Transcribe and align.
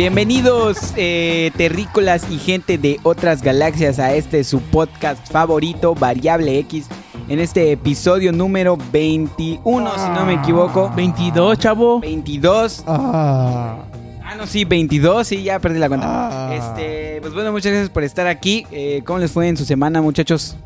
Bienvenidos, 0.00 0.94
eh, 0.96 1.50
terrícolas 1.58 2.30
y 2.30 2.38
gente 2.38 2.78
de 2.78 2.98
otras 3.02 3.42
galaxias, 3.42 3.98
a 3.98 4.14
este 4.14 4.44
su 4.44 4.62
podcast 4.62 5.30
favorito, 5.30 5.94
Variable 5.94 6.58
X. 6.60 6.86
En 7.28 7.38
este 7.38 7.72
episodio 7.72 8.32
número 8.32 8.78
21, 8.92 9.92
si 9.98 10.08
no 10.08 10.24
me 10.24 10.32
equivoco. 10.36 10.90
22, 10.96 11.58
chavo. 11.58 12.00
22. 12.00 12.82
Ah, 12.86 13.76
Ah, 14.24 14.36
no, 14.38 14.46
sí, 14.46 14.64
22, 14.64 15.26
sí, 15.26 15.42
ya 15.42 15.58
perdí 15.58 15.78
la 15.78 15.88
cuenta. 15.88 16.06
Ah. 16.08 16.54
Este, 16.54 17.20
pues 17.20 17.34
bueno, 17.34 17.52
muchas 17.52 17.70
gracias 17.70 17.90
por 17.90 18.02
estar 18.02 18.26
aquí. 18.26 18.66
Eh, 18.70 19.02
¿Cómo 19.04 19.18
les 19.18 19.30
fue 19.30 19.48
en 19.48 19.58
su 19.58 19.66
semana, 19.66 20.00
muchachos? 20.00 20.56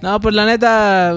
No, 0.00 0.20
pues 0.20 0.32
la 0.32 0.46
neta. 0.46 1.12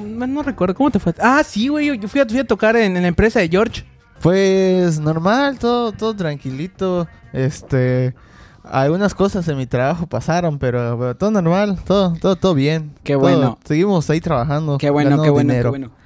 No, 0.00 0.26
no 0.28 0.42
recuerdo, 0.44 0.76
¿cómo 0.76 0.92
te 0.92 1.00
fue? 1.00 1.12
Ah, 1.18 1.42
sí, 1.44 1.66
güey. 1.66 1.86
Yo, 1.86 1.94
yo 1.94 2.06
fui, 2.06 2.20
a, 2.20 2.24
fui 2.24 2.38
a 2.38 2.44
tocar 2.44 2.76
en, 2.76 2.94
en 2.96 3.02
la 3.02 3.08
empresa 3.08 3.40
de 3.40 3.48
George. 3.48 3.82
Pues 4.22 4.98
normal, 5.00 5.58
todo, 5.58 5.92
todo 5.92 6.14
tranquilito. 6.14 7.06
Este, 7.32 8.14
algunas 8.64 9.14
cosas 9.14 9.46
en 9.48 9.56
mi 9.56 9.66
trabajo 9.66 10.06
pasaron, 10.06 10.58
pero, 10.58 10.96
pero 10.98 11.16
todo 11.16 11.30
normal, 11.30 11.78
todo, 11.84 12.14
todo, 12.20 12.36
todo 12.36 12.54
bien. 12.54 12.92
Qué 13.02 13.14
Todo- 13.14 13.22
bueno. 13.22 13.58
seguimos 13.64 14.08
ahí 14.10 14.20
trabajando. 14.20 14.78
Qué 14.78 14.90
bueno, 14.90 15.22
qué 15.22 15.30
bueno, 15.30 15.50
dinero. 15.52 15.72
qué 15.72 15.78
bueno. 15.78 16.00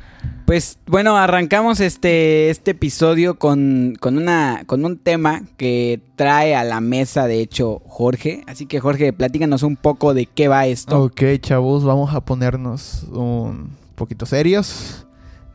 Pues 0.47 0.79
bueno, 0.87 1.17
arrancamos 1.17 1.81
este, 1.81 2.51
este 2.51 2.73
episodio 2.73 3.39
con, 3.39 3.95
con, 3.99 4.17
una, 4.19 4.63
con 4.67 4.85
un 4.85 4.99
tema 4.99 5.43
que 5.57 6.01
trae 6.17 6.55
a 6.55 6.65
la 6.65 6.81
mesa, 6.81 7.27
de 7.27 7.41
hecho, 7.41 7.81
Jorge. 7.87 8.43
Así 8.47 8.67
que 8.67 8.79
Jorge, 8.79 9.13
platícanos 9.15 9.63
un 9.63 9.77
poco 9.77 10.13
de 10.13 10.27
qué 10.27 10.49
va 10.49 10.67
esto. 10.67 11.03
Ok, 11.03 11.23
chavos, 11.41 11.85
vamos 11.85 12.15
a 12.15 12.21
ponernos 12.21 13.05
un 13.11 13.71
poquito 13.95 14.27
serios. 14.27 15.07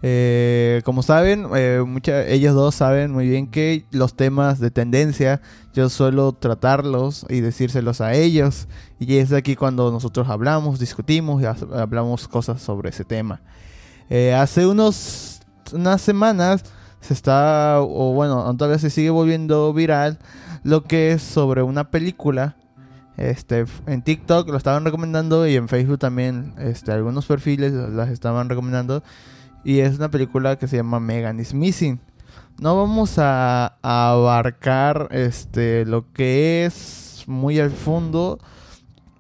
Eh, 0.02 0.81
como 0.86 1.03
saben, 1.03 1.47
eh, 1.55 1.83
ellos 2.30 2.55
dos 2.55 2.75
saben 2.75 3.11
muy 3.11 3.28
bien 3.28 3.47
que 3.47 3.86
los 3.92 4.16
temas 4.16 4.59
de 4.59 4.72
tendencia 4.72 5.42
yo 5.73 5.89
suelo 5.89 6.31
tratarlos 6.33 7.25
y 7.30 7.42
decírselos 7.42 8.00
a 8.02 8.14
ellos. 8.14 8.67
Y 9.00 9.17
es 9.17 9.33
aquí 9.33 9.55
cuando 9.55 9.92
nosotros 9.92 10.30
hablamos, 10.30 10.80
discutimos 10.80 11.42
y 11.42 11.45
ha- 11.45 11.55
hablamos 11.81 12.27
cosas 12.27 12.61
sobre 12.61 12.89
ese 12.89 13.03
tema. 13.03 13.42
Eh, 14.09 14.33
hace 14.33 14.66
unos 14.66 15.42
unas 15.73 16.02
semanas 16.02 16.64
se 17.00 17.14
está, 17.14 17.77
o 17.81 18.14
bueno, 18.14 18.55
todavía 18.58 18.80
se 18.80 18.89
sigue 18.89 19.09
volviendo 19.11 19.72
viral 19.73 20.17
lo 20.64 20.83
que 20.83 21.11
es 21.11 21.22
sobre 21.22 21.61
una 21.61 21.92
película 21.92 22.55
este, 23.17 23.66
en 23.86 24.02
TikTok 24.02 24.47
lo 24.50 24.58
estaban 24.58 24.86
recomendando 24.86 25.45
y 25.45 25.55
en 25.58 25.67
Facebook 25.67 26.00
también 26.00 26.53
este, 26.58 26.92
algunos 26.94 27.25
perfiles 27.25 27.73
las 27.73 28.09
estaban 28.09 28.47
recomendando. 28.50 29.03
Y 29.63 29.79
es 29.79 29.97
una 29.97 30.09
película 30.09 30.57
que 30.57 30.67
se 30.67 30.77
llama 30.77 30.99
Megan 30.99 31.39
is 31.39 31.53
Missing. 31.53 31.99
No 32.59 32.75
vamos 32.75 33.17
a, 33.17 33.77
a 33.81 34.11
abarcar 34.11 35.09
este, 35.11 35.85
lo 35.85 36.11
que 36.11 36.65
es 36.65 37.23
muy 37.27 37.59
al 37.59 37.71
fondo 37.71 38.39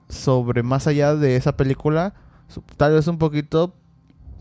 sobre 0.09 0.63
más 0.63 0.87
allá 0.87 1.15
de 1.15 1.35
esa 1.35 1.55
película. 1.55 2.13
Tal 2.77 2.93
vez 2.93 3.07
un 3.07 3.17
poquito. 3.17 3.75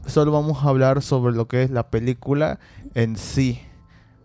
Solo 0.06 0.32
vamos 0.32 0.64
a 0.64 0.68
hablar 0.68 1.02
sobre 1.02 1.34
lo 1.34 1.46
que 1.46 1.62
es 1.62 1.70
la 1.70 1.90
película 1.90 2.58
en 2.94 3.16
sí. 3.16 3.60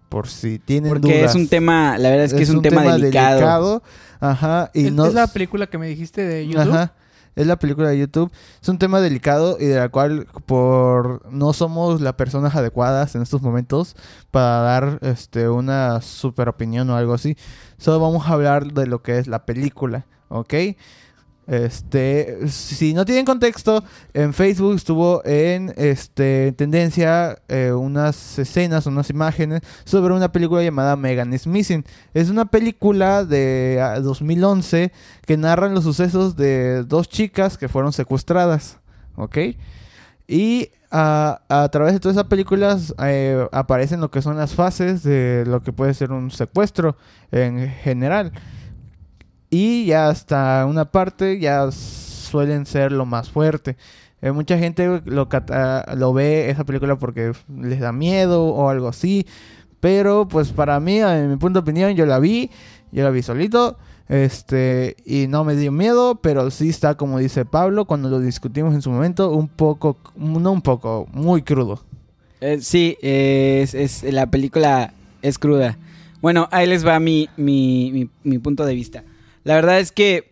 Por 0.08 0.28
si 0.28 0.60
tienen 0.60 0.90
Porque 0.90 1.18
dudas. 1.20 1.32
es 1.32 1.36
un 1.36 1.48
tema, 1.48 1.98
la 1.98 2.10
verdad 2.10 2.26
es 2.26 2.34
que 2.34 2.44
es, 2.44 2.50
un, 2.50 2.62
tema, 2.62 2.84
delicado. 2.84 3.82
Ajá. 4.20 4.70
Y 4.74 4.86
es, 4.86 4.94
no, 4.94 5.08
es 5.08 5.14
la 5.14 5.28
película 5.28 5.68
que 5.68 5.78
me 5.78 5.88
dijiste 5.88 6.24
de 6.24 6.48
YouTube. 6.48 6.72
Ajá. 6.72 6.94
Es 7.36 7.48
la 7.48 7.58
película 7.58 7.90
de 7.90 7.98
YouTube. 7.98 8.32
Es 8.62 8.70
un 8.70 8.78
tema 8.78 9.02
delicado 9.02 9.58
y 9.60 9.66
de 9.66 9.78
la 9.78 9.90
cual 9.90 10.28
por 10.46 11.32
no 11.32 11.54
somos 11.54 12.02
las 12.02 12.14
personas 12.14 12.56
adecuadas 12.56 13.16
en 13.16 13.22
estos 13.22 13.42
momentos 13.42 13.96
para 14.32 14.60
dar 14.60 15.00
este 15.02 15.50
una 15.50 16.02
super 16.02 16.50
opinión 16.50 16.90
o 16.90 16.96
algo 16.96 17.14
así. 17.14 17.38
Solo 17.78 18.00
vamos 18.00 18.28
a 18.28 18.34
hablar 18.34 18.74
de 18.74 18.88
lo 18.88 19.02
que 19.02 19.18
es 19.18 19.28
la 19.28 19.46
película, 19.46 20.06
¿ok? 20.30 20.54
Este, 21.46 22.48
si 22.48 22.94
no 22.94 23.04
tienen 23.04 23.26
contexto, 23.26 23.84
en 24.14 24.34
Facebook 24.34 24.76
estuvo 24.76 25.22
en 25.26 25.74
este 25.76 26.54
tendencia 26.54 27.38
eh, 27.50 27.74
unas 27.74 28.40
escenas, 28.40 28.86
unas 28.86 29.10
imágenes 29.10 29.62
sobre 29.84 30.14
una 30.14 30.32
película 30.32 30.64
llamada 30.64 30.96
Megan 30.96 31.34
is 31.34 31.46
Missing. 31.46 31.84
Es 32.14 32.30
una 32.30 32.46
película 32.46 33.26
de 33.26 33.80
ah, 33.82 34.00
2011 34.00 34.94
que 35.26 35.38
narran 35.38 35.74
los 35.74 35.84
sucesos 35.84 36.38
de 36.38 36.84
dos 36.84 37.10
chicas 37.10 37.58
que 37.58 37.68
fueron 37.68 37.92
secuestradas, 37.92 38.80
¿ok? 39.18 39.38
Y 40.28 40.70
ah, 40.92 41.42
a 41.50 41.68
través 41.70 41.94
de 41.94 42.00
todas 42.00 42.16
esas 42.16 42.30
películas 42.30 42.96
eh, 43.04 43.46
aparecen 43.52 44.00
lo 44.00 44.10
que 44.12 44.22
son 44.22 44.38
las 44.38 44.54
fases 44.54 45.04
de 45.04 45.44
lo 45.46 45.62
que 45.62 45.74
puede 45.74 45.94
ser 45.94 46.14
un 46.14 46.32
secuestro 46.32 46.96
en 47.32 47.70
general. 47.70 48.32
Y 49.56 49.86
ya 49.86 50.08
hasta 50.10 50.66
una 50.68 50.86
parte 50.86 51.40
ya 51.40 51.72
suelen 51.72 52.66
ser 52.66 52.92
lo 52.92 53.06
más 53.06 53.30
fuerte. 53.30 53.78
Eh, 54.22 54.32
mucha 54.32 54.58
gente 54.58 55.02
lo, 55.06 55.30
cata- 55.30 55.86
lo 55.96 56.12
ve 56.14 56.50
esa 56.50 56.64
película 56.64 56.98
porque 56.98 57.34
les 57.56 57.80
da 57.80 57.92
miedo 57.92 58.46
o 58.46 58.70
algo 58.70 58.88
así. 58.88 59.28
Pero 59.80 60.28
pues 60.28 60.50
para 60.52 60.80
mí, 60.80 60.98
en 61.00 61.30
mi 61.30 61.36
punto 61.36 61.60
de 61.60 61.64
opinión, 61.64 61.94
yo 61.94 62.06
la 62.08 62.18
vi. 62.20 62.50
Yo 62.92 63.04
la 63.04 63.12
vi 63.12 63.22
solito. 63.22 63.78
Este, 64.10 64.96
y 65.06 65.28
no 65.28 65.44
me 65.44 65.56
dio 65.56 65.72
miedo, 65.72 66.16
pero 66.16 66.50
sí 66.52 66.70
está, 66.70 66.96
como 66.96 67.20
dice 67.20 67.46
Pablo, 67.46 67.86
cuando 67.86 68.10
lo 68.10 68.20
discutimos 68.20 68.74
en 68.74 68.82
su 68.82 68.90
momento, 68.92 69.32
un 69.32 69.48
poco, 69.48 69.98
no 70.16 70.52
un 70.52 70.62
poco, 70.62 71.08
muy 71.14 71.42
crudo. 71.44 71.80
Eh, 72.42 72.58
sí, 72.62 72.98
es, 73.02 73.74
es- 73.76 74.04
la 74.04 74.28
película 74.28 74.94
es 75.22 75.38
cruda. 75.38 75.78
Bueno, 76.22 76.48
ahí 76.52 76.66
les 76.68 76.86
va 76.86 77.00
mi, 77.00 77.30
mi- 77.38 78.10
mi 78.24 78.40
punto 78.40 78.66
de 78.66 78.74
vista. 78.76 79.04
La 79.44 79.56
verdad 79.56 79.80
es 79.80 79.92
que, 79.92 80.30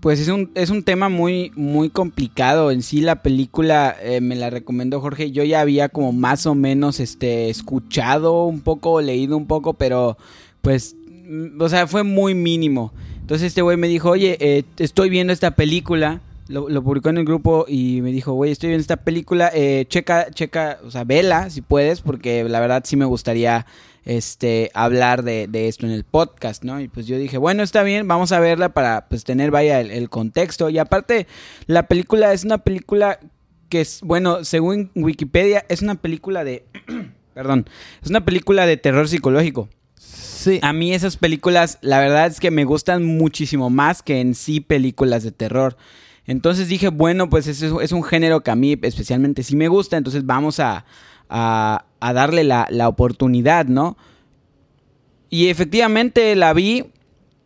pues 0.00 0.20
es 0.20 0.28
un, 0.28 0.50
es 0.54 0.70
un 0.70 0.82
tema 0.82 1.08
muy, 1.08 1.52
muy 1.56 1.90
complicado. 1.90 2.70
En 2.70 2.82
sí, 2.82 3.00
la 3.00 3.22
película 3.22 3.96
eh, 4.02 4.20
me 4.20 4.36
la 4.36 4.50
recomendó 4.50 5.00
Jorge. 5.00 5.30
Yo 5.30 5.44
ya 5.44 5.60
había 5.60 5.88
como 5.88 6.12
más 6.12 6.46
o 6.46 6.54
menos 6.54 7.00
este, 7.00 7.50
escuchado 7.50 8.44
un 8.44 8.60
poco, 8.60 9.00
leído 9.00 9.36
un 9.36 9.46
poco, 9.46 9.74
pero 9.74 10.16
pues, 10.62 10.96
mm, 11.28 11.60
o 11.60 11.68
sea, 11.68 11.86
fue 11.86 12.02
muy 12.02 12.34
mínimo. 12.34 12.92
Entonces 13.20 13.48
este 13.48 13.62
güey 13.62 13.76
me 13.76 13.88
dijo, 13.88 14.10
oye, 14.10 14.36
eh, 14.40 14.62
estoy 14.78 15.10
viendo 15.10 15.32
esta 15.32 15.50
película. 15.50 16.20
Lo, 16.48 16.68
lo 16.68 16.84
publicó 16.84 17.08
en 17.08 17.18
el 17.18 17.24
grupo 17.24 17.64
y 17.66 18.00
me 18.02 18.12
dijo, 18.12 18.32
güey, 18.32 18.52
estoy 18.52 18.68
viendo 18.68 18.80
esta 18.80 18.98
película, 18.98 19.50
eh, 19.52 19.84
checa, 19.88 20.30
checa, 20.30 20.78
o 20.84 20.92
sea, 20.92 21.02
vela 21.02 21.50
si 21.50 21.60
puedes, 21.60 22.02
porque 22.02 22.44
la 22.44 22.60
verdad 22.60 22.84
sí 22.86 22.94
me 22.94 23.04
gustaría 23.04 23.66
este 24.06 24.70
hablar 24.72 25.22
de, 25.24 25.48
de 25.48 25.68
esto 25.68 25.84
en 25.84 25.92
el 25.92 26.04
podcast, 26.04 26.64
¿no? 26.64 26.80
Y 26.80 26.88
pues 26.88 27.06
yo 27.06 27.18
dije, 27.18 27.36
bueno, 27.36 27.62
está 27.62 27.82
bien, 27.82 28.08
vamos 28.08 28.32
a 28.32 28.40
verla 28.40 28.70
para 28.70 29.08
pues 29.08 29.24
tener, 29.24 29.50
vaya, 29.50 29.80
el, 29.80 29.90
el 29.90 30.08
contexto. 30.08 30.70
Y 30.70 30.78
aparte, 30.78 31.26
la 31.66 31.88
película 31.88 32.32
es 32.32 32.44
una 32.44 32.58
película 32.58 33.18
que 33.68 33.80
es, 33.80 34.00
bueno, 34.02 34.44
según 34.44 34.90
Wikipedia, 34.94 35.66
es 35.68 35.82
una 35.82 35.96
película 35.96 36.44
de, 36.44 36.64
perdón, 37.34 37.68
es 38.02 38.08
una 38.08 38.24
película 38.24 38.64
de 38.64 38.76
terror 38.76 39.08
psicológico. 39.08 39.68
Sí. 39.96 40.60
A 40.62 40.72
mí 40.72 40.94
esas 40.94 41.16
películas, 41.16 41.78
la 41.80 41.98
verdad 41.98 42.28
es 42.28 42.38
que 42.38 42.52
me 42.52 42.64
gustan 42.64 43.04
muchísimo 43.04 43.70
más 43.70 44.02
que 44.02 44.20
en 44.20 44.36
sí 44.36 44.60
películas 44.60 45.24
de 45.24 45.32
terror. 45.32 45.76
Entonces 46.26 46.68
dije, 46.68 46.88
bueno, 46.88 47.28
pues 47.28 47.48
es, 47.48 47.62
es 47.62 47.92
un 47.92 48.04
género 48.04 48.42
que 48.42 48.52
a 48.52 48.56
mí 48.56 48.78
especialmente 48.82 49.42
sí 49.42 49.56
me 49.56 49.68
gusta, 49.68 49.96
entonces 49.96 50.24
vamos 50.26 50.60
a, 50.60 50.84
a, 51.28 51.85
a 52.00 52.12
darle 52.12 52.44
la, 52.44 52.66
la 52.70 52.88
oportunidad, 52.88 53.66
¿no? 53.66 53.96
Y 55.30 55.48
efectivamente 55.48 56.34
la 56.36 56.52
vi, 56.52 56.84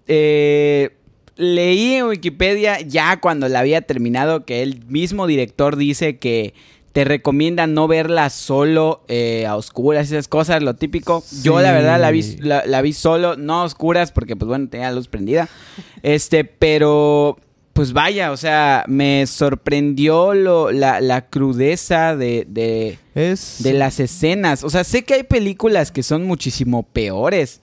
eh, 0.07 0.91
leí 1.37 1.95
en 1.95 2.07
Wikipedia 2.07 2.81
ya 2.81 3.19
cuando 3.21 3.49
la 3.49 3.61
había 3.61 3.83
terminado 3.83 4.45
que 4.45 4.63
el 4.63 4.85
mismo 4.87 5.27
director 5.27 5.77
dice 5.77 6.19
que 6.19 6.55
te 6.93 7.05
recomienda 7.05 7.67
no 7.67 7.87
verla 7.87 8.29
solo 8.31 9.05
eh, 9.09 9.47
a 9.47 9.57
oscuras, 9.57 10.11
esas 10.11 10.29
cosas, 10.29 10.63
lo 10.63 10.75
típico. 10.75 11.23
Yo 11.43 11.61
la 11.61 11.73
verdad 11.73 12.01
la 12.01 12.11
vi, 12.11 12.23
la, 12.39 12.65
la 12.67 12.83
vi 12.83 12.93
solo, 12.93 13.37
no 13.37 13.61
a 13.61 13.65
oscuras, 13.65 14.11
porque 14.11 14.35
pues 14.37 14.49
bueno, 14.49 14.69
tenía 14.69 14.89
la 14.89 14.97
luz 14.97 15.09
prendida. 15.09 15.49
Este, 16.03 16.45
pero 16.45 17.37
pues 17.73 17.93
vaya, 17.93 18.33
o 18.33 18.37
sea, 18.37 18.85
me 18.89 19.27
sorprendió 19.27 20.35
lo, 20.35 20.73
la, 20.73 21.01
la 21.01 21.29
crudeza 21.29 22.17
de, 22.17 22.45
de, 22.49 22.99
Es... 23.15 23.63
de 23.63 23.73
las 23.73 24.01
escenas. 24.01 24.65
O 24.65 24.71
sea, 24.71 24.85
sé 24.85 25.05
que 25.05 25.15
hay 25.15 25.23
películas 25.23 25.93
que 25.93 26.03
son 26.03 26.25
muchísimo 26.25 26.83
peores, 26.83 27.61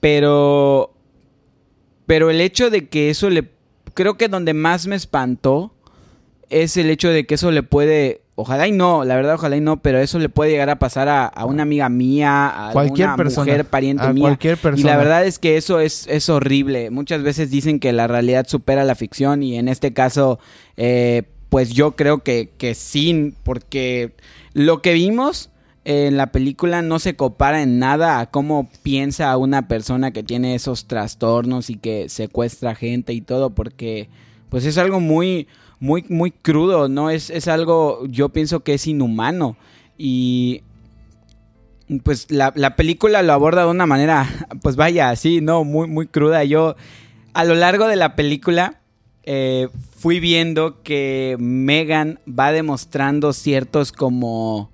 pero. 0.00 0.94
Pero 2.06 2.30
el 2.30 2.40
hecho 2.40 2.70
de 2.70 2.88
que 2.88 3.10
eso 3.10 3.28
le. 3.30 3.50
Creo 3.94 4.16
que 4.16 4.28
donde 4.28 4.54
más 4.54 4.86
me 4.86 4.96
espantó 4.96 5.74
es 6.48 6.76
el 6.76 6.88
hecho 6.88 7.10
de 7.10 7.26
que 7.26 7.34
eso 7.34 7.50
le 7.50 7.62
puede. 7.62 8.22
Ojalá 8.40 8.68
y 8.68 8.72
no, 8.72 9.04
la 9.04 9.16
verdad, 9.16 9.34
ojalá 9.34 9.56
y 9.56 9.60
no, 9.60 9.82
pero 9.82 9.98
eso 9.98 10.20
le 10.20 10.28
puede 10.28 10.52
llegar 10.52 10.70
a 10.70 10.78
pasar 10.78 11.08
a, 11.08 11.26
a 11.26 11.44
una 11.44 11.64
amiga 11.64 11.88
mía, 11.88 12.68
a 12.68 12.70
Cualquier 12.72 13.08
alguna 13.08 13.24
persona. 13.24 13.44
mujer, 13.46 13.64
pariente 13.64 14.04
a 14.04 14.12
mía. 14.12 14.22
cualquier 14.22 14.56
persona. 14.58 14.80
Y 14.80 14.84
la 14.84 14.96
verdad 14.96 15.26
es 15.26 15.40
que 15.40 15.56
eso 15.56 15.80
es, 15.80 16.06
es 16.06 16.28
horrible. 16.28 16.90
Muchas 16.90 17.24
veces 17.24 17.50
dicen 17.50 17.80
que 17.80 17.92
la 17.92 18.06
realidad 18.06 18.46
supera 18.46 18.84
la 18.84 18.94
ficción 18.94 19.42
y 19.42 19.56
en 19.56 19.66
este 19.66 19.92
caso, 19.92 20.38
eh, 20.76 21.24
pues 21.48 21.70
yo 21.70 21.96
creo 21.96 22.22
que, 22.22 22.50
que 22.58 22.76
sí, 22.76 23.34
porque 23.42 24.12
lo 24.52 24.82
que 24.82 24.92
vimos 24.92 25.50
en 25.84 26.16
la 26.16 26.28
película 26.30 26.80
no 26.80 27.00
se 27.00 27.16
compara 27.16 27.60
en 27.60 27.80
nada 27.80 28.20
a 28.20 28.30
cómo 28.30 28.68
piensa 28.84 29.36
una 29.36 29.66
persona 29.66 30.12
que 30.12 30.22
tiene 30.22 30.54
esos 30.54 30.86
trastornos 30.86 31.70
y 31.70 31.76
que 31.76 32.08
secuestra 32.08 32.76
gente 32.76 33.14
y 33.14 33.20
todo, 33.20 33.50
porque 33.50 34.08
pues 34.48 34.64
es 34.64 34.78
algo 34.78 35.00
muy, 35.00 35.48
muy, 35.80 36.04
muy 36.08 36.30
crudo, 36.30 36.88
¿no? 36.88 37.10
Es, 37.10 37.30
es 37.30 37.48
algo, 37.48 38.06
yo 38.06 38.30
pienso 38.30 38.60
que 38.60 38.74
es 38.74 38.86
inhumano. 38.86 39.56
Y 39.96 40.62
pues 42.02 42.30
la, 42.30 42.52
la 42.54 42.76
película 42.76 43.22
lo 43.22 43.32
aborda 43.32 43.64
de 43.64 43.70
una 43.70 43.86
manera, 43.86 44.28
pues 44.62 44.76
vaya, 44.76 45.10
así, 45.10 45.40
¿no? 45.40 45.64
Muy, 45.64 45.88
muy 45.88 46.06
cruda. 46.06 46.44
Yo, 46.44 46.76
a 47.32 47.44
lo 47.44 47.54
largo 47.54 47.86
de 47.86 47.96
la 47.96 48.16
película, 48.16 48.80
eh, 49.24 49.68
fui 49.96 50.20
viendo 50.20 50.82
que 50.82 51.36
Megan 51.38 52.20
va 52.26 52.52
demostrando 52.52 53.32
ciertos 53.32 53.92
como, 53.92 54.70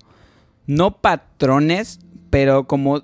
no 0.67 0.97
patrones, 0.97 1.99
pero 2.29 2.65
como, 2.65 3.03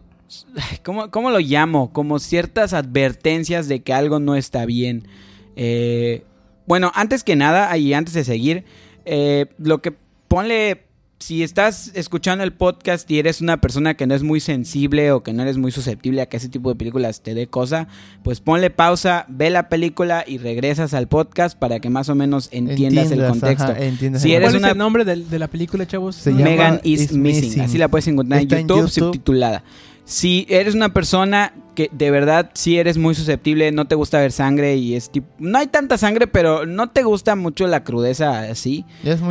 ¿cómo, 0.84 1.12
cómo 1.12 1.32
lo 1.32 1.40
llamo? 1.40 1.92
Como 1.94 2.20
ciertas 2.20 2.74
advertencias 2.74 3.68
de 3.68 3.82
que 3.82 3.94
algo 3.94 4.20
no 4.20 4.36
está 4.36 4.66
bien. 4.66 5.08
Eh, 5.56 6.24
bueno, 6.72 6.90
antes 6.96 7.26
que 7.26 7.36
nada, 7.36 7.78
y 7.78 7.94
antes 7.94 8.14
de 8.14 8.24
seguir, 8.24 8.64
eh, 9.04 9.48
lo 9.58 9.82
que 9.82 9.94
ponle 10.30 10.86
si 11.20 11.44
estás 11.44 11.92
escuchando 11.96 12.46
el 12.46 12.54
podcast 12.54 13.12
y 13.12 13.20
eres 13.20 13.42
una 13.42 13.60
persona 13.60 13.96
que 13.96 14.08
no 14.08 14.16
es 14.16 14.24
muy 14.24 14.40
sensible 14.40 15.12
o 15.12 15.22
que 15.22 15.34
no 15.34 15.42
eres 15.42 15.58
muy 15.58 15.74
susceptible 15.74 16.22
a 16.22 16.28
que 16.28 16.38
ese 16.38 16.48
tipo 16.48 16.70
de 16.70 16.76
películas 16.76 17.24
te 17.24 17.34
dé 17.34 17.48
cosa, 17.48 17.90
pues 18.24 18.40
ponle 18.40 18.70
pausa, 18.70 19.26
ve 19.28 19.50
la 19.50 19.68
película 19.68 20.24
y 20.26 20.38
regresas 20.38 20.94
al 20.94 21.10
podcast 21.10 21.60
para 21.60 21.82
que 21.82 21.90
más 21.90 22.08
o 22.08 22.16
menos 22.16 22.48
entiendas, 22.54 23.12
el 23.12 23.28
contexto. 23.28 23.76
si 24.18 24.34
eres 24.34 24.52
¿Cuál 24.52 24.64
es 24.64 24.72
el 24.72 24.78
nombre 24.78 25.04
de, 25.04 25.40
la 25.40 25.50
película, 25.50 25.86
chavos? 25.86 26.26
Megan 26.26 26.80
is, 26.86 27.12
missing. 27.12 27.64
Así 27.64 27.80
la 27.80 27.90
puedes 27.90 28.08
encontrar 28.08 28.44
en 28.44 28.48
YouTube, 28.48 28.90
subtitulada. 28.90 29.62
Si 30.12 30.46
eres 30.50 30.76
una 30.76 30.94
persona 30.94 31.54
que 31.74 31.90
de 31.94 32.12
verdad 32.12 32.52
sí 32.54 32.78
eres 32.78 32.98
muy 32.98 33.16
susceptible, 33.16 33.72
no 33.72 33.88
te 33.88 33.96
gusta 33.96 34.20
ver 34.20 34.34
sangre 34.34 34.76
y 34.76 34.94
es 34.96 35.10
tipo... 35.10 35.26
No 35.40 35.58
hay 35.58 35.68
tanta 35.68 35.98
sangre, 35.98 36.28
pero 36.28 36.66
no 36.66 36.90
te 36.90 37.04
gusta 37.04 37.38
mucho 37.38 37.66
la 37.66 37.86
crudeza 37.86 38.42
así. 38.42 38.84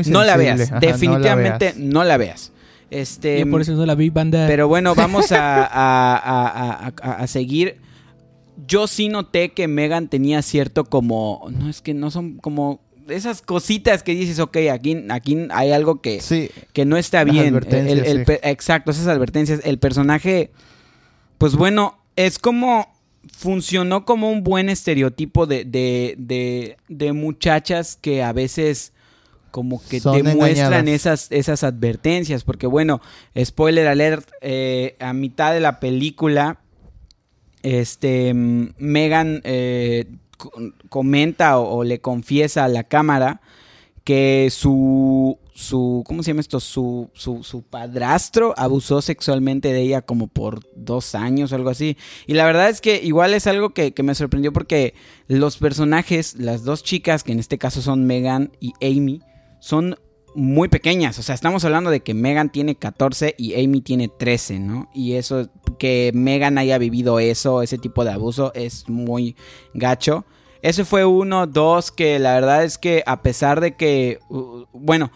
no 0.07 0.25
la 0.25 0.39
veas. 0.39 0.73
Definitivamente 0.81 1.75
no 1.77 2.03
la 2.03 2.17
veas. 2.17 2.53
Este, 2.91 3.45
por 3.45 3.61
eso 3.61 3.75
no 3.75 3.85
la 3.85 3.95
vi, 3.95 4.09
banda. 4.09 4.47
Pero 4.47 4.69
bueno, 4.69 4.95
vamos 4.95 5.27
a, 5.33 6.87
a, 6.87 7.27
seguir. 7.27 7.77
Yo 8.67 8.87
sí 8.87 9.11
noté 9.11 9.51
que 9.51 9.69
Megan 9.69 10.09
tenía 10.09 10.41
cierto 10.41 10.87
como... 10.87 11.47
No, 11.51 11.69
es 11.69 11.83
que 11.83 11.93
no 11.93 12.11
son 12.11 12.39
como 12.39 12.81
esas 13.07 13.43
cositas 13.43 14.03
que 14.03 14.13
dices, 14.13 14.39
ok, 14.39 14.57
aquí, 14.73 15.05
aquí 15.11 15.47
hay 15.51 15.73
algo 15.73 16.01
que, 16.01 16.23
que 16.73 16.85
no 16.87 16.97
está 16.97 17.23
bien. 17.25 17.55
exacto, 18.43 18.93
esas 18.93 19.09
advertencias. 19.09 19.61
El 19.65 19.79
personaje 19.79 20.53
pues 21.41 21.57
bueno, 21.57 21.99
es 22.17 22.39
como 22.39 22.87
funcionó 23.33 24.05
como 24.05 24.31
un 24.31 24.45
buen 24.45 24.69
estereotipo 24.69 25.47
de, 25.47 25.65
de, 25.65 26.77
de, 26.87 27.13
muchachas 27.15 27.97
que 27.99 28.23
a 28.23 28.35
veces 28.35 28.93
como 29.51 29.83
que 29.89 30.01
demuestran 30.01 30.87
esas, 30.87 31.33
esas 31.33 31.65
advertencias. 31.65 32.45
Porque 32.45 32.67
bueno, 32.67 33.01
spoiler 33.43 33.89
alert, 33.89 34.29
eh, 34.43 34.97
a 35.01 35.15
mitad 35.15 35.55
de 35.55 35.61
la 35.61 35.81
película, 35.81 36.61
este, 37.63 38.35
Megan 38.35 39.41
eh, 39.45 40.05
comenta 40.91 41.59
o, 41.59 41.85
le 41.85 42.03
confiesa 42.03 42.67
a 42.67 42.69
la 42.69 42.85
cámara 42.85 43.41
que 44.05 44.49
su 44.51 45.39
su, 45.61 46.03
¿cómo 46.07 46.23
se 46.23 46.31
llama 46.31 46.41
esto? 46.41 46.59
Su, 46.59 47.11
su, 47.13 47.43
su, 47.43 47.63
padrastro 47.63 48.55
abusó 48.57 49.03
sexualmente 49.03 49.73
de 49.73 49.83
ella 49.83 50.01
como 50.01 50.27
por 50.27 50.61
dos 50.75 51.15
años 51.15 51.53
o 51.53 51.55
algo 51.55 51.69
así. 51.69 51.99
Y 52.27 52.33
la 52.33 52.47
verdad 52.47 52.71
es 52.71 52.81
que 52.81 53.01
igual 53.03 53.35
es 53.35 53.47
algo 53.47 53.71
que, 53.71 53.93
me 54.03 54.15
sorprendió 54.15 54.53
porque 54.53 54.95
los 55.29 55.59
personajes, 55.59 56.35
las 56.39 56.65
dos 56.65 56.83
chicas, 56.83 57.23
que 57.23 57.33
en 57.33 57.39
este 57.39 57.59
caso 57.59 57.83
son 57.83 58.07
Megan 58.07 58.53
y 58.59 58.73
Amy, 58.81 59.21
son 59.61 59.97
muy 60.35 60.69
pequeñas. 60.69 61.19
O 61.19 61.23
sea, 61.23 61.35
estamos 61.35 61.65
hablando 61.67 61.91
de 61.91 62.01
que 62.01 62.15
Megan 62.15 62.51
tiene 62.51 62.77
14 62.77 63.35
y 63.37 63.63
Amy 63.63 63.83
tiene 63.83 64.09
13, 64.09 64.61
¿no? 64.61 64.89
Y 64.95 65.13
eso, 65.15 65.51
que 65.79 66.11
Megan 66.15 66.57
haya 66.57 66.79
vivido 66.79 67.21
eso, 67.21 67.61
ese 67.61 67.77
tipo 67.77 68.05
de 68.05 68.13
abuso, 68.13 68.53
es 68.55 68.89
muy 68.89 69.37
gacho. 69.75 70.25
Ese 70.63 70.87
fue 70.87 71.05
uno, 71.05 71.47
dos, 71.47 71.91
que 71.91 72.19
la 72.19 72.35
verdad 72.35 72.65
es 72.65 72.79
que 72.79 73.03
a 73.07 73.23
pesar 73.23 73.61
de 73.61 73.77
que, 73.77 74.19
bueno, 74.73 75.11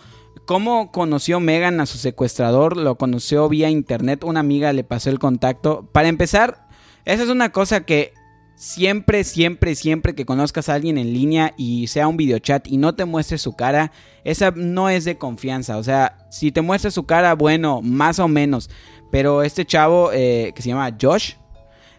¿Cómo 0.46 0.92
conoció 0.92 1.40
Megan 1.40 1.81
a 1.81 1.86
su 1.86 1.98
secuestrador? 1.98 2.76
Lo 2.76 2.96
conoció 2.96 3.48
vía 3.48 3.70
internet, 3.70 4.25
una 4.25 4.40
amiga 4.40 4.72
le 4.72 4.84
pasó 4.84 5.10
el 5.10 5.19
contacto. 5.19 5.88
Para 5.92 6.08
empezar, 6.08 6.69
esa 7.04 7.22
es 7.22 7.28
una 7.31 7.50
cosa 7.50 7.84
que 7.84 8.12
siempre, 8.56 9.25
siempre, 9.25 9.75
siempre 9.75 10.14
que 10.14 10.26
conozcas 10.26 10.69
a 10.69 10.75
alguien 10.75 10.98
en 10.98 11.12
línea 11.12 11.54
y 11.56 11.86
sea 11.86 12.08
un 12.08 12.16
videochat 12.16 12.66
y 12.66 12.76
no 12.76 12.94
te 12.94 13.04
muestre 13.04 13.38
su 13.38 13.54
cara, 13.54 13.92
esa 14.25 14.52
no 14.54 14.88
es 14.88 15.04
de 15.04 15.19
confianza. 15.19 15.78
O 15.78 15.82
sea, 15.82 16.26
si 16.31 16.52
te 16.52 16.62
muestra 16.62 16.90
su 16.90 17.04
cara, 17.04 17.34
bueno, 17.34 17.81
más 17.82 18.19
o 18.19 18.28
menos. 18.28 18.70
Pero 19.10 19.42
este 19.42 19.64
chavo 19.64 20.10
eh, 20.12 20.52
que 20.54 20.62
se 20.62 20.69
llama 20.69 20.96
Josh, 21.00 21.34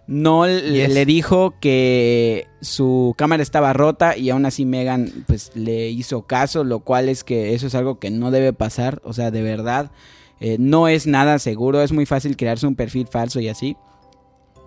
no 0.08 0.46
le 0.46 1.06
dijo 1.06 1.56
que 1.60 2.48
su 2.62 3.16
cámara 3.18 3.42
estaba 3.42 3.74
rota 3.74 4.16
y 4.16 4.30
aún 4.30 4.46
así 4.46 4.66
Megan 4.66 5.12
pues 5.28 5.52
le 5.56 5.90
hizo 5.90 6.24
caso, 6.24 6.64
lo 6.64 6.82
cual 6.82 7.10
es 7.10 7.24
que 7.24 7.56
eso 7.56 7.68
es 7.68 7.76
algo 7.76 8.00
que 8.00 8.12
no 8.12 8.30
debe 8.30 8.54
pasar, 8.54 9.02
o 9.04 9.14
sea, 9.14 9.32
de 9.32 9.42
verdad 9.42 9.92
eh, 10.40 10.58
no 10.60 10.88
es 10.88 11.08
nada 11.08 11.40
seguro, 11.40 11.82
es 11.82 11.92
muy 11.92 12.06
fácil 12.06 12.38
crearse 12.38 12.68
un 12.68 12.76
perfil 12.76 13.08
falso 13.08 13.40
y 13.40 13.48
así. 13.48 13.78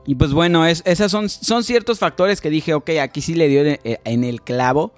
Y 0.07 0.15
pues 0.15 0.33
bueno, 0.33 0.67
es, 0.67 0.83
esos 0.87 1.13
son, 1.13 1.29
son 1.29 1.63
ciertos 1.63 1.99
factores 1.99 2.41
que 2.41 2.51
dije, 2.51 2.75
ok, 2.75 2.91
aquí 3.01 3.21
sí 3.21 3.35
le 3.35 3.49
dio 3.49 3.63
en, 3.85 4.25
el 4.25 4.41
clavo. 4.41 4.93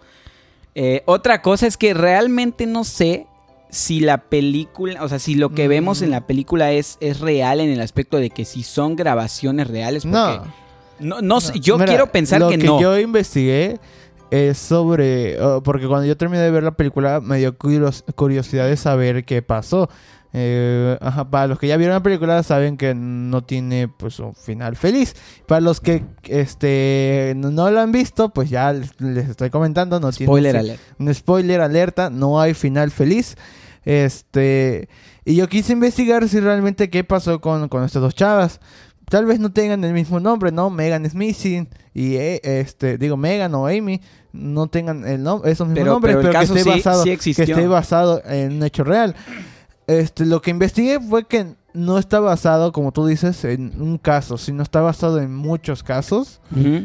Eh, 0.76 1.02
otra 1.04 1.42
cosa 1.42 1.66
es 1.66 1.76
que 1.76 1.94
realmente 1.94 2.66
no 2.66 2.84
sé 2.84 3.26
si 3.70 4.00
la 4.00 4.18
película, 4.18 5.02
o 5.02 5.08
sea, 5.08 5.18
si 5.18 5.34
lo 5.34 5.50
que 5.50 5.68
vemos 5.68 6.02
en 6.02 6.10
la 6.10 6.26
película 6.26 6.72
es, 6.72 6.98
es 7.00 7.20
real 7.20 7.60
en 7.60 7.70
el 7.70 7.80
aspecto 7.80 8.18
de 8.18 8.30
que 8.30 8.44
si 8.44 8.62
son 8.62 8.96
grabaciones 8.96 9.68
reales. 9.68 10.04
no. 10.04 10.60
No, 11.00 11.22
no, 11.22 11.38
yo 11.54 11.78
quiero 11.78 12.12
pensar 12.12 12.46
que, 12.50 12.58
no. 12.58 12.72
Lo 12.72 12.76
que 12.76 12.82
yo 12.82 12.98
investigué 12.98 13.80
es 14.30 14.58
sobre. 14.58 15.40
Oh, 15.40 15.62
porque 15.62 15.86
cuando 15.86 16.06
yo 16.06 16.14
terminé 16.16 16.42
de 16.42 16.50
ver 16.50 16.62
la 16.62 16.72
película, 16.72 17.20
me 17.20 17.38
dio 17.38 17.56
curiosidad 17.56 18.66
de 18.66 18.76
saber 18.76 19.24
qué 19.24 19.40
pasó. 19.40 19.88
Eh, 20.32 20.96
para 21.30 21.48
los 21.48 21.58
que 21.58 21.66
ya 21.66 21.76
vieron 21.76 21.94
la 21.94 22.02
película 22.04 22.40
saben 22.44 22.76
que 22.76 22.94
no 22.94 23.42
tiene 23.42 23.88
pues 23.88 24.20
un 24.20 24.34
final 24.34 24.76
feliz. 24.76 25.16
Para 25.46 25.60
los 25.60 25.80
que 25.80 26.04
este 26.24 27.32
no 27.36 27.70
lo 27.70 27.80
han 27.80 27.90
visto, 27.90 28.28
pues 28.28 28.48
ya 28.48 28.72
les, 28.72 29.28
estoy 29.28 29.50
comentando, 29.50 29.98
no 29.98 30.12
spoiler 30.12 30.60
tiene 30.60 30.78
un 30.98 31.14
spoiler 31.14 31.60
alerta, 31.60 32.10
no 32.10 32.40
hay 32.40 32.54
final 32.54 32.90
feliz. 32.90 33.36
Este, 33.84 34.88
y 35.24 35.36
yo 35.36 35.48
quise 35.48 35.72
investigar 35.72 36.28
si 36.28 36.40
realmente 36.40 36.90
qué 36.90 37.04
pasó 37.04 37.40
con, 37.40 37.68
con 37.68 37.84
estas 37.84 38.02
dos 38.02 38.14
chavas. 38.14 38.60
Tal 39.08 39.26
vez 39.26 39.40
no 39.40 39.52
tengan 39.52 39.82
el 39.84 39.92
mismo 39.92 40.20
nombre, 40.20 40.52
¿no? 40.52 40.70
Megan 40.70 41.08
Smith 41.10 41.44
y 41.44 42.14
eh, 42.14 42.40
este, 42.44 42.96
digo 42.96 43.16
Megan 43.16 43.54
o 43.56 43.66
Amy 43.66 44.00
no 44.32 44.68
tengan 44.68 45.04
el 45.06 45.22
nombre, 45.22 45.50
esos 45.50 45.66
mismos 45.66 45.86
nombres, 45.86 46.16
pero, 46.16 46.30
que, 46.30 46.38
esté 46.38 46.64
basado, 46.64 47.04
que 47.04 47.12
esté 47.12 47.66
basado 47.66 48.22
en 48.24 48.52
un 48.52 48.62
hecho 48.62 48.84
real. 48.84 49.16
Este, 49.86 50.24
lo 50.24 50.40
que 50.40 50.50
investigué 50.50 51.00
fue 51.00 51.26
que 51.26 51.56
no 51.72 51.98
está 51.98 52.20
basado, 52.20 52.72
como 52.72 52.92
tú 52.92 53.06
dices, 53.06 53.44
en 53.44 53.80
un 53.80 53.98
caso, 53.98 54.38
sino 54.38 54.62
está 54.62 54.80
basado 54.80 55.20
en 55.20 55.34
muchos 55.34 55.82
casos. 55.82 56.40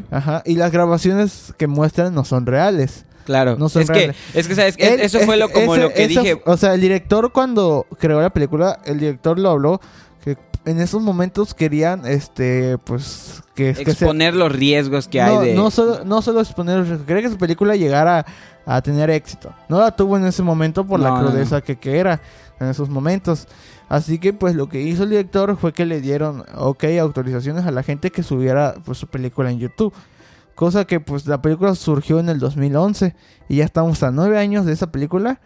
Ajá. 0.09 0.41
Y 0.45 0.55
las 0.55 0.71
grabaciones 0.71 1.53
que 1.57 1.67
muestran 1.67 2.13
no 2.13 2.25
son 2.25 2.45
reales. 2.45 3.05
Claro. 3.25 3.57
No 3.57 3.65
es 3.65 3.73
Que, 3.89 4.13
es 4.33 4.47
que, 4.47 4.55
¿sabes? 4.55 4.75
eso 4.77 5.19
fue 5.21 5.35
lo, 5.35 5.49
como 5.49 5.75
lo 5.75 5.91
que 5.91 6.07
dije. 6.07 6.41
O 6.45 6.57
sea, 6.57 6.75
el 6.75 6.81
director 6.81 7.31
cuando 7.31 7.85
creó 7.99 8.21
la 8.21 8.29
película, 8.29 8.79
el 8.85 8.99
director 8.99 9.39
lo 9.39 9.49
habló 9.49 9.81
que 10.23 10.37
en 10.65 10.79
esos 10.79 11.01
momentos 11.01 11.53
querían, 11.53 12.05
este, 12.05 12.77
pues... 12.79 13.43
Que, 13.55 13.69
exponer 13.69 14.35
los 14.35 14.51
riesgos 14.51 15.07
que 15.07 15.21
hay 15.21 15.47
de... 15.47 15.53
No 15.53 15.71
solo, 15.71 16.03
no 16.03 16.21
solo 16.21 16.41
exponer 16.41 16.79
los 16.79 16.87
riesgos, 16.87 17.07
quería 17.07 17.23
que 17.23 17.29
su 17.29 17.37
película 17.37 17.75
llegara 17.75 18.25
a, 18.65 18.81
tener 18.81 19.09
éxito. 19.09 19.53
No 19.69 19.79
la 19.79 19.95
tuvo 19.95 20.17
en 20.17 20.25
ese 20.25 20.43
momento 20.43 20.85
por 20.85 20.99
la 20.99 21.19
crudeza 21.19 21.61
que, 21.61 21.75
que 21.75 21.97
era 21.97 22.21
en 22.59 22.67
esos 22.67 22.89
momentos. 22.89 23.47
Así 23.89 24.17
que 24.17 24.33
pues 24.33 24.55
lo 24.55 24.67
que 24.67 24.81
hizo 24.81 25.03
el 25.03 25.11
director 25.11 25.55
fue 25.57 25.73
que 25.73 25.85
le 25.85 26.01
dieron, 26.01 26.43
ok, 26.55 26.85
autorizaciones 26.99 27.65
a 27.65 27.71
la 27.71 27.83
gente 27.83 28.11
que 28.11 28.23
subiera 28.23 28.75
pues 28.83 28.97
su 28.97 29.07
película 29.07 29.51
en 29.51 29.59
YouTube. 29.59 29.93
Cosa 30.55 30.85
que 30.85 30.99
pues 30.99 31.27
la 31.27 31.41
película 31.41 31.75
surgió 31.75 32.19
en 32.19 32.29
el 32.29 32.39
2011 32.39 33.13
y 33.49 33.57
ya 33.57 33.65
estamos 33.65 34.01
a 34.03 34.11
nueve 34.11 34.39
años 34.39 34.65
de 34.65 34.73
esa 34.73 34.91
película. 34.91 35.41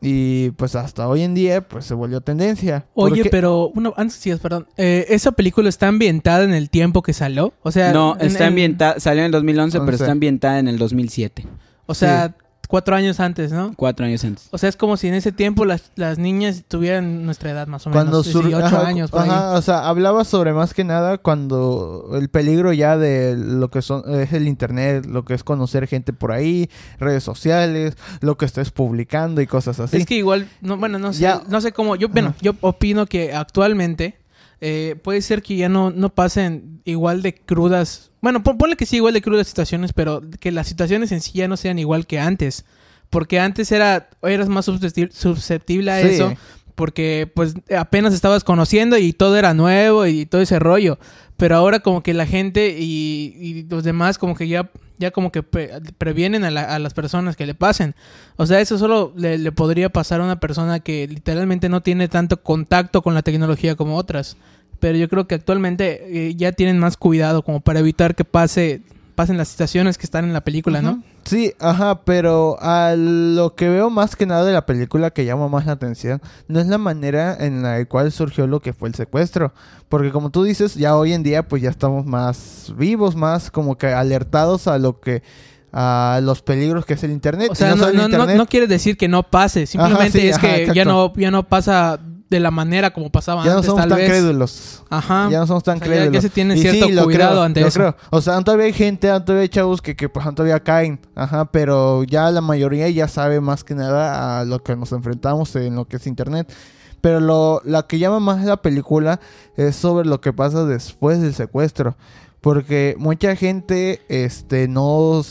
Y 0.00 0.50
pues 0.50 0.76
hasta 0.76 1.08
hoy 1.08 1.22
en 1.22 1.34
día 1.34 1.66
pues 1.66 1.84
se 1.84 1.94
volvió 1.94 2.20
tendencia. 2.20 2.86
Oye, 2.94 3.24
pero 3.30 3.70
uno, 3.74 3.94
antes 3.96 4.16
sí, 4.16 4.34
perdón. 4.36 4.68
Eh, 4.76 5.06
¿Esa 5.08 5.32
película 5.32 5.68
está 5.68 5.88
ambientada 5.88 6.44
en 6.44 6.54
el 6.54 6.70
tiempo 6.70 7.02
que 7.02 7.12
salió? 7.12 7.52
O 7.62 7.72
sea, 7.72 7.92
no, 7.92 8.16
está 8.20 8.46
ambientada, 8.46 9.00
salió 9.00 9.22
en 9.22 9.26
el 9.26 9.32
2011, 9.32 9.80
pero 9.80 9.92
está 9.92 10.12
ambientada 10.12 10.58
en 10.58 10.68
el 10.68 10.78
2007. 10.78 11.46
O 11.86 11.94
sea, 11.94 12.36
cuatro 12.68 12.94
años 12.94 13.18
antes, 13.18 13.50
¿no? 13.50 13.72
Cuatro 13.76 14.06
años 14.06 14.22
antes. 14.24 14.46
O 14.52 14.58
sea, 14.58 14.68
es 14.68 14.76
como 14.76 14.96
si 14.96 15.08
en 15.08 15.14
ese 15.14 15.32
tiempo 15.32 15.64
las, 15.64 15.90
las 15.96 16.18
niñas 16.18 16.62
tuvieran 16.68 17.24
nuestra 17.24 17.50
edad 17.50 17.66
más 17.66 17.86
o 17.86 17.90
Cuando 17.90 18.12
menos. 18.22 18.26
sur- 18.26 18.46
18 18.46 18.64
ajá, 18.66 18.86
años. 18.86 19.10
por 19.10 19.22
ahí. 19.22 19.28
ajá, 19.30 19.52
o 19.54 19.62
sea, 19.62 19.88
hablaba 19.88 20.24
sobre 20.24 20.52
más 20.52 20.74
que 20.74 20.84
nada 20.84 21.18
cuando 21.18 22.10
el 22.12 22.28
peligro 22.28 22.72
ya 22.72 22.96
de 22.96 23.36
lo 23.36 23.70
que 23.70 23.82
son 23.82 24.02
es 24.20 24.32
el 24.32 24.46
internet, 24.46 25.06
lo 25.06 25.24
que 25.24 25.34
es 25.34 25.42
conocer 25.42 25.86
gente 25.88 26.12
por 26.12 26.30
ahí, 26.30 26.68
redes 27.00 27.24
sociales, 27.24 27.96
lo 28.20 28.36
que 28.36 28.44
estés 28.44 28.70
publicando 28.70 29.40
y 29.40 29.46
cosas 29.46 29.80
así. 29.80 29.96
Es 29.96 30.06
que 30.06 30.14
igual, 30.16 30.48
no, 30.60 30.76
bueno, 30.76 30.98
no 30.98 31.12
sé, 31.12 31.22
Ya. 31.22 31.42
no 31.48 31.60
sé 31.60 31.72
cómo. 31.72 31.96
Yo, 31.96 32.08
bueno, 32.10 32.28
Ajá. 32.28 32.38
yo 32.42 32.52
opino 32.60 33.06
que 33.06 33.32
actualmente 33.32 34.18
eh, 34.60 34.96
puede 35.02 35.22
ser 35.22 35.40
que 35.42 35.56
ya 35.56 35.68
no, 35.68 35.90
no 35.90 36.08
pasen 36.14 36.80
igual 36.84 37.22
de 37.22 37.34
crudas. 37.34 38.07
Bueno, 38.20 38.42
pon- 38.42 38.58
ponle 38.58 38.76
que 38.76 38.86
sí, 38.86 38.96
igual 38.96 39.14
de 39.14 39.22
crudas 39.22 39.46
situaciones, 39.46 39.92
pero 39.92 40.22
que 40.40 40.50
las 40.52 40.66
situaciones 40.66 41.12
en 41.12 41.20
sí 41.20 41.32
ya 41.34 41.48
no 41.48 41.56
sean 41.56 41.78
igual 41.78 42.06
que 42.06 42.18
antes. 42.18 42.64
Porque 43.10 43.40
antes 43.40 43.72
era, 43.72 44.10
eras 44.22 44.48
más 44.48 44.64
susceptible, 44.66 45.12
susceptible 45.14 45.90
a 45.90 46.02
Sí. 46.02 46.08
eso. 46.08 46.34
Porque 46.74 47.28
pues 47.34 47.54
apenas 47.76 48.14
estabas 48.14 48.44
conociendo 48.44 48.96
y 48.98 49.12
todo 49.12 49.36
era 49.36 49.52
nuevo 49.54 50.06
y 50.06 50.26
todo 50.26 50.40
ese 50.40 50.58
rollo. 50.60 50.98
Pero 51.36 51.56
ahora 51.56 51.80
como 51.80 52.02
que 52.02 52.14
la 52.14 52.26
gente 52.26 52.76
y, 52.78 53.34
y 53.36 53.62
los 53.68 53.82
demás 53.82 54.16
como 54.18 54.36
que 54.36 54.46
ya, 54.46 54.70
ya 54.98 55.10
como 55.10 55.32
que 55.32 55.42
pre- 55.42 55.80
previenen 55.98 56.44
a, 56.44 56.50
la- 56.52 56.74
a 56.74 56.78
las 56.78 56.94
personas 56.94 57.34
que 57.36 57.46
le 57.46 57.54
pasen. 57.54 57.94
O 58.36 58.46
sea, 58.46 58.60
eso 58.60 58.78
solo 58.78 59.12
le, 59.16 59.38
le 59.38 59.50
podría 59.52 59.88
pasar 59.88 60.20
a 60.20 60.24
una 60.24 60.38
persona 60.38 60.78
que 60.80 61.08
literalmente 61.08 61.68
no 61.68 61.82
tiene 61.82 62.06
tanto 62.08 62.42
contacto 62.42 63.02
con 63.02 63.14
la 63.14 63.22
tecnología 63.22 63.74
como 63.74 63.96
otras. 63.96 64.36
Pero 64.80 64.96
yo 64.98 65.08
creo 65.08 65.26
que 65.26 65.34
actualmente 65.34 66.28
eh, 66.28 66.34
ya 66.34 66.52
tienen 66.52 66.78
más 66.78 66.96
cuidado 66.96 67.42
como 67.42 67.60
para 67.60 67.80
evitar 67.80 68.14
que 68.14 68.24
pase 68.24 68.82
pasen 69.18 69.36
las 69.36 69.48
situaciones 69.48 69.98
que 69.98 70.06
están 70.06 70.24
en 70.26 70.32
la 70.32 70.42
película, 70.42 70.80
¿no? 70.80 71.02
Sí, 71.24 71.52
ajá, 71.58 72.02
pero 72.04 72.56
a 72.60 72.94
lo 72.96 73.56
que 73.56 73.68
veo 73.68 73.90
más 73.90 74.14
que 74.14 74.26
nada 74.26 74.44
de 74.44 74.52
la 74.52 74.64
película 74.64 75.10
que 75.10 75.24
llama 75.24 75.48
más 75.48 75.66
la 75.66 75.72
atención 75.72 76.22
no 76.46 76.60
es 76.60 76.68
la 76.68 76.78
manera 76.78 77.36
en 77.40 77.64
la 77.64 77.84
cual 77.86 78.12
surgió 78.12 78.46
lo 78.46 78.60
que 78.60 78.72
fue 78.72 78.88
el 78.88 78.94
secuestro, 78.94 79.52
porque 79.88 80.12
como 80.12 80.30
tú 80.30 80.44
dices, 80.44 80.76
ya 80.76 80.96
hoy 80.96 81.14
en 81.14 81.24
día 81.24 81.48
pues 81.48 81.60
ya 81.62 81.68
estamos 81.68 82.06
más 82.06 82.72
vivos, 82.78 83.16
más 83.16 83.50
como 83.50 83.76
que 83.76 83.88
alertados 83.88 84.68
a 84.68 84.78
lo 84.78 85.00
que 85.00 85.24
a 85.72 86.20
los 86.22 86.40
peligros 86.40 86.86
que 86.86 86.94
es 86.94 87.02
el 87.02 87.10
internet. 87.10 87.48
O 87.50 87.54
sea, 87.56 87.74
no, 87.74 87.86
no, 87.88 87.92
no- 87.92 88.04
internet. 88.04 88.36
no 88.36 88.46
quiere 88.46 88.68
decir 88.68 88.96
que 88.96 89.08
no 89.08 89.24
pase, 89.24 89.66
simplemente 89.66 90.20
sí, 90.20 90.28
es 90.28 90.36
ajá, 90.36 90.54
que 90.54 90.70
ya 90.72 90.84
no 90.84 91.12
ya 91.16 91.32
no 91.32 91.42
pasa 91.48 91.98
de 92.30 92.40
la 92.40 92.50
manera 92.50 92.92
como 92.92 93.10
pasaba 93.10 93.42
ya 93.44 93.54
no 93.54 93.62
somos 93.62 93.80
tal 93.80 93.88
tan 93.88 93.98
vez. 93.98 94.08
crédulos. 94.10 94.82
Ajá. 94.90 95.28
Ya 95.30 95.38
no 95.40 95.46
somos 95.46 95.62
tan 95.62 95.76
O 95.76 95.80
sea, 95.80 95.88
ya- 95.88 95.94
ya 95.94 96.00
crédulos. 96.02 96.22
se 96.22 96.28
tiene 96.30 96.56
Y 96.56 96.60
cierto 96.60 96.88
lo 96.90 97.04
cuidado 97.04 97.30
creo, 97.32 97.42
ante 97.42 97.60
lo 97.62 97.66
eso. 97.68 97.78
creo. 97.80 97.96
O 98.10 98.20
sea, 98.20 98.40
todavía 98.42 98.66
hay 98.66 98.72
gente, 98.74 99.08
aún 99.10 99.24
todavía 99.24 99.42
hay 99.42 99.48
chavos 99.48 99.80
que, 99.80 99.94
pues, 100.08 100.26
todavía 100.34 100.60
caen. 100.60 101.00
Ajá, 101.14 101.46
pero 101.46 102.04
ya 102.04 102.30
la 102.30 102.40
mayoría 102.42 102.88
ya 102.90 103.08
sabe 103.08 103.40
más 103.40 103.64
que 103.64 103.74
nada 103.74 104.40
a 104.40 104.44
lo 104.44 104.62
que 104.62 104.76
nos 104.76 104.92
enfrentamos 104.92 105.56
en 105.56 105.74
lo 105.76 105.86
que 105.86 105.96
es 105.96 106.06
internet. 106.06 106.52
Pero 107.00 107.20
lo, 107.20 107.62
la 107.64 107.84
que 107.86 107.98
llama 107.98 108.18
más 108.20 108.44
la 108.44 108.56
película 108.60 109.20
es 109.56 109.76
sobre 109.76 110.06
lo 110.06 110.20
que 110.20 110.32
pasa 110.32 110.64
después 110.64 111.22
del 111.22 111.32
secuestro. 111.32 111.96
Porque 112.40 112.94
mucha 112.98 113.36
gente 113.36 114.02
este 114.08 114.68
no, 114.68 115.22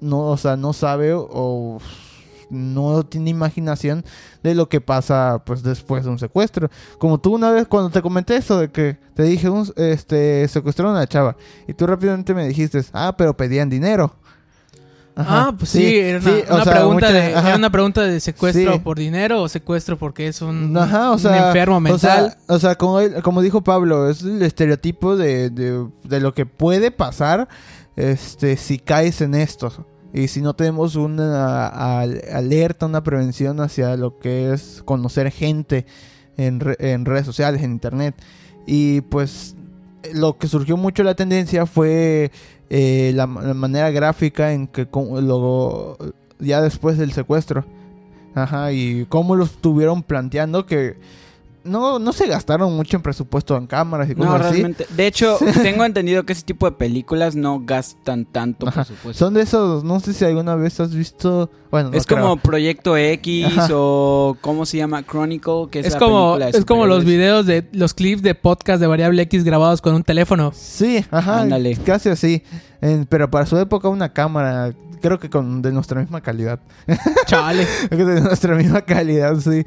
no, 0.00 0.18
o 0.20 0.36
sea, 0.36 0.56
no 0.56 0.72
sabe 0.72 1.12
o 1.14 1.78
no 2.50 3.02
tiene 3.04 3.30
imaginación 3.30 4.04
de 4.42 4.54
lo 4.54 4.68
que 4.68 4.80
pasa 4.80 5.42
pues 5.44 5.62
después 5.62 6.04
de 6.04 6.10
un 6.10 6.18
secuestro. 6.18 6.70
Como 6.98 7.18
tú 7.18 7.34
una 7.34 7.50
vez 7.50 7.66
cuando 7.66 7.90
te 7.90 8.00
comenté 8.02 8.36
eso 8.36 8.58
de 8.60 8.70
que 8.70 8.96
te 9.14 9.22
dije 9.24 9.48
un, 9.50 9.70
este 9.76 10.46
secuestraron 10.48 10.96
a 10.96 11.00
la 11.00 11.06
chava 11.06 11.36
y 11.66 11.74
tú 11.74 11.86
rápidamente 11.86 12.34
me 12.34 12.46
dijiste, 12.48 12.82
"Ah, 12.92 13.14
pero 13.16 13.36
pedían 13.36 13.68
dinero." 13.68 14.14
Ajá, 15.16 15.48
Ah, 15.48 15.54
pues 15.58 15.70
sí, 15.70 15.98
era 15.98 16.20
una, 16.20 16.30
sí, 16.30 16.44
una 16.48 16.62
sea, 16.64 16.72
pregunta 16.74 17.06
mucha- 17.08 17.12
de, 17.12 17.30
era 17.32 17.56
una 17.56 17.70
pregunta 17.70 18.02
de 18.02 18.20
secuestro 18.20 18.74
Sí. 18.74 18.78
por 18.78 18.96
dinero 18.96 19.42
o 19.42 19.48
secuestro 19.48 19.98
porque 19.98 20.28
es 20.28 20.40
un, 20.42 20.76
Ajá, 20.76 21.10
o 21.10 21.14
un 21.14 21.18
sea, 21.18 21.48
enfermo 21.48 21.78
O 21.78 21.80
mental. 21.80 22.00
sea, 22.00 22.36
o 22.54 22.58
sea, 22.60 22.74
como, 22.76 23.00
él- 23.00 23.20
como 23.24 23.42
dijo 23.42 23.60
Pablo, 23.64 24.08
es 24.08 24.22
el 24.22 24.40
estereotipo 24.42 25.16
de, 25.16 25.50
de, 25.50 25.88
de 26.04 26.20
lo 26.20 26.34
que 26.34 26.46
puede 26.46 26.92
pasar 26.92 27.48
este, 27.96 28.56
si 28.56 28.78
caes 28.78 29.20
en 29.20 29.34
esto. 29.34 29.84
Y 30.12 30.28
si 30.28 30.40
no 30.40 30.54
tenemos 30.54 30.96
una 30.96 31.66
al- 31.66 32.22
alerta, 32.32 32.86
una 32.86 33.02
prevención 33.02 33.60
hacia 33.60 33.96
lo 33.96 34.18
que 34.18 34.52
es 34.52 34.82
conocer 34.84 35.30
gente 35.30 35.84
en, 36.36 36.60
re- 36.60 36.76
en 36.78 37.04
redes 37.04 37.26
sociales, 37.26 37.62
en 37.62 37.72
internet. 37.72 38.14
Y 38.66 39.02
pues 39.02 39.54
lo 40.14 40.38
que 40.38 40.48
surgió 40.48 40.76
mucho 40.76 41.02
la 41.02 41.14
tendencia 41.14 41.66
fue 41.66 42.30
eh, 42.70 43.12
la, 43.14 43.26
la 43.26 43.54
manera 43.54 43.90
gráfica 43.90 44.52
en 44.52 44.66
que 44.66 44.88
lo, 44.92 45.98
ya 46.38 46.62
después 46.62 46.96
del 46.96 47.12
secuestro. 47.12 47.64
Ajá, 48.34 48.72
y 48.72 49.04
cómo 49.08 49.36
lo 49.36 49.44
estuvieron 49.44 50.02
planteando 50.02 50.64
que 50.64 50.96
no, 51.68 51.98
no 51.98 52.12
se 52.12 52.26
gastaron 52.26 52.74
mucho 52.76 52.96
en 52.96 53.02
presupuesto 53.02 53.56
en 53.56 53.66
cámaras 53.66 54.10
y 54.10 54.14
cosas 54.14 54.30
No, 54.30 54.36
así. 54.36 54.50
realmente. 54.54 54.86
De 54.90 55.06
hecho, 55.06 55.38
tengo 55.62 55.84
entendido 55.84 56.24
que 56.24 56.32
ese 56.32 56.42
tipo 56.42 56.66
de 56.68 56.76
películas 56.76 57.36
no 57.36 57.60
gastan 57.64 58.24
tanto 58.24 58.66
Ajá. 58.68 58.84
presupuesto. 58.84 59.24
Son 59.24 59.34
de 59.34 59.42
esos, 59.42 59.84
no 59.84 60.00
sé 60.00 60.12
si 60.14 60.24
alguna 60.24 60.54
vez 60.56 60.80
has 60.80 60.94
visto, 60.94 61.50
bueno, 61.70 61.90
no 61.90 61.96
es 61.96 62.06
creo. 62.06 62.20
como 62.22 62.36
Proyecto 62.38 62.96
X 62.96 63.46
Ajá. 63.46 63.68
o 63.72 64.36
¿cómo 64.40 64.66
se 64.66 64.78
llama? 64.78 65.02
Chronicle, 65.04 65.68
que 65.70 65.80
es, 65.80 65.86
Es 65.86 65.92
la 65.92 65.98
como, 65.98 66.32
película 66.34 66.46
de 66.52 66.58
es 66.58 66.64
como 66.64 66.86
los 66.86 67.04
videos 67.04 67.46
de 67.46 67.68
los 67.72 67.94
clips 67.94 68.22
de 68.22 68.34
podcast 68.34 68.80
de 68.80 68.86
variable 68.86 69.22
X 69.22 69.44
grabados 69.44 69.80
con 69.82 69.94
un 69.94 70.02
teléfono. 70.02 70.52
Sí, 70.54 71.04
ajá, 71.10 71.42
Ándale. 71.42 71.76
casi 71.76 72.08
así. 72.08 72.42
En- 72.80 73.06
pero 73.06 73.30
para 73.30 73.46
su 73.46 73.58
época 73.58 73.88
una 73.88 74.12
cámara, 74.12 74.72
creo 75.00 75.18
que 75.18 75.30
con 75.30 75.62
de 75.62 75.72
nuestra 75.72 76.00
misma 76.00 76.20
calidad. 76.20 76.60
Chale. 77.26 77.66
de 77.90 78.20
nuestra 78.20 78.54
misma 78.54 78.82
calidad, 78.82 79.36
sí. 79.40 79.64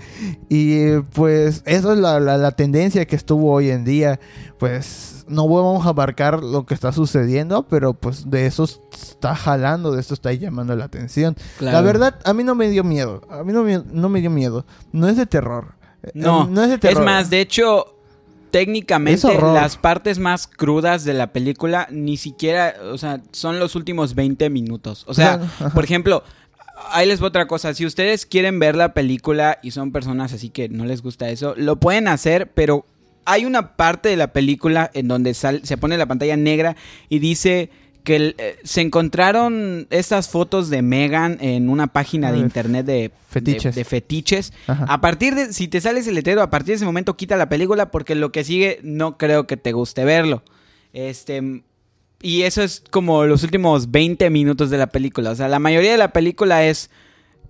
Y 0.49 0.99
pues 1.13 1.63
eso 1.65 1.93
es 1.93 1.99
la, 1.99 2.19
la, 2.19 2.37
la 2.37 2.51
tendencia 2.51 3.05
que 3.05 3.15
estuvo 3.15 3.51
hoy 3.51 3.69
en 3.69 3.83
día. 3.83 4.19
Pues 4.59 5.25
no 5.27 5.47
vamos 5.47 5.85
a 5.85 5.89
abarcar 5.89 6.43
lo 6.43 6.65
que 6.65 6.73
está 6.73 6.91
sucediendo, 6.91 7.63
pero 7.67 7.93
pues 7.93 8.29
de 8.29 8.45
eso 8.45 8.63
está 8.65 9.35
jalando, 9.35 9.91
de 9.93 10.01
eso 10.01 10.13
está 10.13 10.31
llamando 10.33 10.75
la 10.75 10.85
atención. 10.85 11.35
Claro. 11.57 11.77
La 11.77 11.81
verdad, 11.83 12.19
a 12.25 12.33
mí 12.33 12.43
no 12.43 12.55
me 12.55 12.69
dio 12.69 12.83
miedo. 12.83 13.21
A 13.29 13.43
mí 13.43 13.51
no 13.53 13.63
me, 13.63 13.81
no 13.91 14.09
me 14.09 14.21
dio 14.21 14.29
miedo. 14.29 14.65
No 14.91 15.07
es 15.07 15.17
de 15.17 15.25
terror. 15.25 15.73
No, 16.13 16.47
no 16.47 16.63
es 16.63 16.69
de 16.69 16.75
Es 16.75 16.81
terror. 16.81 17.05
más, 17.05 17.29
de 17.29 17.41
hecho, 17.41 17.85
Es 17.85 17.93
técnicamente 18.51 19.27
las 19.41 19.77
partes 19.77 20.19
más 20.19 20.47
crudas 20.47 21.03
de 21.03 21.13
la 21.13 21.33
película 21.33 21.87
ni 21.91 22.17
siquiera, 22.17 22.75
o 22.91 22.97
sea, 22.97 23.21
son 23.31 23.59
los 23.59 23.75
últimos 23.75 24.13
20 24.15 24.49
minutos. 24.49 25.03
O 25.07 25.13
sea, 25.13 25.33
Ajá. 25.35 25.69
por 25.71 25.83
ejemplo, 25.83 26.23
ahí 26.91 27.07
les 27.07 27.21
va 27.21 27.27
otra 27.27 27.47
cosa. 27.47 27.73
Si 27.73 27.85
ustedes 27.85 28.25
quieren 28.25 28.59
ver 28.59 28.75
la 28.75 28.93
película 28.93 29.57
y 29.63 29.71
son 29.71 29.91
personas 29.91 30.33
así 30.33 30.49
que 30.49 30.69
no 30.69 30.85
les 30.85 31.01
gusta 31.01 31.29
eso, 31.29 31.53
lo 31.57 31.77
pueden 31.77 32.07
hacer, 32.07 32.51
pero 32.53 32.85
hay 33.25 33.45
una 33.45 33.75
parte 33.75 34.09
de 34.09 34.17
la 34.17 34.33
película 34.33 34.89
en 34.93 35.07
donde 35.07 35.33
sal- 35.33 35.61
se 35.63 35.77
pone 35.77 35.97
la 35.97 36.05
pantalla 36.07 36.35
negra 36.37 36.75
y 37.07 37.19
dice 37.19 37.69
que 38.03 38.15
el- 38.15 38.35
eh, 38.37 38.57
se 38.63 38.81
encontraron 38.81 39.87
estas 39.89 40.29
fotos 40.29 40.69
de 40.69 40.81
Megan 40.81 41.37
en 41.41 41.69
una 41.69 41.87
página 41.87 42.31
de 42.31 42.37
de 42.37 42.43
internet 42.43 42.85
de 42.85 43.11
fetiches. 43.29 43.75
de- 43.75 43.81
de 43.81 43.85
fetiches. 43.85 44.53
A 44.67 45.01
partir 45.01 45.35
de, 45.35 45.53
si 45.53 45.67
te 45.67 45.81
sale 45.81 45.99
ese 45.99 46.11
letrero, 46.11 46.41
a 46.41 46.49
partir 46.49 46.69
de 46.73 46.75
ese 46.77 46.85
momento 46.85 47.15
quita 47.17 47.37
la 47.37 47.49
película 47.49 47.91
porque 47.91 48.15
lo 48.15 48.31
que 48.31 48.43
sigue 48.43 48.79
no 48.83 49.17
creo 49.17 49.47
que 49.47 49.57
te 49.57 49.71
guste 49.71 50.03
verlo. 50.05 50.43
Este, 50.93 51.63
y 52.21 52.41
eso 52.43 52.61
es 52.63 52.83
como 52.91 53.25
los 53.25 53.43
últimos 53.43 53.91
20 53.91 54.29
minutos 54.29 54.69
de 54.69 54.77
la 54.77 54.87
película. 54.87 55.31
O 55.31 55.35
sea, 55.35 55.47
la 55.47 55.59
mayoría 55.59 55.91
de 55.91 55.97
la 55.97 56.11
película 56.13 56.65
es, 56.65 56.89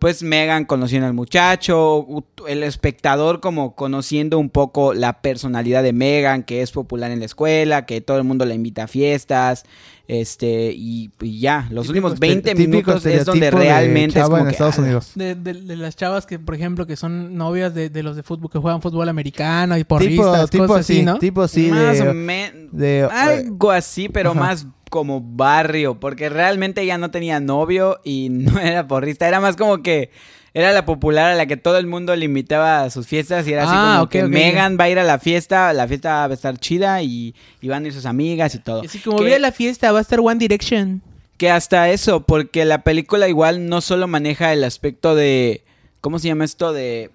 pues, 0.01 0.23
Megan 0.23 0.65
conociendo 0.65 1.05
al 1.05 1.13
muchacho, 1.13 2.07
el 2.47 2.63
espectador 2.63 3.39
como 3.39 3.75
conociendo 3.75 4.39
un 4.39 4.49
poco 4.49 4.95
la 4.95 5.21
personalidad 5.21 5.83
de 5.83 5.93
Megan, 5.93 6.41
que 6.41 6.63
es 6.63 6.71
popular 6.71 7.11
en 7.11 7.19
la 7.19 7.25
escuela, 7.25 7.85
que 7.85 8.01
todo 8.01 8.17
el 8.17 8.23
mundo 8.23 8.45
la 8.45 8.55
invita 8.55 8.85
a 8.85 8.87
fiestas, 8.87 9.63
este, 10.07 10.73
y, 10.75 11.11
y 11.21 11.39
ya, 11.39 11.67
los 11.69 11.87
últimos 11.87 12.17
20 12.19 12.55
Típico 12.55 12.67
minutos 12.69 13.05
es 13.05 13.25
donde 13.25 13.45
de 13.45 13.51
realmente 13.51 14.17
es 14.19 14.25
chava 14.25 14.29
como 14.29 14.37
en 14.39 14.45
que, 14.45 14.51
Estados 14.53 14.79
ah, 14.79 14.81
Unidos. 14.81 15.11
De, 15.13 15.35
de- 15.35 15.53
de 15.53 15.75
las 15.75 15.95
chavas 15.95 16.25
que, 16.25 16.39
por 16.39 16.55
ejemplo, 16.55 16.87
que 16.87 16.95
son 16.95 17.35
novias 17.37 17.75
de, 17.75 17.91
de 17.91 18.01
los 18.01 18.15
de 18.15 18.23
fútbol, 18.23 18.49
que 18.51 18.57
juegan 18.57 18.81
fútbol 18.81 19.07
americano 19.07 19.75
y 19.77 19.81
Tipo, 19.81 19.89
porristas, 19.89 20.49
tipo 20.49 20.65
cosas 20.65 20.79
así, 20.81 20.93
así, 20.97 21.05
¿no? 21.05 21.19
tipo 21.19 21.41
así 21.43 21.67
más 21.69 21.99
de, 21.99 22.51
de- 22.71 23.03
algo 23.03 23.69
así, 23.69 24.09
pero 24.09 24.31
Ajá. 24.31 24.39
más 24.39 24.65
como 24.91 25.21
barrio, 25.21 25.99
porque 25.99 26.29
realmente 26.29 26.81
ella 26.83 26.99
no 26.99 27.09
tenía 27.09 27.39
novio 27.39 27.99
y 28.03 28.27
no 28.29 28.59
era 28.59 28.87
porrista, 28.87 29.27
era 29.27 29.39
más 29.39 29.55
como 29.55 29.81
que 29.81 30.11
era 30.53 30.73
la 30.73 30.85
popular 30.85 31.31
a 31.31 31.35
la 31.35 31.45
que 31.45 31.55
todo 31.55 31.77
el 31.77 31.87
mundo 31.87 32.13
le 32.13 32.25
invitaba 32.25 32.83
a 32.83 32.89
sus 32.89 33.07
fiestas 33.07 33.47
y 33.47 33.53
era 33.53 33.63
así 33.63 33.71
Ah, 33.73 33.95
como 33.99 34.09
que. 34.09 34.23
Megan 34.27 34.77
va 34.77 34.83
a 34.83 34.89
ir 34.89 34.99
a 34.99 35.03
la 35.05 35.17
fiesta, 35.17 35.71
la 35.71 35.87
fiesta 35.87 36.27
va 36.27 36.31
a 36.31 36.33
estar 36.33 36.57
chida 36.59 37.01
y, 37.01 37.33
y 37.61 37.67
van 37.69 37.85
a 37.85 37.87
ir 37.87 37.93
sus 37.93 38.05
amigas 38.05 38.53
y 38.53 38.59
todo. 38.59 38.83
Y 38.83 38.87
así 38.87 38.99
como 38.99 39.19
vi 39.23 39.31
a 39.31 39.39
la 39.39 39.53
fiesta, 39.53 39.91
va 39.93 39.99
a 39.99 40.01
estar 40.01 40.19
One 40.19 40.39
Direction. 40.39 41.01
que 41.37 41.49
hasta 41.49 41.89
eso, 41.89 42.25
porque 42.25 42.65
la 42.65 42.83
película 42.83 43.29
igual 43.29 43.67
no 43.69 43.79
solo 43.79 44.07
maneja 44.09 44.51
el 44.51 44.65
aspecto 44.65 45.15
de, 45.15 45.63
¿cómo 46.01 46.19
se 46.19 46.27
llama 46.27 46.43
esto? 46.43 46.73
De, 46.73 47.11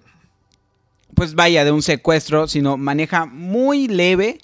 pues 1.13 1.35
vaya, 1.35 1.63
de 1.63 1.71
un 1.71 1.83
secuestro, 1.83 2.47
sino 2.47 2.75
maneja 2.75 3.25
muy 3.27 3.87
leve, 3.87 4.39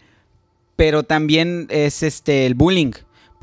pero 0.75 1.01
también 1.03 1.65
es 1.69 2.03
este, 2.03 2.45
el 2.45 2.53
bullying, 2.53 2.91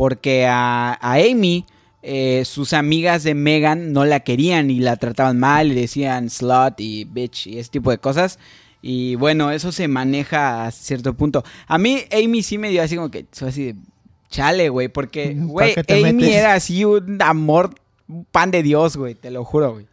porque 0.01 0.47
a, 0.47 0.97
a 0.99 1.15
Amy 1.17 1.67
eh, 2.01 2.47
sus 2.47 2.73
amigas 2.73 3.23
de 3.23 3.35
Megan 3.35 3.93
no 3.93 4.07
la 4.07 4.21
querían 4.21 4.71
y 4.71 4.81
la 4.81 4.97
trataban 4.97 5.39
mal 5.39 5.73
y 5.73 5.75
decían 5.75 6.31
slut 6.31 6.81
y 6.81 7.05
bitch 7.05 7.49
y 7.49 7.59
ese 7.59 7.69
tipo 7.69 7.91
de 7.91 7.99
cosas. 7.99 8.39
Y 8.81 9.17
bueno, 9.17 9.51
eso 9.51 9.73
se 9.73 9.89
maneja 9.89 10.65
a 10.65 10.71
cierto 10.71 11.13
punto. 11.13 11.45
A 11.67 11.77
mí 11.77 11.99
Amy 12.13 12.43
sí 12.43 12.57
me 12.57 12.71
dio 12.71 12.83
así 12.83 12.97
como 12.97 13.11
que, 13.11 13.27
soy 13.31 13.51
así 13.51 13.65
de, 13.65 13.75
chale, 14.31 14.71
güey, 14.71 14.89
porque, 14.89 15.37
¿Pa' 15.39 15.45
güey, 15.45 15.75
Amy 15.87 16.15
metes? 16.15 16.35
era 16.35 16.55
así 16.55 16.83
un 16.87 17.21
amor, 17.21 17.75
un 18.09 18.25
pan 18.25 18.51
de 18.51 18.63
Dios, 18.63 18.97
güey, 18.97 19.15
te 19.15 19.31
lo 19.31 19.45
juro, 19.45 19.75
güey. 19.75 19.87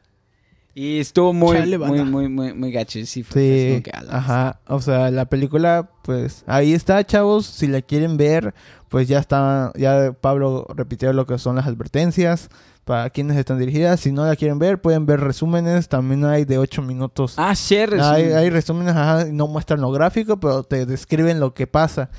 Y 0.79 0.99
estuvo 0.99 1.33
muy, 1.33 1.57
Chale, 1.57 1.79
muy, 1.79 2.03
muy, 2.03 2.29
muy, 2.29 2.53
muy 2.53 2.71
gacho. 2.71 3.03
Sí, 3.03 3.23
fue 3.23 3.41
Sí, 3.41 3.81
que, 3.81 3.91
ajá. 4.11 4.59
O 4.67 4.79
sea, 4.79 5.09
la 5.09 5.25
película, 5.25 5.89
pues 6.03 6.43
ahí 6.45 6.73
está, 6.73 7.03
chavos. 7.03 7.47
Si 7.47 7.65
la 7.65 7.81
quieren 7.81 8.15
ver, 8.15 8.53
pues 8.87 9.07
ya 9.07 9.17
está. 9.17 9.71
Ya 9.75 10.11
Pablo 10.21 10.67
repitió 10.75 11.11
lo 11.13 11.25
que 11.25 11.39
son 11.39 11.55
las 11.55 11.65
advertencias 11.65 12.49
para 12.85 13.09
quienes 13.09 13.37
están 13.37 13.57
dirigidas. 13.57 14.01
Si 14.01 14.11
no 14.11 14.23
la 14.23 14.35
quieren 14.35 14.59
ver, 14.59 14.79
pueden 14.79 15.07
ver 15.07 15.19
resúmenes. 15.19 15.89
También 15.89 16.23
hay 16.25 16.45
de 16.45 16.59
8 16.59 16.83
minutos. 16.83 17.33
Ah, 17.37 17.55
share. 17.55 17.99
hay, 17.99 18.25
hay 18.25 18.51
resúmenes, 18.51 18.95
ajá, 18.95 19.25
no 19.31 19.47
muestran 19.47 19.81
lo 19.81 19.89
gráfico, 19.89 20.39
pero 20.39 20.61
te 20.61 20.85
describen 20.85 21.39
lo 21.39 21.55
que 21.55 21.65
pasa. 21.65 22.11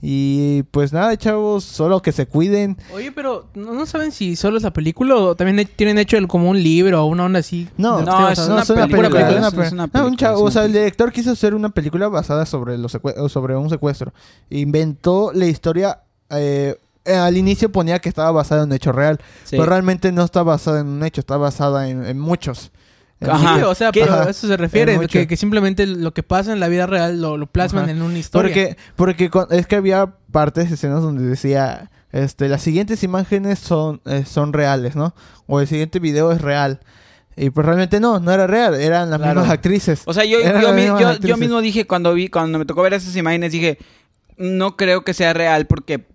Y 0.00 0.62
pues 0.70 0.92
nada, 0.92 1.16
chavos, 1.16 1.64
solo 1.64 2.00
que 2.02 2.12
se 2.12 2.26
cuiden. 2.26 2.76
Oye, 2.94 3.10
pero 3.10 3.48
¿no, 3.54 3.84
saben 3.84 4.12
si 4.12 4.36
solo 4.36 4.56
es 4.56 4.62
la 4.62 4.72
película 4.72 5.16
o 5.16 5.34
también 5.34 5.68
tienen 5.74 5.98
hecho 5.98 6.16
el- 6.16 6.28
como 6.28 6.50
un 6.50 6.62
libro 6.62 7.02
o 7.02 7.06
una 7.06 7.24
onda 7.24 7.40
así? 7.40 7.68
No, 7.76 8.00
no, 8.02 8.28
es 8.28 8.38
una 8.38 8.62
película, 8.64 9.50
o 10.36 10.50
sea, 10.50 10.64
el 10.64 10.72
director 10.72 11.10
quiso 11.12 11.32
hacer 11.32 11.54
una 11.54 11.70
película 11.70 12.08
basada 12.08 12.46
sobre 12.46 12.78
los 12.78 12.96
sobre 13.28 13.56
un 13.56 13.68
secuestro. 13.70 14.12
Inventó 14.50 15.32
la 15.32 15.46
historia. 15.46 16.00
eh, 16.30 16.76
eh, 17.04 17.14
al 17.14 17.38
inicio 17.38 17.72
ponía 17.72 18.00
que 18.00 18.10
estaba 18.10 18.30
basada 18.32 18.64
en 18.64 18.68
un 18.68 18.74
hecho 18.74 18.92
real, 18.92 19.18
Sí. 19.44 19.56
pero 19.56 19.64
realmente 19.64 20.12
no 20.12 20.22
está 20.24 20.42
basada 20.42 20.80
en 20.80 20.88
un 20.88 21.02
hecho, 21.02 21.20
está 21.22 21.38
basada 21.38 21.88
en, 21.88 22.04
en 22.04 22.18
muchos. 22.18 22.70
En 23.20 23.30
Ajá. 23.30 23.56
Sí, 23.56 23.62
o 23.62 23.74
sea, 23.74 23.88
a 23.90 24.30
eso 24.30 24.46
se 24.46 24.56
refiere, 24.56 24.98
que, 25.08 25.26
que 25.26 25.36
simplemente 25.36 25.86
lo 25.86 26.14
que 26.14 26.22
pasa 26.22 26.52
en 26.52 26.60
la 26.60 26.68
vida 26.68 26.86
real 26.86 27.20
lo, 27.20 27.36
lo 27.36 27.46
plasman 27.46 27.84
Ajá. 27.84 27.92
en 27.92 28.02
una 28.02 28.18
historia. 28.18 28.76
Porque, 28.94 29.28
porque 29.28 29.56
es 29.56 29.66
que 29.66 29.76
había 29.76 30.14
partes, 30.30 30.70
escenas 30.70 31.02
donde 31.02 31.24
decía, 31.24 31.90
este, 32.12 32.48
las 32.48 32.62
siguientes 32.62 33.02
imágenes 33.02 33.58
son, 33.58 34.00
eh, 34.04 34.24
son 34.24 34.52
reales, 34.52 34.94
¿no? 34.94 35.14
O 35.46 35.60
el 35.60 35.66
siguiente 35.66 35.98
video 35.98 36.30
es 36.30 36.40
real. 36.40 36.78
Y 37.36 37.50
pues 37.50 37.64
realmente 37.66 37.98
no, 38.00 38.18
no 38.20 38.30
era 38.32 38.46
real, 38.46 38.74
eran 38.74 39.10
las 39.10 39.18
Claro. 39.20 39.40
mismas 39.40 39.52
actrices. 39.54 40.02
O 40.06 40.12
sea, 40.14 40.24
yo, 40.24 40.38
yo, 40.40 40.72
mi- 40.72 40.86
yo- 40.86 41.18
yo 41.18 41.36
mismo 41.36 41.60
dije 41.60 41.86
cuando 41.86 42.12
vi, 42.14 42.28
cuando 42.28 42.58
me 42.58 42.64
tocó 42.66 42.82
ver 42.82 42.94
esas 42.94 43.14
imágenes, 43.16 43.50
dije, 43.52 43.78
no 44.36 44.76
creo 44.76 45.02
que 45.02 45.12
sea 45.14 45.32
real 45.32 45.66
porque 45.66 46.06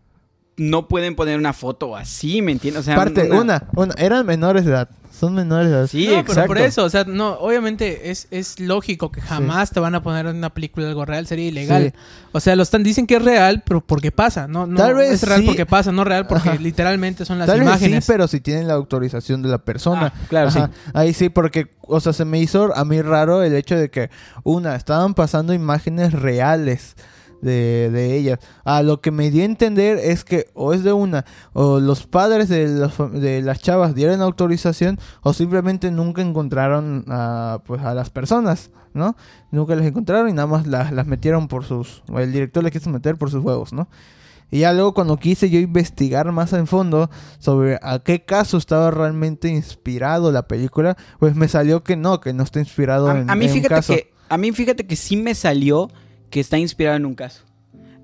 no 0.55 0.87
pueden 0.87 1.15
poner 1.15 1.37
una 1.37 1.51
foto 1.53 1.95
así, 1.97 2.41
¿me 2.41 2.51
entiendes? 2.53 2.81
O 2.81 2.83
sea, 2.83 2.95
Parte, 2.95 3.29
una, 3.31 3.63
una, 3.75 3.93
eran 3.97 4.25
menores 4.25 4.65
de 4.65 4.71
edad, 4.71 4.89
son 5.23 5.35
menores. 5.35 5.89
Sí, 5.89 6.07
no, 6.07 6.13
exacto. 6.13 6.33
pero 6.33 6.47
por 6.47 6.57
eso, 6.57 6.83
o 6.83 6.89
sea, 6.89 7.05
no, 7.05 7.33
obviamente 7.35 8.11
es, 8.11 8.27
es 8.29 8.59
lógico 8.59 9.11
que 9.11 9.21
jamás 9.21 9.71
te 9.71 9.79
van 9.79 9.95
a 9.95 10.03
poner 10.03 10.25
en 10.25 10.35
una 10.35 10.53
película 10.53 10.87
algo 10.87 11.05
real, 11.05 11.25
sería 11.27 11.47
ilegal. 11.47 11.93
Sí. 11.93 11.99
O 12.33 12.39
sea, 12.39 12.55
lo 12.55 12.63
están, 12.63 12.83
dicen 12.83 13.07
que 13.07 13.15
es 13.15 13.21
real, 13.21 13.63
pero 13.65 13.79
porque 13.79 14.11
pasa, 14.11 14.47
no, 14.47 14.67
no 14.67 14.77
Tal 14.77 14.95
vez 14.95 15.11
es 15.11 15.23
real 15.27 15.41
sí. 15.41 15.45
porque 15.45 15.65
pasa, 15.65 15.91
no 15.91 16.03
real 16.03 16.27
porque 16.27 16.49
Ajá. 16.49 16.59
literalmente 16.59 17.25
son 17.25 17.39
las 17.39 17.47
Tal 17.47 17.61
imágenes. 17.61 17.91
vez 17.91 18.05
sí, 18.05 18.11
pero 18.11 18.27
si 18.27 18.41
tienen 18.41 18.67
la 18.67 18.73
autorización 18.73 19.41
de 19.41 19.49
la 19.49 19.59
persona. 19.59 20.13
Ah, 20.13 20.25
claro, 20.27 20.49
Ajá. 20.49 20.71
Ahí 20.93 21.13
sí, 21.13 21.29
porque, 21.29 21.67
o 21.81 21.99
sea, 22.01 22.11
se 22.11 22.25
me 22.25 22.39
hizo 22.39 22.75
a 22.75 22.83
mí 22.83 23.01
raro 23.01 23.43
el 23.43 23.55
hecho 23.55 23.77
de 23.77 23.89
que, 23.89 24.09
una, 24.43 24.75
estaban 24.75 25.13
pasando 25.13 25.53
imágenes 25.53 26.11
reales 26.11 26.95
de, 27.43 27.89
de 27.91 28.15
ellas. 28.15 28.39
A 28.63 28.81
lo 28.81 29.01
que 29.01 29.11
me 29.11 29.29
dio 29.29 29.43
a 29.43 29.45
entender 29.45 29.97
es 29.97 30.23
que 30.23 30.47
o 30.53 30.73
es 30.73 30.83
de 30.83 30.93
una, 30.93 31.25
o 31.53 31.79
los 31.79 32.07
padres 32.07 32.49
de, 32.49 32.67
los 32.67 32.93
de 33.11 33.41
las 33.41 33.59
chavas 33.59 33.93
dieron 33.93 34.21
autorización, 34.21 34.97
o 35.21 35.33
simplemente 35.33 35.91
nunca 35.91 36.21
encontraron 36.21 37.05
a, 37.09 37.59
pues, 37.65 37.81
a 37.81 37.93
las 37.93 38.09
personas, 38.09 38.71
¿no? 38.93 39.15
Nunca 39.51 39.75
las 39.75 39.85
encontraron 39.85 40.29
y 40.29 40.33
nada 40.33 40.47
más 40.47 40.65
las, 40.65 40.91
las 40.91 41.05
metieron 41.05 41.47
por 41.47 41.65
sus, 41.65 42.03
o 42.09 42.19
el 42.19 42.31
director 42.31 42.63
les 42.63 42.71
quiso 42.71 42.89
meter 42.89 43.17
por 43.17 43.29
sus 43.29 43.43
huevos, 43.43 43.73
¿no? 43.73 43.87
Y 44.49 44.59
ya 44.59 44.71
luego 44.71 44.93
cuando 44.93 45.17
quise 45.17 45.49
yo 45.49 45.59
investigar 45.59 46.31
más 46.31 46.53
en 46.53 46.67
fondo 46.67 47.09
sobre 47.39 47.79
a 47.81 47.97
qué 47.99 48.23
caso 48.23 48.57
estaba 48.57 48.91
realmente 48.91 49.47
inspirado 49.47 50.31
la 50.31 50.47
película, 50.47 50.95
pues 51.17 51.35
me 51.35 51.47
salió 51.47 51.83
que 51.83 51.95
no, 51.95 52.21
que 52.21 52.33
no 52.33 52.43
está 52.43 52.59
inspirado 52.59 53.09
A, 53.09 53.17
en, 53.19 53.29
a 53.31 53.35
mí 53.35 53.45
en 53.45 53.51
un 53.51 53.55
fíjate 53.57 53.75
caso. 53.75 53.93
que 53.95 54.13
a 54.29 54.37
mí 54.37 54.51
fíjate 54.51 54.85
que 54.85 54.95
sí 54.95 55.17
me 55.17 55.33
salió 55.33 55.89
que 56.33 56.39
está 56.39 56.57
inspirado 56.57 56.97
en 56.97 57.05
un 57.05 57.13
caso. 57.13 57.43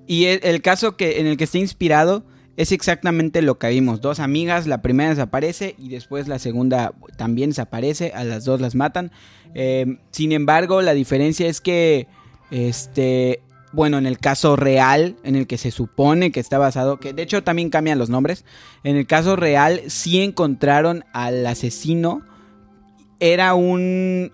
Y 0.06 0.26
el, 0.26 0.62
caso 0.62 0.96
que 0.96 1.18
en 1.18 1.26
el 1.26 1.36
que 1.36 1.42
está 1.42 1.58
inspirado 1.58 2.24
es 2.56 2.70
exactamente 2.70 3.42
lo 3.42 3.58
que 3.58 3.70
vimos. 3.70 4.00
Dos 4.00 4.20
amigas, 4.20 4.68
la 4.68 4.82
primera 4.82 5.10
desaparece 5.10 5.74
y 5.78 5.88
después 5.88 6.28
la 6.28 6.38
segunda 6.38 6.92
también 7.16 7.50
desaparece. 7.50 8.12
A 8.14 8.22
las 8.22 8.44
dos 8.44 8.60
las 8.60 8.76
matan. 8.76 9.10
Eh, 9.56 9.98
sin 10.12 10.30
embargo, 10.30 10.80
la 10.80 10.94
diferencia 10.94 11.48
es 11.48 11.60
que, 11.60 12.06
este, 12.52 13.42
bueno, 13.72 13.98
en 13.98 14.06
el 14.06 14.18
caso 14.18 14.54
real, 14.54 15.16
en 15.24 15.34
el 15.34 15.48
que 15.48 15.58
se 15.58 15.72
supone 15.72 16.30
que 16.30 16.38
está 16.38 16.56
basado, 16.56 17.00
que 17.00 17.12
de 17.12 17.22
hecho 17.22 17.42
también 17.42 17.68
cambian 17.68 17.98
los 17.98 18.10
nombres. 18.10 18.44
En 18.84 18.94
el 18.94 19.08
caso 19.08 19.34
real 19.34 19.82
sí 19.88 20.22
encontraron 20.22 21.04
al 21.12 21.44
asesino. 21.44 22.22
Era 23.18 23.54
un 23.54 24.30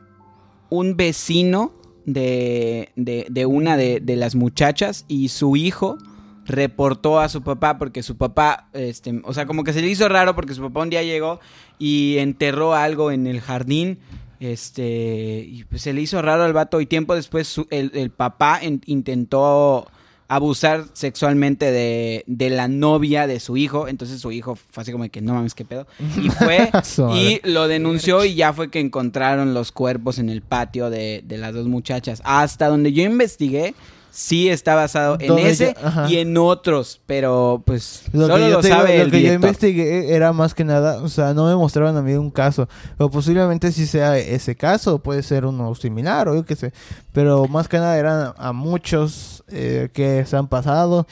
un 0.69 0.97
vecino 0.97 1.73
de, 2.07 2.91
de, 2.97 3.47
una 3.47 3.77
de, 3.77 4.01
de 4.01 4.17
las 4.17 4.35
muchachas 4.35 5.05
y 5.09 5.29
su 5.29 5.57
hijo 5.57 5.99
reportó 6.47 7.19
a 7.21 7.29
su 7.29 7.43
papá 7.43 7.77
porque 7.77 8.03
su 8.05 8.17
papá, 8.17 8.69
este, 8.73 9.21
o 9.25 9.35
sea, 9.35 9.47
como 9.47 9.65
que 9.65 9.73
se 9.73 9.83
le 9.83 9.89
hizo 9.89 10.09
raro 10.09 10.35
porque 10.35 10.55
su 10.55 10.63
papá 10.63 10.83
un 10.83 10.91
día 10.91 11.03
llegó 11.03 11.41
y 11.79 12.17
enterró 12.19 12.75
algo 12.75 13.11
en 13.11 13.27
el 13.27 13.41
jardín, 13.41 13.99
este, 14.39 15.45
y 15.49 15.65
pues 15.65 15.83
se 15.83 15.93
le 15.93 16.01
hizo 16.03 16.23
raro 16.23 16.45
al 16.45 16.53
vato 16.53 16.81
y 16.81 16.87
tiempo 16.87 17.15
después 17.15 17.61
el, 17.71 17.91
el 17.95 18.11
papá 18.11 18.59
en- 18.63 18.81
intentó 18.87 19.87
abusar 20.29 20.87
sexualmente 20.93 21.71
de, 21.71 22.25
de 22.27 22.51
la 22.51 22.69
novia 22.69 23.27
de 23.27 23.41
su 23.41 23.57
hijo, 23.57 23.89
entonces 23.89 24.21
su 24.21 24.33
hijo 24.33 24.57
fue 24.57 24.83
así 24.83 24.93
como 24.93 25.05
de 25.05 25.11
que 25.11 25.21
no 25.21 25.35
mames 25.35 25.55
qué 25.55 25.65
pedo, 25.65 25.87
y 26.21 26.31
fue 26.31 26.71
y 27.15 27.41
lo 27.45 27.69
denunció 27.69 28.25
y 28.25 28.35
ya 28.35 28.53
fue 28.53 28.71
que 28.71 28.81
encontraron 28.81 29.55
los 29.55 29.73
cuerpos 29.73 30.19
en 30.19 30.29
el 30.29 30.43
patio 30.43 30.91
de, 30.91 31.23
de 31.25 31.39
las 31.39 31.55
dos 31.55 31.67
muchachas. 31.67 32.23
Hasta 32.25 32.69
donde 32.69 32.93
yo 32.93 33.03
investigué, 33.03 33.75
sí 34.11 34.49
está 34.49 34.75
basado 34.75 35.17
en 35.21 35.39
ese 35.39 35.75
yo- 35.81 36.09
y 36.09 36.17
en 36.19 36.37
otros, 36.39 37.01
pero 37.07 37.63
pues 37.67 38.03
Lo 38.13 38.23
solo 38.29 38.37
que, 38.37 38.41
yo 38.51 38.57
lo 38.57 38.61
te 38.61 38.69
digo, 38.69 38.79
sabe 38.81 38.97
lo 38.99 39.05
el 39.05 39.11
que 39.11 39.23
yo 39.23 39.33
investigué 39.35 40.15
era 40.15 40.33
más 40.33 40.55
que 40.55 40.65
nada, 40.65 41.03
o 41.03 41.09
sea, 41.09 41.35
no 41.35 41.47
me 41.47 41.55
mostraron 41.57 41.97
a 41.97 42.03
mí 42.03 42.15
un 42.15 42.31
caso, 42.31 42.69
pero 42.97 43.11
posiblemente 43.11 43.71
sí 43.73 43.87
sea 43.87 44.17
ese 44.19 44.55
caso, 44.57 44.99
puede 45.01 45.23
ser 45.23 45.45
uno 45.45 45.75
similar 45.75 46.29
o 46.29 46.35
yo 46.35 46.45
qué 46.45 46.57
sé, 46.57 46.73
pero 47.13 47.47
más 47.49 47.69
que 47.69 47.77
nada 47.79 47.99
eran 47.99 48.33
a 48.39 48.53
muchos 48.53 49.45
eh, 49.49 49.91
que 49.93 50.25
se 50.27 50.37
han 50.37 50.49
pasado 50.49 51.07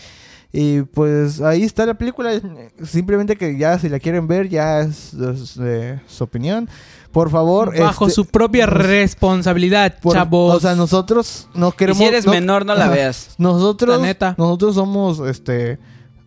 y 0.52 0.82
pues 0.82 1.40
ahí 1.40 1.64
está 1.64 1.84
la 1.84 1.94
película, 1.94 2.30
simplemente 2.84 3.36
que 3.36 3.58
ya 3.58 3.78
si 3.78 3.88
la 3.88 3.98
quieren 3.98 4.26
ver 4.28 4.48
ya 4.48 4.80
es, 4.80 5.12
es, 5.14 5.56
eh, 5.60 6.00
su 6.06 6.24
opinión, 6.24 6.68
por 7.14 7.30
favor. 7.30 7.78
Bajo 7.78 8.06
este, 8.08 8.14
su 8.16 8.26
propia 8.26 8.66
responsabilidad, 8.66 9.98
por- 10.02 10.12
chavos. 10.14 10.54
O 10.56 10.60
sea, 10.60 10.74
nosotros 10.74 11.48
no 11.54 11.68
Y 11.70 11.72
queremos... 11.72 11.98
si 11.98 12.04
eres 12.04 12.26
no- 12.26 12.32
menor, 12.32 12.66
no 12.66 12.74
la 12.74 12.88
veas. 12.88 13.34
Nosotros, 13.38 13.98
La 13.98 14.06
neta. 14.06 14.34
nosotros 14.36 14.74
somos 14.74 15.20
este 15.20 15.78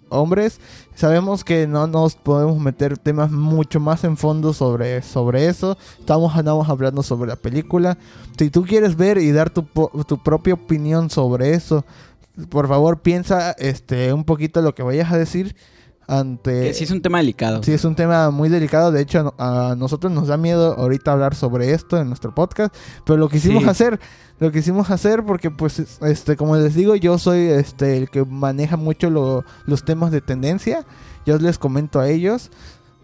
hombres, 0.10 0.62
sabemos 0.95 1.43
que 1.43 1.67
no 1.67 1.86
nos 1.86 2.15
podemos 2.15 2.58
meter 2.60 2.97
temas 2.97 3.30
mucho 3.30 3.82
más 3.82 4.06
en 4.06 4.15
fondo 4.15 4.54
sobre, 4.54 5.02
sobre 5.02 5.47
eso. 5.47 5.78
Estamos 6.00 6.34
andamos 6.36 6.69
hablando 6.69 7.04
sobre 7.04 7.28
la 7.30 7.36
película. 7.36 7.97
Si 8.39 8.50
tú 8.50 8.63
quieres 8.63 8.95
ver 8.95 9.17
y 9.17 9.32
dar 9.34 9.50
tu, 9.50 9.65
po- 9.65 9.91
tu 10.08 10.17
propia 10.23 10.54
opinión 10.54 11.10
sobre 11.10 11.54
eso, 11.54 11.84
por 12.50 12.69
favor 12.69 13.02
piensa 13.02 13.52
este 13.60 14.13
un 14.13 14.23
poquito 14.23 14.62
lo 14.62 14.73
que 14.73 14.84
vayas 14.84 15.12
a 15.12 15.17
decir 15.17 15.56
ante 16.07 16.61
Que 16.61 16.73
sí 16.73 16.85
es 16.85 16.91
un 16.91 17.01
tema 17.01 17.17
delicado. 17.19 17.61
Sí, 17.63 17.73
es 17.73 17.83
un 17.85 17.95
tema 17.95 18.31
muy 18.31 18.49
delicado. 18.49 18.91
De 18.91 19.01
hecho, 19.01 19.33
a, 19.37 19.71
a 19.71 19.75
nosotros 19.75 20.11
nos 20.11 20.27
da 20.27 20.37
miedo 20.37 20.73
ahorita 20.77 21.11
hablar 21.11 21.35
sobre 21.35 21.73
esto 21.73 21.97
en 21.97 22.07
nuestro 22.07 22.33
podcast. 22.33 22.73
Pero 23.05 23.17
lo 23.17 23.27
quisimos 23.29 23.63
Sí. 23.63 23.69
hacer. 23.69 23.99
Lo 24.39 24.51
quisimos 24.51 24.89
hacer 24.91 25.25
porque, 25.25 25.49
pues, 25.51 25.79
es- 25.79 25.99
este, 26.01 26.35
como 26.37 26.55
les 26.55 26.75
digo, 26.75 26.95
yo 26.95 27.17
soy 27.17 27.47
este 27.47 27.97
el 27.97 28.09
que 28.09 28.23
maneja 28.23 28.77
mucho 28.77 29.09
lo- 29.09 29.43
los 29.65 29.83
temas 29.83 30.11
de 30.11 30.21
tendencia. 30.21 30.85
Yo 31.25 31.37
les 31.39 31.57
comento 31.57 31.99
a 31.99 32.07
ellos. 32.07 32.51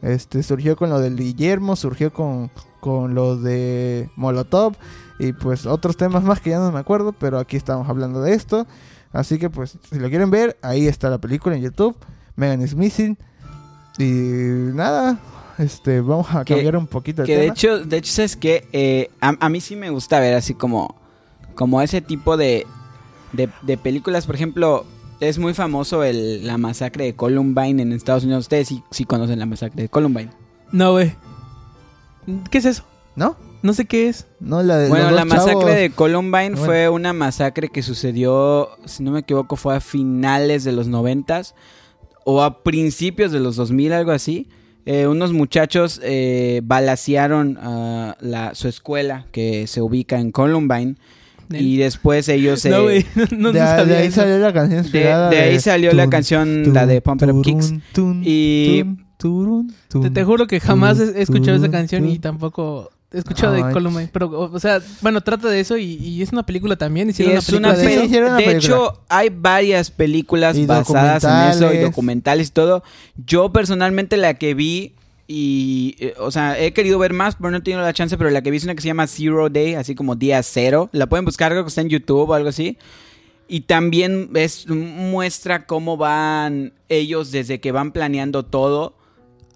Este, 0.02 0.44
surgió 0.44 0.76
con 0.76 0.90
lo 0.90 1.00
del 1.00 1.16
Guillermo, 1.18 1.76
surgió 1.76 2.12
con, 2.14 2.52
con 2.82 3.16
lo 3.16 3.36
de 3.38 4.10
Molotov. 4.16 4.74
Y 5.20 5.34
pues 5.34 5.66
otros 5.66 5.96
temas 5.98 6.24
más 6.24 6.40
que 6.42 6.52
ya 6.52 6.60
no 6.60 6.72
me 6.72 6.80
acuerdo. 6.80 7.14
Pero 7.14 7.40
aquí 7.40 7.58
estamos 7.58 7.90
hablando 7.90 8.22
de 8.22 8.34
esto. 8.34 8.66
Así 9.12 9.38
que 9.40 9.50
pues, 9.50 9.78
si 9.90 10.00
lo 10.00 10.10
quieren 10.10 10.30
ver, 10.32 10.58
ahí 10.62 10.88
está 10.88 11.10
la 11.10 11.18
película 11.20 11.56
en 11.56 11.62
YouTube. 11.64 11.96
Megan 12.36 12.62
is 12.62 12.76
Missing. 12.76 13.18
Y 14.00 14.04
nada, 14.76 15.20
este, 15.58 16.02
vamos 16.02 16.28
a 16.34 16.44
Que- 16.44 16.56
cambiar 16.56 16.78
un 16.78 16.88
poquito 16.88 17.22
el 17.22 17.28
Que 17.28 17.36
de 17.36 17.42
tema. 17.44 17.54
hecho, 17.54 17.80
de 17.86 17.98
hecho, 17.98 18.12
¿sabes 18.12 18.36
qué? 18.36 18.68
Eh, 18.74 19.10
a, 19.22 19.36
a 19.40 19.50
mí 19.50 19.62
sí 19.62 19.76
me 19.76 19.90
gusta 19.92 20.20
ver 20.20 20.34
así 20.34 20.54
como, 20.56 20.96
como 21.56 21.82
ese 21.82 22.02
tipo 22.02 22.36
de, 22.38 22.66
de, 23.34 23.50
de 23.62 23.78
películas. 23.78 24.26
Por 24.26 24.36
ejemplo, 24.36 24.86
es 25.20 25.38
muy 25.38 25.54
famoso 25.54 26.04
el, 26.04 26.48
la 26.48 26.58
masacre 26.58 27.06
de 27.06 27.16
Columbine 27.16 27.82
en 27.84 27.94
Estados 27.94 28.24
Unidos. 28.24 28.46
Ustedes 28.46 28.68
sí, 28.68 28.84
sí 28.90 29.06
conocen 29.06 29.38
la 29.40 29.46
masacre 29.46 29.84
de 29.84 29.90
Columbine. 29.90 30.32
No, 30.72 30.94
güey. 30.94 31.14
¿Qué 32.50 32.58
es 32.58 32.66
eso? 32.66 32.84
¿No? 33.16 33.36
No 33.62 33.74
sé 33.74 33.86
qué 33.86 34.10
es. 34.10 34.26
No, 34.40 34.64
la 34.64 34.78
de 34.78 34.90
Bueno, 34.90 35.12
los 35.12 35.14
la 35.14 35.26
chavos. 35.28 35.46
masacre 35.54 35.76
de 35.76 35.90
Columbine 35.92 36.50
Bueno. 36.52 36.66
fue 36.66 36.90
una 36.90 37.14
masacre 37.14 37.70
que 37.70 37.84
sucedió, 37.84 38.70
si 38.86 39.04
no 39.04 39.12
me 39.12 39.20
equivoco, 39.20 39.56
fue 39.56 39.76
a 39.76 39.80
finales 39.80 40.64
de 40.64 40.72
los 40.72 40.88
noventas 40.88 41.54
o 42.26 42.42
a 42.44 42.64
principios 42.64 43.32
de 43.32 43.40
los 43.40 43.56
2000, 43.56 43.94
algo 43.94 44.12
así. 44.12 44.48
Eh, 44.86 45.08
unos 45.08 45.32
muchachos 45.32 46.02
eh, 46.04 46.60
balacearon 46.66 47.58
ah, 47.62 48.18
la, 48.20 48.54
su 48.54 48.68
escuela 48.68 49.26
que 49.32 49.66
se 49.68 49.82
ubica 49.82 50.20
en 50.20 50.32
Columbine 50.32 50.96
y 51.50 51.78
después 51.78 52.28
ellos 52.28 52.60
se... 52.62 52.70
No. 52.70 52.82
No, 53.32 53.38
no 53.38 53.52
de, 53.54 53.62
ahí 53.62 54.08
eso. 54.08 54.22
salió 54.22 54.40
la 54.40 54.52
canción 54.52 54.82
de, 54.82 54.84
inspirada 54.84 55.30
de 55.30 55.38
ahí 55.38 55.60
salió 55.60 55.94
la 55.94 56.04
Tun, 56.04 56.12
canción, 56.12 56.74
la 56.74 56.86
de 56.86 57.00
Pump 57.00 57.22
It 57.24 57.30
Up 57.30 57.42
Kicks. 57.44 57.74
tun, 57.94 58.22
Y- 58.26 58.84
tun, 58.84 59.06
turun, 59.18 59.74
tun. 59.88 60.02
Te, 60.02 60.10
te 60.10 60.24
juro 60.26 60.48
que 60.48 60.60
jamás 60.60 61.00
he 61.00 61.18
he 61.18 61.22
escuchado 61.22 61.56
esa 61.56 61.66
Tun, 61.68 61.72
canción 61.72 62.10
y 62.10 62.20
tampoco 62.20 62.90
he 63.14 63.20
escuchado 63.20 63.54
Ay. 63.56 63.64
de 63.64 63.72
Columbine. 63.72 64.10
Pero, 64.12 64.28
o, 64.28 64.52
o 64.56 64.60
sea, 64.60 64.82
bueno, 65.02 65.22
trata 65.22 65.48
de 65.50 65.60
eso 65.60 65.78
y, 65.78 65.94
y 65.96 66.22
es 66.22 66.32
una 66.32 66.44
película 66.46 66.76
también. 66.76 67.08
Sí, 67.14 67.24
Hicieron 67.24 67.38
es 67.38 67.50
una 67.50 67.70
una 67.70 67.70
película 67.76 67.78
de 67.78 67.86
peli- 67.88 67.96
eso. 67.98 68.06
hicieron 68.06 68.30
una 68.30 68.38
De 68.38 68.44
película. 68.46 68.76
hecho, 68.76 69.02
hay 69.10 69.30
varias 69.30 69.92
películas 69.92 70.58
Y 70.58 70.66
basadas 70.66 71.24
en 71.24 71.30
eso 71.52 71.74
y 71.74 71.78
documentales. 71.78 71.82
documentales 71.84 72.48
y 72.48 72.52
todo. 72.52 72.84
Yo 73.26 73.52
personalmente 73.54 74.18
la 74.18 74.34
que 74.34 74.54
vi 74.54 74.94
y, 75.28 75.96
eh, 76.00 76.16
o 76.20 76.32
sea, 76.32 76.60
he 76.60 76.74
querido 76.74 77.00
ver 77.00 77.14
más, 77.14 77.36
pero 77.36 77.50
no 77.52 77.58
he 77.58 77.62
tenido 77.62 77.82
la 77.82 77.94
chance, 77.94 78.18
pero 78.18 78.30
la 78.30 78.42
que 78.42 78.52
vi 78.52 78.58
es 78.58 78.64
una 78.66 78.76
que 78.76 78.82
se 78.82 78.88
llama 78.90 79.08
Zero 79.08 79.50
Day, 79.50 79.76
así 79.76 79.96
como 79.96 80.16
día 80.16 80.42
cero. 80.44 80.90
La 80.92 81.08
pueden 81.08 81.24
buscar, 81.26 81.52
creo 81.52 81.64
que 81.64 81.70
está 81.70 81.82
en 81.82 81.90
YouTube 81.90 82.30
o 82.30 82.34
algo 82.34 82.50
así. 82.50 82.78
Y 83.48 83.62
también 83.62 84.30
es, 84.36 84.68
muestra 84.68 85.66
cómo 85.66 85.96
van 85.98 86.74
ellos 86.90 87.32
desde 87.32 87.60
que 87.60 87.72
van 87.72 87.92
planeando 87.92 88.44
todo 88.44 88.96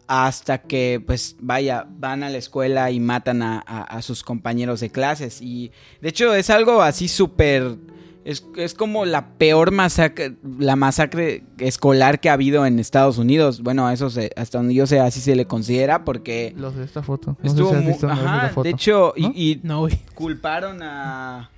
hasta 0.07 0.59
que, 0.61 1.01
pues, 1.05 1.35
vaya, 1.39 1.85
van 1.89 2.23
a 2.23 2.29
la 2.29 2.37
escuela 2.37 2.91
y 2.91 2.99
matan 2.99 3.41
a, 3.41 3.63
a- 3.65 3.83
a 3.83 4.01
sus 4.01 4.23
compañeros 4.23 4.79
de 4.79 4.89
clases. 4.89 5.41
Y, 5.41 5.71
de 6.01 6.09
hecho, 6.09 6.33
es 6.33 6.49
algo 6.49 6.81
así 6.81 7.07
súper... 7.07 7.75
Es, 8.23 8.45
es 8.57 8.73
como 8.73 9.05
la 9.05 9.29
peor 9.37 9.71
masacre, 9.71 10.35
la 10.59 10.75
masacre 10.75 11.43
escolar 11.59 12.19
que 12.19 12.29
ha 12.29 12.33
habido 12.33 12.65
en 12.65 12.77
Estados 12.77 13.17
Unidos. 13.17 13.61
Bueno, 13.63 13.89
eso 13.89 14.09
se, 14.09 14.31
hasta 14.35 14.57
donde 14.57 14.73
yo 14.73 14.85
sé, 14.85 14.99
así 14.99 15.21
se 15.21 15.33
le 15.33 15.45
considera 15.47 16.03
porque 16.03 16.53
Los 16.57 16.75
de 16.75 16.83
esta 16.83 17.01
foto. 17.03 17.37
No 17.41 17.49
estuvo 17.49 17.69
sé 17.69 17.75
si 17.75 17.77
has 17.79 17.83
mu- 17.85 17.89
visto 17.91 18.07
los 18.07 18.19
de 18.19 18.25
ajá, 18.25 18.43
la 18.43 18.49
foto. 18.49 18.63
de 18.63 18.69
hecho, 18.71 19.13
y- 19.15 19.21
¿No? 19.23 19.31
y, 19.33 19.59
No, 19.63 19.79
güey. 19.79 19.97
culparon 20.13 20.83
a, 20.83 21.49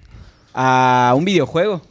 a 0.53 1.13
un 1.17 1.25
videojuego. 1.25 1.81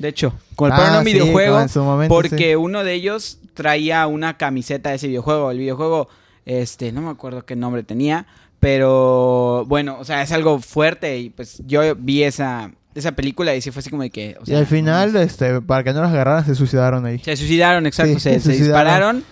De 0.00 0.08
hecho, 0.08 0.32
culparon 0.56 0.86
Ah, 0.86 0.96
a 0.96 0.98
un 0.98 1.04
sí, 1.06 1.12
videojuego 1.12 1.60
en 1.60 1.68
su 1.68 1.82
momento, 1.84 2.12
porque 2.12 2.48
sí. 2.50 2.54
uno 2.56 2.82
de 2.82 2.92
ellos 2.94 3.38
traía 3.54 4.06
una 4.06 4.36
camiseta 4.36 4.90
de 4.90 4.96
ese 4.96 5.08
videojuego. 5.08 5.50
El 5.50 5.58
videojuego, 5.58 6.08
este, 6.44 6.92
no 6.92 7.00
me 7.02 7.10
acuerdo 7.10 7.44
qué 7.46 7.56
nombre 7.56 7.82
tenía, 7.82 8.26
pero 8.60 9.64
bueno, 9.66 9.96
o 9.98 10.04
sea, 10.04 10.22
es 10.22 10.32
algo 10.32 10.58
fuerte 10.58 11.18
y 11.18 11.30
pues 11.30 11.62
yo 11.66 11.94
vi 11.96 12.22
esa, 12.24 12.72
esa 12.94 13.12
película 13.12 13.54
y 13.54 13.60
sí 13.60 13.70
fue 13.70 13.80
así 13.80 13.90
como 13.90 14.02
de 14.02 14.10
que... 14.10 14.36
o 14.40 14.42
Y 14.44 14.54
al 14.54 14.66
final, 14.66 15.14
este, 15.16 15.60
para 15.60 15.84
que 15.84 15.92
no 15.92 16.02
los 16.02 16.10
agarraran, 16.10 16.44
se 16.44 16.54
suicidaron 16.54 17.04
ahí. 17.06 17.18
se 17.18 17.36
suicidaron, 17.36 17.86
exacto, 17.86 18.14
Sí, 18.14 18.20
se, 18.20 18.30
se 18.34 18.40
se 18.40 18.44
suicidaron. 18.56 18.66
dispararon. 18.84 19.24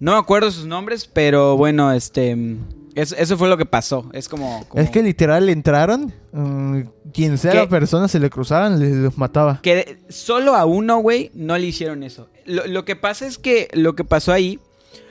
No 0.00 0.12
me 0.12 0.18
acuerdo 0.18 0.50
sus 0.50 0.66
nombres, 0.66 1.06
pero 1.06 1.56
bueno, 1.56 1.92
este... 1.92 2.36
Eso, 2.94 3.14
eso 3.16 3.38
fue 3.38 3.48
lo 3.48 3.56
que 3.56 3.64
pasó. 3.66 4.10
Es 4.12 4.28
como... 4.28 4.66
como- 4.68 4.82
Es 4.82 4.90
que 4.90 5.02
literal 5.02 5.48
entraron, 5.48 6.12
mm, 6.32 6.80
quien 7.12 7.38
sea 7.38 7.54
la 7.54 7.68
persona 7.68 8.06
se 8.08 8.20
le 8.20 8.28
cruzaban, 8.30 8.78
le- 8.78 8.96
los 9.02 9.16
mataba. 9.16 9.60
Que 9.62 9.98
solo 10.08 10.54
a 10.54 10.64
uno, 10.66 10.98
güey, 10.98 11.30
no 11.34 11.56
le 11.56 11.66
hicieron 11.66 12.02
eso. 12.02 12.28
Lo, 12.44 12.66
lo 12.66 12.84
que 12.84 12.96
pasa 12.96 13.26
es 13.26 13.38
que 13.38 13.68
lo 13.72 13.94
que 13.94 14.04
pasó 14.04 14.32
ahí 14.32 14.58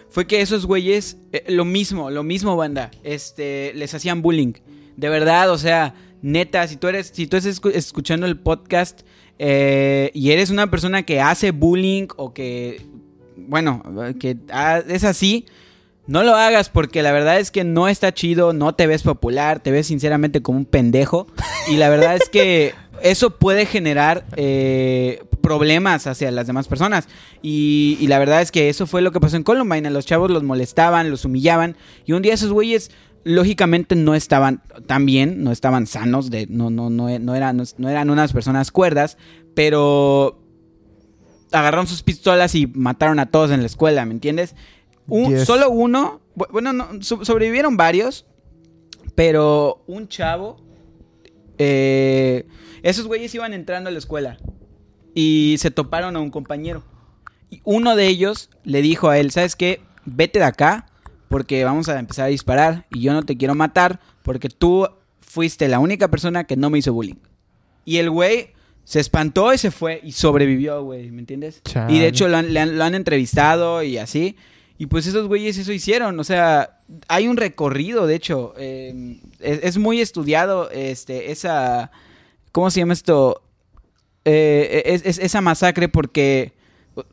fue 0.10 0.28
que 0.28 0.41
esos 0.41 0.65
güeyes, 0.65 1.17
eh, 1.32 1.44
lo 1.48 1.65
mismo, 1.65 2.12
lo 2.12 2.22
mismo, 2.24 2.56
banda, 2.56 2.91
este, 3.04 3.72
les 3.76 3.94
hacían 3.94 4.22
bullying. 4.22 4.54
De 4.98 5.10
verdad, 5.10 5.50
o 5.50 5.58
sea, 5.58 5.96
neta, 6.22 6.67
si 6.67 6.76
tú 6.76 6.88
eres, 6.88 7.12
si 7.15 7.26
tú 7.28 7.38
estás 7.38 7.60
escu- 7.62 7.72
escuchando 7.74 8.26
el 8.28 8.38
podcast 8.38 9.02
eh, 9.39 10.12
y 10.13 10.32
eres 10.32 10.50
una 10.52 10.70
persona 10.70 11.02
que 11.04 11.20
hace 11.20 11.50
bullying 11.52 12.08
o 12.17 12.34
que, 12.34 12.86
bueno, 13.38 13.82
que 14.20 14.38
ah, 14.52 14.82
es 14.88 15.04
así, 15.04 15.46
no 16.12 16.24
lo 16.24 16.36
hagas 16.36 16.69
porque 16.69 17.02
la 17.02 17.13
verdad 17.13 17.39
es 17.39 17.52
que 17.52 17.63
no 17.63 17.88
está 17.88 18.13
chido, 18.13 18.52
no 18.52 18.76
te 18.76 18.86
ves 18.86 19.02
popular, 19.02 19.62
te 19.62 19.71
ves 19.71 19.88
sinceramente 19.88 20.41
como 20.41 20.58
un 20.58 20.65
pendejo. 20.65 21.26
Y 21.69 21.78
la 21.78 21.88
verdad 21.88 22.17
es 22.17 22.28
que 22.28 22.74
eso 23.02 23.38
puede 23.38 23.65
generar 23.65 24.26
eh, 24.36 25.24
problemas 25.41 26.08
hacia 26.08 26.30
las 26.32 26.47
demás 26.47 26.67
personas. 26.67 27.08
Y, 27.41 27.97
y 28.02 28.08
la 28.08 28.19
verdad 28.19 28.41
es 28.41 28.52
que 28.52 28.67
eso 28.67 28.88
fue 28.88 29.02
lo 29.02 29.13
que 29.13 29.21
pasó 29.21 29.38
en 29.38 29.43
Columbine. 29.43 29.88
A 29.88 29.91
los 29.91 30.06
chavos 30.06 30.30
los 30.30 30.43
molestaban, 30.43 31.10
los 31.10 31.24
humillaban. 31.24 31.78
Y 32.06 32.12
un 32.12 32.21
día 32.21 32.34
esos 32.34 32.52
güeyes, 32.52 32.91
lógicamente, 33.24 33.95
no 33.95 34.13
estaban 34.13 34.62
tan 34.88 35.06
bien, 35.06 35.45
no 35.45 35.54
estaban 35.54 35.88
sanos, 35.88 36.30
de, 36.30 36.45
no, 36.47 36.69
no, 36.69 36.89
no, 36.89 37.08
no, 37.19 37.36
eran, 37.36 37.63
no 37.78 37.89
eran 37.89 38.10
unas 38.10 38.34
personas 38.34 38.71
cuerdas, 38.71 39.17
pero 39.56 40.41
agarraron 41.54 41.88
sus 41.88 42.04
pistolas 42.04 42.54
y 42.56 42.67
mataron 42.67 43.19
a 43.19 43.28
todos 43.28 43.52
en 43.52 43.62
la 43.62 43.65
escuela, 43.67 44.06
¿me 44.06 44.13
entiendes? 44.13 44.56
Un- 45.12 45.32
Yes. 45.32 45.45
Solo 45.45 45.69
uno, 45.69 46.21
bu- 46.36 46.47
bueno, 46.52 46.74
no, 46.74 46.88
so- 47.02 47.24
sobrevivieron 47.26 47.78
varios, 47.78 48.26
pero 49.15 49.84
un 49.88 50.08
chavo, 50.08 50.58
eh, 51.58 52.45
esos 52.84 53.08
güeyes 53.08 53.34
iban 53.36 53.54
entrando 53.54 53.89
a 53.89 53.91
la 53.91 54.00
escuela 54.00 54.38
y 55.13 55.56
se 55.60 55.71
toparon 55.71 56.15
a 56.15 56.19
un 56.19 56.30
compañero. 56.32 56.84
Y 57.50 57.62
uno 57.63 57.95
de 57.95 58.08
ellos 58.08 58.50
le 58.63 58.82
dijo 58.82 59.10
a 59.10 59.17
él, 59.19 59.32
¿sabes 59.32 59.56
qué? 59.56 59.82
Vete 60.06 60.39
de 60.39 60.45
acá 60.45 60.88
porque 61.28 61.63
vamos 61.63 61.89
a 61.89 62.00
empezar 62.00 62.26
a 62.26 62.30
disparar 62.30 62.86
y 62.91 63.02
yo 63.02 63.13
no 63.13 63.24
te 63.24 63.38
quiero 63.38 63.56
matar 63.56 64.00
porque 64.24 64.50
tú 64.50 64.88
fuiste 65.19 65.67
la 65.67 65.80
única 65.80 66.08
persona 66.10 66.45
que 66.45 66.56
no 66.56 66.69
me 66.69 66.80
hizo 66.80 66.93
bullying. 66.93 67.15
Y 67.86 67.97
el 67.97 68.10
güey 68.10 68.52
se 68.84 69.00
espantó 69.00 69.54
y 69.54 69.58
se 69.58 69.71
fue 69.71 70.00
y 70.04 70.13
sobrevivió, 70.13 70.84
güey, 70.84 71.12
¿me 71.12 71.19
entiendes? 71.19 71.62
Chale. 71.63 71.93
Y 71.93 72.00
de 72.00 72.08
hecho 72.08 72.28
lo 72.28 72.38
han, 72.38 72.54
le 72.54 72.60
han- 72.60 72.78
lo 72.78 72.84
han 72.84 72.95
entrevistado 72.95 73.84
y 73.84 73.97
así. 73.97 74.36
Y 74.82 74.88
pues 74.88 75.06
esos 75.06 75.28
güeyes 75.28 75.60
eso 75.60 75.72
hicieron. 75.72 76.20
O 76.20 76.24
sea, 76.24 76.80
hay 77.08 77.28
un 77.28 77.38
recorrido, 77.38 78.08
de 78.08 78.15
hecho. 78.15 78.56
eh, 78.58 79.20
es, 79.39 79.78
muy 79.78 80.02
estudiado 80.02 80.72
este, 80.72 81.32
esa... 81.32 81.91
¿Cómo 82.52 82.72
se 82.72 82.80
llama 82.80 82.94
esto? 82.94 83.44
Eh, 84.26 84.82
es, 84.88 85.06
es- 85.06 85.20
esa 85.20 85.39
masacre 85.39 85.88
porque 85.88 86.54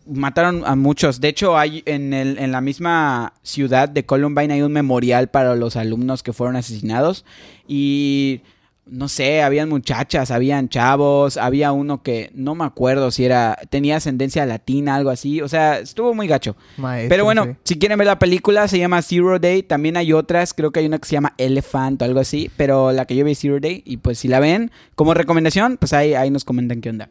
mataron 0.07 0.63
a 0.65 0.77
muchos. 0.77 1.21
De 1.21 1.29
hecho, 1.29 1.59
hay 1.59 1.83
en, 1.85 2.15
el, 2.15 2.39
en 2.39 2.53
la 2.53 2.63
misma 2.63 3.35
ciudad 3.43 3.87
de 3.91 4.07
Columbine 4.07 4.55
hay 4.55 4.63
un 4.63 4.73
memorial 4.73 5.29
para 5.29 5.55
los 5.55 5.77
alumnos 5.77 6.23
que 6.23 6.33
fueron 6.33 6.57
asesinados. 6.57 7.27
Y 7.67 8.41
no 8.90 9.09
sé, 9.09 9.42
habían 9.42 9.68
muchachas, 9.68 10.31
habían 10.31 10.68
chavos, 10.68 11.37
había 11.37 11.72
uno 11.72 12.03
que 12.03 12.31
no 12.35 12.55
me 12.55 12.64
acuerdo 12.64 13.11
si 13.11 13.24
era, 13.24 13.59
tenía 13.70 13.96
ascendencia 13.96 14.46
latina, 14.46 14.94
algo 14.96 15.11
así. 15.11 15.40
O 15.40 15.48
sea, 15.48 15.79
estuvo 15.79 16.14
muy 16.14 16.27
gacho. 16.27 16.57
Maestro, 16.77 17.09
Pero 17.09 17.24
bueno, 17.24 17.44
sí. 17.44 17.51
si 17.64 17.79
quieren 17.79 17.98
ver 17.98 18.07
la 18.07 18.18
película, 18.18 18.68
se 18.68 18.79
llama 18.79 19.03
Zero 19.03 19.38
Day. 19.38 19.62
También 19.62 19.96
hay 19.96 20.12
otras, 20.12 20.55
creo 20.55 20.70
que 20.70 20.81
hay 20.81 20.87
una 20.87 20.98
que 20.98 21.09
se 21.09 21.14
llama 21.14 21.35
Elephant 21.38 22.01
o 22.03 22.05
algo 22.05 22.20
así. 22.20 22.51
Pero 22.57 22.92
la 22.92 23.05
que 23.05 23.16
yo 23.16 23.24
vi 23.24 23.33
es 23.33 23.38
Zero 23.40 23.61
Day. 23.61 23.83
Y 23.85 23.98
pues 23.98 24.18
si 24.18 24.29
la 24.29 24.40
ven 24.40 24.70
como 24.94 25.14
recomendación, 25.14 25.77
pues 25.77 25.92
ahí, 25.92 26.14
ahí 26.14 26.31
nos 26.31 26.44
comentan 26.44 26.81
qué 26.81 26.90
onda. 26.90 27.11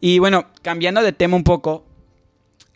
Y 0.00 0.18
bueno, 0.18 0.46
cambiando 0.62 1.02
de 1.02 1.12
tema 1.12 1.36
un 1.36 1.44
poco, 1.44 1.86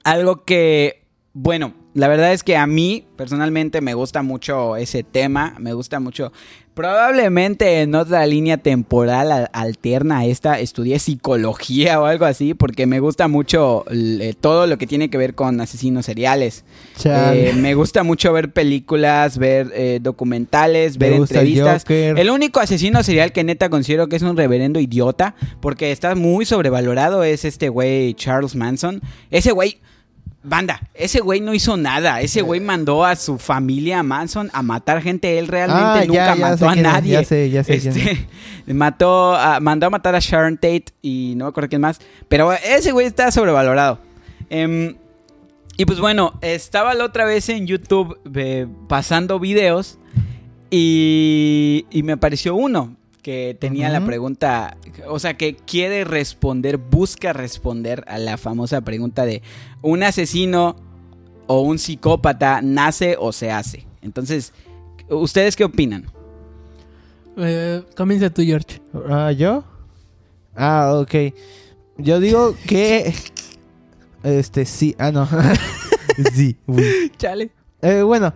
algo 0.05 0.45
que, 0.45 1.03
bueno, 1.33 1.75
la 1.97 2.09
verdad 2.09 2.33
es 2.33 2.43
que 2.43 2.57
a 2.57 2.67
mí 2.67 3.05
personalmente 3.17 3.81
me 3.81 3.95
gusta 3.95 4.23
mucho 4.23 4.77
ese 4.77 5.03
tema, 5.03 5.55
me 5.59 5.73
gusta 5.73 5.99
mucho. 5.99 6.31
Probablemente 6.75 7.81
en 7.81 7.95
otra 7.95 8.27
línea 8.27 8.59
temporal 8.59 9.33
al- 9.33 9.51
alterna 9.55 10.19
a 10.19 10.25
esta 10.27 10.61
estudié 10.61 10.99
psicología 10.99 11.99
o 12.01 12.05
algo 12.05 12.27
así, 12.27 12.53
porque 12.53 12.85
me 12.87 13.01
gusta 13.01 13.29
mucho 13.29 13.87
eh, 13.91 14.35
todo 14.39 14.67
lo 14.67 14.77
que 14.77 14.87
tiene 14.87 15.09
que 15.09 15.17
ver 15.17 15.35
con 15.35 15.59
asesinos 15.61 16.05
seriales. 16.05 16.65
Eh, 17.05 17.55
me 17.57 17.75
gusta 17.75 18.03
mucho 18.03 18.33
ver 18.33 18.53
películas, 18.53 19.39
ver 19.39 19.73
eh, 19.75 20.01
documentales, 20.03 20.99
Me 20.99 21.07
ver 21.07 21.15
el 21.15 21.21
entrevistas. 21.23 21.83
Joker. 21.85 22.19
El 22.19 22.29
único 22.29 22.61
asesino 22.61 23.03
serial 23.03 23.33
que 23.33 23.43
neta 23.43 23.71
considero 23.71 24.09
que 24.09 24.17
es 24.17 24.23
un 24.23 24.37
reverendo 24.37 24.79
idiota, 24.79 25.35
porque 25.63 25.93
está 25.93 26.15
muy 26.15 26.45
sobrevalorado, 26.45 27.25
es 27.25 27.47
este 27.47 27.71
güey 27.71 28.13
Charles 28.15 28.55
Manson. 28.55 29.01
Ese 29.31 29.53
güey, 29.53 29.81
banda, 30.49 30.81
ese 30.95 31.21
güey 31.21 31.41
no 31.41 31.53
hizo 31.55 31.77
nada. 31.77 32.21
Ese 32.21 32.41
güey 32.43 32.61
mandó 32.61 33.05
a 33.05 33.17
su 33.17 33.39
familia 33.39 34.03
Manson 34.03 34.49
a 34.53 34.63
matar 34.63 35.03
gente. 35.03 35.39
Él 35.39 35.49
realmente 35.49 35.85
Ah, 36.01 36.05
nunca 36.07 36.35
ya 36.35 36.35
mató 36.37 36.69
a 36.69 36.73
quién 36.73 36.83
nadie. 36.85 37.13
ya 37.13 37.25
sé, 37.25 37.51
ya 37.51 37.65
sé 37.65 37.75
Este, 37.75 38.27
mató 38.75 39.35
a- 39.35 39.61
mandó 39.61 39.87
a 39.87 39.91
matar 39.91 40.15
a 40.15 40.19
Sharon 40.21 40.57
Tate 40.57 40.87
y 41.03 41.35
no 41.37 41.45
me 41.45 41.49
acuerdo 41.51 41.69
quién 41.69 41.81
más. 41.83 42.01
Pero 42.29 42.53
ese 42.53 42.93
güey 42.93 43.07
está 43.07 43.31
sobrevalorado. 43.31 43.99
Em, 44.49 44.97
y 45.77 45.85
pues 45.85 46.01
bueno, 46.01 46.39
estaba 46.41 46.95
la 46.95 47.05
otra 47.05 47.25
vez 47.25 47.49
en 47.49 47.67
YouTube 47.67 48.19
eh, 48.35 48.67
pasando 48.89 49.39
videos 49.39 49.99
y, 50.71 51.87
y 51.91 52.03
me 52.03 52.13
apareció 52.13 52.55
uno 52.55 52.96
que 53.27 53.57
tenía 53.59 53.89
la 53.89 54.05
pregunta, 54.05 54.77
o 55.09 55.19
sea, 55.19 55.37
que 55.37 55.57
quiere 55.57 56.05
responder, 56.05 56.77
busca 56.77 57.33
responder 57.33 58.05
a 58.07 58.19
la 58.19 58.37
famosa 58.37 58.83
pregunta 58.83 59.27
de 59.27 59.43
un 59.83 60.05
asesino 60.05 60.77
o 61.49 61.63
un 61.63 61.81
psicópata 61.81 62.61
nace 62.63 63.17
o 63.19 63.33
se 63.33 63.51
hace. 63.51 63.85
Entonces, 64.01 64.53
¿ustedes 65.09 65.57
qué 65.57 65.65
opinan? 65.65 66.07
Eh, 67.37 67.83
comienza 67.97 68.31
tú, 68.31 68.43
George. 68.43 68.81
Ah, 69.11 69.33
¿yo? 69.33 69.65
Ah, 70.55 70.93
ok. 70.95 71.35
Yo 71.99 72.21
digo 72.21 72.55
que... 72.69 73.13
Este, 74.23 74.67
sí. 74.67 74.95
Ah, 75.01 75.11
no. 75.11 75.29
sí. 76.33 76.57
uy. 76.69 77.11
Chale. 77.19 77.51
Eh, 77.83 78.03
bueno, 78.03 78.33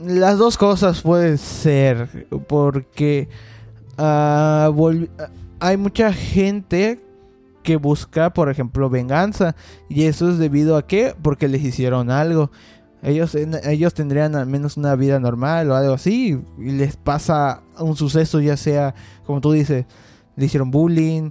las 0.00 0.38
dos 0.38 0.56
cosas 0.56 1.02
pueden 1.02 1.36
ser. 1.36 2.26
Porque 2.48 3.28
ah, 3.98 4.70
hay 5.60 5.76
mucha 5.76 6.12
gente 6.12 7.00
que 7.62 7.76
busca, 7.76 8.32
por 8.32 8.48
ejemplo, 8.48 8.88
venganza. 8.88 9.56
Y 9.88 10.04
eso 10.04 10.30
es 10.30 10.38
debido 10.38 10.76
a 10.76 10.86
qué? 10.86 11.14
Porque 11.20 11.48
les 11.48 11.62
hicieron 11.62 12.10
algo. 12.10 12.50
Ellos, 13.02 13.34
ellos 13.34 13.94
tendrían 13.94 14.34
al 14.36 14.46
menos 14.46 14.76
una 14.76 14.94
vida 14.96 15.18
normal 15.20 15.70
o 15.70 15.74
algo 15.74 15.94
así. 15.94 16.40
Y 16.58 16.70
les 16.72 16.96
pasa 16.96 17.62
un 17.78 17.96
suceso, 17.96 18.40
ya 18.40 18.56
sea, 18.56 18.94
como 19.26 19.40
tú 19.40 19.52
dices, 19.52 19.84
le 20.36 20.46
hicieron 20.46 20.70
bullying, 20.70 21.30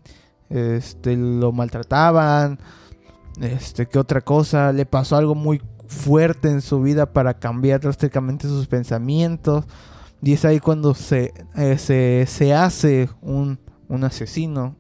este, 0.50 1.16
lo 1.16 1.52
maltrataban, 1.52 2.60
este, 3.42 3.88
¿qué 3.88 4.00
otra 4.00 4.22
cosa? 4.22 4.72
Le 4.72 4.86
pasó 4.86 5.16
algo 5.16 5.36
muy 5.36 5.62
fuerte 5.88 6.50
en 6.50 6.62
su 6.62 6.82
vida 6.82 7.14
para 7.14 7.36
cambiar 7.36 7.82
drásticamente 7.82 8.48
sus 8.48 8.68
pensamientos. 8.68 9.66
Y 10.26 10.34
es 10.34 10.44
ahí 10.44 10.60
cuando 10.60 10.96
se, 10.96 11.34
eh, 11.56 11.78
se, 11.78 12.26
se 12.28 12.52
hace 12.52 13.10
un, 13.22 13.60
un 13.88 14.04
asesino, 14.04 14.76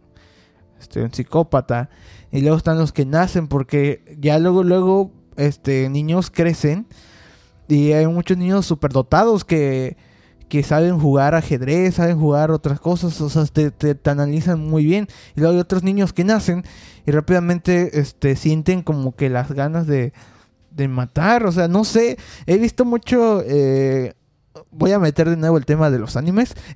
este, 0.80 1.04
un 1.04 1.14
psicópata. 1.14 1.92
Y 2.32 2.42
luego 2.42 2.58
están 2.58 2.80
los 2.80 2.92
que 2.92 3.06
nacen 3.06 3.48
porque 3.48 4.18
ya 4.20 4.40
luego, 4.40 4.64
luego, 4.64 5.12
este, 5.36 5.88
niños 5.90 6.32
crecen. 6.32 6.88
Y 7.68 7.92
hay 7.92 8.08
muchos 8.08 8.38
niños 8.38 8.66
superdotados 8.66 9.46
que, 9.46 9.98
que 10.50 10.64
saben 10.64 11.00
jugar 11.00 11.36
ajedrez, 11.36 11.94
saben 11.94 12.20
jugar 12.20 12.50
otras 12.50 12.80
cosas, 12.80 13.22
o 13.22 13.30
sea, 13.30 13.46
te, 13.46 13.70
te- 13.70 13.94
te 13.94 14.10
analizan 14.10 14.60
muy 14.68 14.84
bien. 14.84 15.08
Y 15.36 15.42
luego 15.42 15.54
hay 15.54 15.60
otros 15.60 15.84
niños 15.84 16.12
que 16.12 16.24
nacen 16.24 16.64
y 17.06 17.12
rápidamente 17.12 18.00
este, 18.00 18.36
sienten 18.36 18.82
como 18.82 19.16
que 19.16 19.30
las 19.30 19.52
ganas 19.52 19.86
de, 19.86 20.12
de 20.72 20.88
matar. 20.88 21.46
O 21.46 21.52
sea, 21.52 21.68
no 21.68 21.84
sé, 21.84 22.18
he 22.48 22.58
visto 22.58 22.84
mucho... 22.84 23.44
eh, 23.46 24.16
voy 24.78 24.92
a 24.92 25.00
meter 25.00 25.30
de 25.30 25.38
nuevo 25.38 25.58
el 25.58 25.66
tema 25.66 25.90
de 25.90 26.00
los 26.00 26.16
animes. 26.18 26.54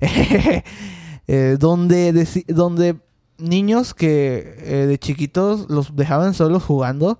eh, 1.26 1.56
donde, 1.58 2.26
donde 2.48 2.96
niños 3.38 3.94
que 3.94 4.54
eh, 4.58 4.86
de 4.86 4.98
chiquitos 4.98 5.68
los 5.70 5.94
dejaban 5.96 6.34
solos 6.34 6.62
jugando, 6.62 7.18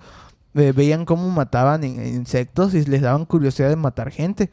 eh, 0.54 0.72
veían 0.74 1.04
cómo 1.04 1.28
mataban 1.30 1.84
in- 1.84 2.04
insectos 2.06 2.74
y 2.74 2.84
les 2.84 3.02
daban 3.02 3.24
curiosidad 3.24 3.68
de 3.68 3.76
matar 3.76 4.10
gente. 4.10 4.50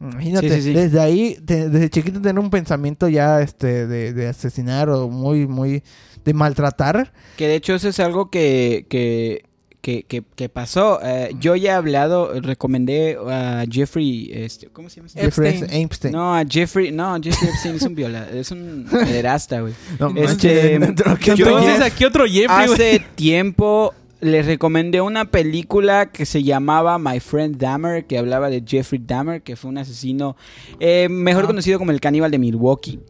Imagínate, 0.00 0.48
Sí, 0.50 0.54
sí, 0.56 0.62
sí. 0.62 0.72
desde 0.74 1.00
ahí, 1.00 1.38
te- 1.44 1.68
desde 1.68 1.88
chiquito 1.90 2.20
tener 2.20 2.38
un 2.38 2.50
pensamiento 2.50 3.08
ya 3.08 3.40
este 3.40 3.86
de, 3.86 4.12
de 4.12 4.28
asesinar 4.28 4.90
o 4.90 5.08
muy, 5.08 5.46
muy 5.46 5.82
de 6.24 6.34
maltratar. 6.34 7.12
Que 7.36 7.48
de 7.48 7.54
hecho 7.56 7.74
eso 7.74 7.88
es 7.88 8.00
algo 8.00 8.30
que, 8.30 8.86
que, 8.90 9.44
que, 9.84 10.02
que- 10.04 10.22
que 10.34 10.48
pasó. 10.48 10.98
Eh, 11.02 11.34
yo 11.38 11.54
ya 11.56 11.72
he 11.72 11.74
hablado, 11.74 12.40
recomendé 12.40 13.18
a 13.28 13.64
Jeffrey, 13.70 14.30
este, 14.32 14.68
¿cómo 14.68 14.88
se 14.88 14.96
llama? 14.96 15.10
Jeffrey 15.14 15.50
Epstein. 15.58 15.82
Epstein. 15.82 16.12
No, 16.14 16.34
a 16.34 16.42
Jeffrey, 16.48 16.90
no, 16.90 17.14
Jeffrey 17.22 17.50
Epstein 17.50 17.74
es 17.74 17.82
un 17.82 17.94
viola, 17.94 18.26
es 18.32 18.50
un 18.50 18.86
pederasta, 18.90 19.60
güey. 19.60 19.74
No 20.00 20.08
Este, 20.16 20.78
¿qué 21.20 21.34
yo- 21.36 21.44
otro 21.44 21.58
Entonces, 21.58 21.72
Jeff? 21.74 21.82
aquí 21.92 22.04
otro 22.06 22.24
Jeffrey, 22.24 22.66
güey. 22.66 22.72
Hace 22.72 23.02
tiempo 23.14 23.92
les 24.22 24.46
recomendé 24.46 25.02
una 25.02 25.26
película 25.26 26.06
que 26.10 26.24
se 26.24 26.42
llamaba 26.42 26.98
My 26.98 27.20
Friend 27.20 27.58
Dahmer, 27.58 28.06
que 28.06 28.16
hablaba 28.16 28.48
de 28.48 28.64
Jeffrey 28.66 29.02
Dahmer, 29.04 29.42
que 29.42 29.54
fue 29.54 29.68
un 29.70 29.76
asesino 29.76 30.34
eh, 30.80 31.08
mejor 31.10 31.44
Ah. 31.44 31.48
conocido 31.48 31.78
como 31.78 31.90
el 31.90 32.00
caníbal 32.00 32.30
de 32.30 32.38
Milwaukee. 32.38 33.00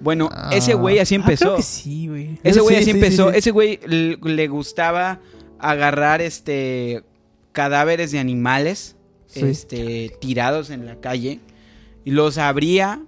Bueno, 0.00 0.30
Ah. 0.32 0.48
ese 0.54 0.72
güey 0.72 0.98
así 0.98 1.14
Ah, 1.16 1.18
creo 1.18 1.30
empezó. 1.34 1.56
que 1.56 1.62
sí, 1.62 2.06
güey. 2.08 2.38
Ese 2.42 2.60
güey 2.60 2.76
Sí, 2.76 2.82
así 2.82 2.90
sí, 2.90 2.96
empezó. 2.96 3.26
sí, 3.26 3.32
sí. 3.34 3.38
Ese 3.38 3.50
güey 3.50 3.78
le 3.86 4.48
gustaba 4.48 5.20
agarrar 5.62 6.20
este 6.20 7.02
cadáveres 7.52 8.12
de 8.12 8.18
animales 8.18 8.96
Sí. 9.26 9.40
este 9.46 10.10
tirados 10.20 10.68
en 10.68 10.84
la 10.84 10.96
calle 11.00 11.40
y 12.04 12.10
los 12.10 12.36
abría, 12.36 13.02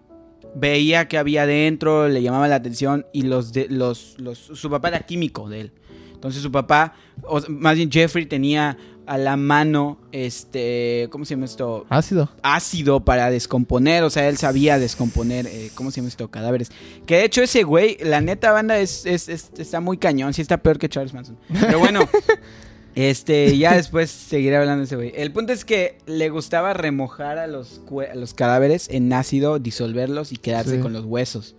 veía 0.55 1.07
que 1.07 1.19
había 1.19 1.45
dentro, 1.45 2.09
le 2.09 2.23
llamaba 2.23 2.49
la 2.49 2.55
atención 2.55 3.05
y 3.13 3.23
los 3.23 3.53
de 3.53 3.67
los, 3.69 4.15
los 4.19 4.39
su 4.39 4.71
papá 4.71 4.89
era 4.89 5.01
químico 5.01 5.51
de 5.51 5.61
él. 5.61 5.73
Entonces 6.15 6.41
su 6.43 6.51
papá, 6.51 6.95
o 7.25 7.43
más 7.51 7.77
bien 7.77 7.91
Jeffrey 7.91 8.25
tenía 8.25 8.79
a 9.07 9.19
la 9.19 9.37
mano 9.37 9.99
este, 10.13 11.09
¿cómo 11.11 11.25
se 11.25 11.35
llama 11.35 11.45
esto? 11.47 11.87
Ácido. 11.89 12.31
ácido 12.43 13.05
para 13.05 13.31
descomponer, 13.31 14.03
o 14.05 14.11
sea, 14.11 14.29
él 14.29 14.37
sabía 14.37 14.79
descomponer, 14.79 15.47
eh, 15.47 15.71
¿cómo 15.75 15.91
se 15.91 15.97
llama 15.97 16.09
esto? 16.09 16.29
Cadáveres. 16.31 16.71
Que 17.07 17.17
de 17.17 17.25
hecho 17.25 17.43
ese 17.43 17.63
güey, 17.65 17.99
la 18.01 18.21
neta 18.21 18.53
banda 18.53 18.79
es, 18.79 19.05
es- 19.07 19.29
es- 19.29 19.51
está 19.59 19.81
muy 19.81 19.99
cañón, 19.99 20.33
sí 20.35 20.43
está 20.43 20.59
peor 20.59 20.79
que 20.79 20.89
Charles 20.89 21.13
Manson. 21.15 21.37
Pero 21.61 21.79
bueno, 21.79 22.01
este, 22.95 23.57
ya 23.59 23.75
después 23.75 24.11
seguiré 24.11 24.57
hablando 24.57 24.79
de 24.81 24.85
ese 24.85 24.97
güey. 24.97 25.13
El 25.17 25.33
punto 25.33 25.53
es 25.53 25.65
que 25.65 25.99
le 26.07 26.29
gustaba 26.31 26.75
remojar 26.75 27.39
a 27.39 27.47
los, 27.47 27.81
a 28.11 28.15
los 28.15 28.35
cadáveres 28.35 28.89
en 28.91 29.13
ácido, 29.13 29.59
disolverlos 29.59 30.33
y 30.33 30.37
quedarse 30.37 30.77
Sí. 30.77 30.81
con 30.83 30.93
los 30.93 31.05
huesos. 31.05 31.57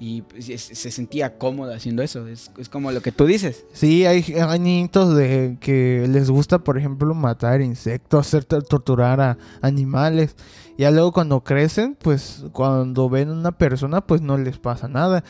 Y 0.00 0.22
pues, 0.22 0.44
se, 0.46 0.58
se 0.58 0.90
sentía 0.92 1.38
cómodo 1.38 1.74
haciendo 1.74 2.02
eso, 2.04 2.28
es, 2.28 2.52
es 2.56 2.68
como 2.68 2.92
lo 2.92 3.00
que 3.00 3.10
tú 3.10 3.26
dices. 3.26 3.64
Sí, 3.72 4.06
hay, 4.06 4.22
hay 4.34 4.58
niñitos 4.60 5.16
de 5.16 5.58
que 5.60 6.06
les 6.08 6.30
gusta, 6.30 6.60
por 6.60 6.78
ejemplo, 6.78 7.12
matar 7.14 7.60
insectos, 7.60 8.26
hacer 8.26 8.44
tor- 8.44 8.62
torturar 8.62 9.20
a 9.20 9.38
animales. 9.60 10.36
Ya 10.76 10.92
luego 10.92 11.10
cuando 11.10 11.42
crecen, 11.42 11.96
pues 12.00 12.44
cuando 12.52 13.08
ven 13.10 13.30
una 13.30 13.50
persona, 13.50 14.00
pues 14.00 14.22
no 14.22 14.38
les 14.38 14.58
pasa 14.58 14.86
nada. 14.86 15.24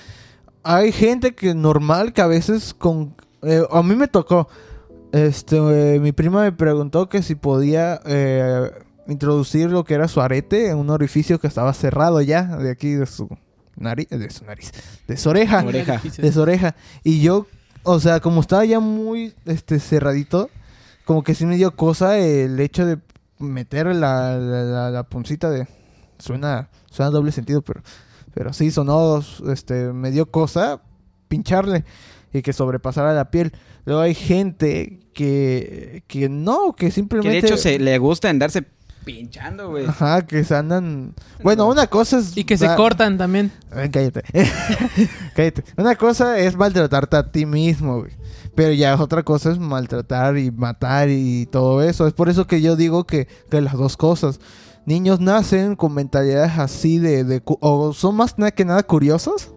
Hay 0.63 0.93
gente 0.93 1.35
que 1.35 1.55
normal 1.55 2.13
que 2.13 2.21
a 2.21 2.27
veces 2.27 2.75
con... 2.75 3.15
eh, 3.41 3.63
a 3.71 3.83
mí 3.83 3.97
me 3.97 4.09
tocó. 4.09 4.49
Este, 5.13 5.57
eh, 5.57 5.99
mi 5.99 6.13
prima 6.13 6.43
me 6.43 6.53
preguntó 6.53 7.09
que 7.09 7.23
si 7.23 7.35
podía 7.35 7.99
eh, 8.05 8.71
introducir 9.07 9.71
lo 9.71 9.85
que 9.85 9.95
era 9.95 10.09
su 10.09 10.21
arete 10.21 10.69
en 10.69 10.77
un 10.77 10.91
orificio 10.91 11.39
que 11.41 11.47
estaba 11.47 11.73
cerrado 11.73 12.21
ya 12.21 12.43
de 12.59 12.71
aquí 12.71 12.91
de 12.93 13.07
su 13.07 13.27
nariz, 13.79 14.09
de 14.11 14.31
su 14.31 14.45
nariz, 14.45 14.73
de 15.07 15.17
su 15.17 15.29
oreja 15.31 15.65
Oreja. 15.65 16.01
de 16.19 16.33
su 16.33 16.41
oreja. 16.41 16.75
Y 17.05 17.21
yo, 17.21 17.47
o 17.83 18.01
sea, 18.01 18.21
como 18.21 18.41
estaba 18.41 18.65
ya 18.65 18.81
muy 18.81 19.35
este 19.47 19.79
cerradito, 19.81 20.51
como 21.05 21.23
que 21.23 21.35
sí 21.35 21.47
me 21.47 21.57
dio 21.57 21.75
cosa 21.75 22.19
el 22.19 22.59
hecho 22.61 22.85
de 22.87 22.99
meter 23.39 23.87
la, 23.87 24.37
la, 24.39 24.63
la- 24.65 24.91
la 24.91 25.03
puncita 25.05 25.51
de. 25.51 25.67
Suena, 26.19 26.69
suena 26.91 27.11
doble 27.11 27.31
sentido, 27.31 27.63
pero, 27.63 27.81
pero 28.35 28.53
sí 28.53 28.71
sonó, 28.73 29.23
este, 29.53 29.93
me 29.93 30.11
dio 30.11 30.27
cosa 30.31 30.83
pincharle 31.29 31.85
y 32.33 32.43
que 32.43 32.53
sobrepasara 32.53 33.13
la 33.13 33.31
piel. 33.31 33.53
Luego 33.85 34.01
hay 34.03 34.15
gente 34.15 34.99
que, 35.15 36.03
que 36.09 36.29
no, 36.29 36.75
que 36.75 36.87
Que 36.87 36.93
simplemente. 36.93 37.31
de 37.31 37.39
hecho 37.47 37.57
se 37.57 37.79
le 37.79 37.97
gusta 37.99 38.29
andarse 38.29 38.65
pinchando, 39.09 39.71
güey. 39.71 39.87
Ajá, 39.87 40.27
que 40.27 40.45
se 40.45 40.55
andan. 40.55 41.15
Bueno, 41.43 41.67
una 41.67 41.87
cosa 41.87 42.19
es. 42.19 42.37
Y 42.37 42.45
que 42.45 42.59
se 42.59 42.75
cortan 42.75 43.17
también. 43.17 43.51
Ven, 43.75 43.91
cállate. 43.91 44.23
cállate. 45.35 45.65
Una 45.79 45.97
cosa 45.97 46.39
es 46.39 46.57
maltratarte 46.57 47.17
a 47.17 47.33
ti 47.33 47.47
mismo, 47.47 48.01
güey. 48.01 48.13
Pero 48.55 48.75
ya 48.75 48.95
otra 49.01 49.23
cosa 49.23 49.51
es 49.51 49.59
maltratar 49.59 50.37
y 50.37 50.51
matar 50.51 51.09
y 51.09 51.47
todo 51.47 51.83
eso. 51.83 52.07
Es 52.07 52.13
por 52.13 52.29
eso 52.29 52.47
que 52.47 52.61
yo 52.61 52.77
digo 52.77 53.05
que, 53.05 53.29
que 53.51 53.63
las 53.63 53.73
dos 53.73 53.97
cosas. 53.97 54.41
Niños 54.85 55.21
nacen 55.21 55.75
con 55.75 55.95
mentalidades 55.95 56.59
así 56.59 56.99
de... 56.99 57.25
de 57.25 57.43
o 57.45 57.95
son 57.95 58.15
más 58.15 58.35
que 58.55 58.65
nada 58.67 58.83
curiosos. 58.83 59.53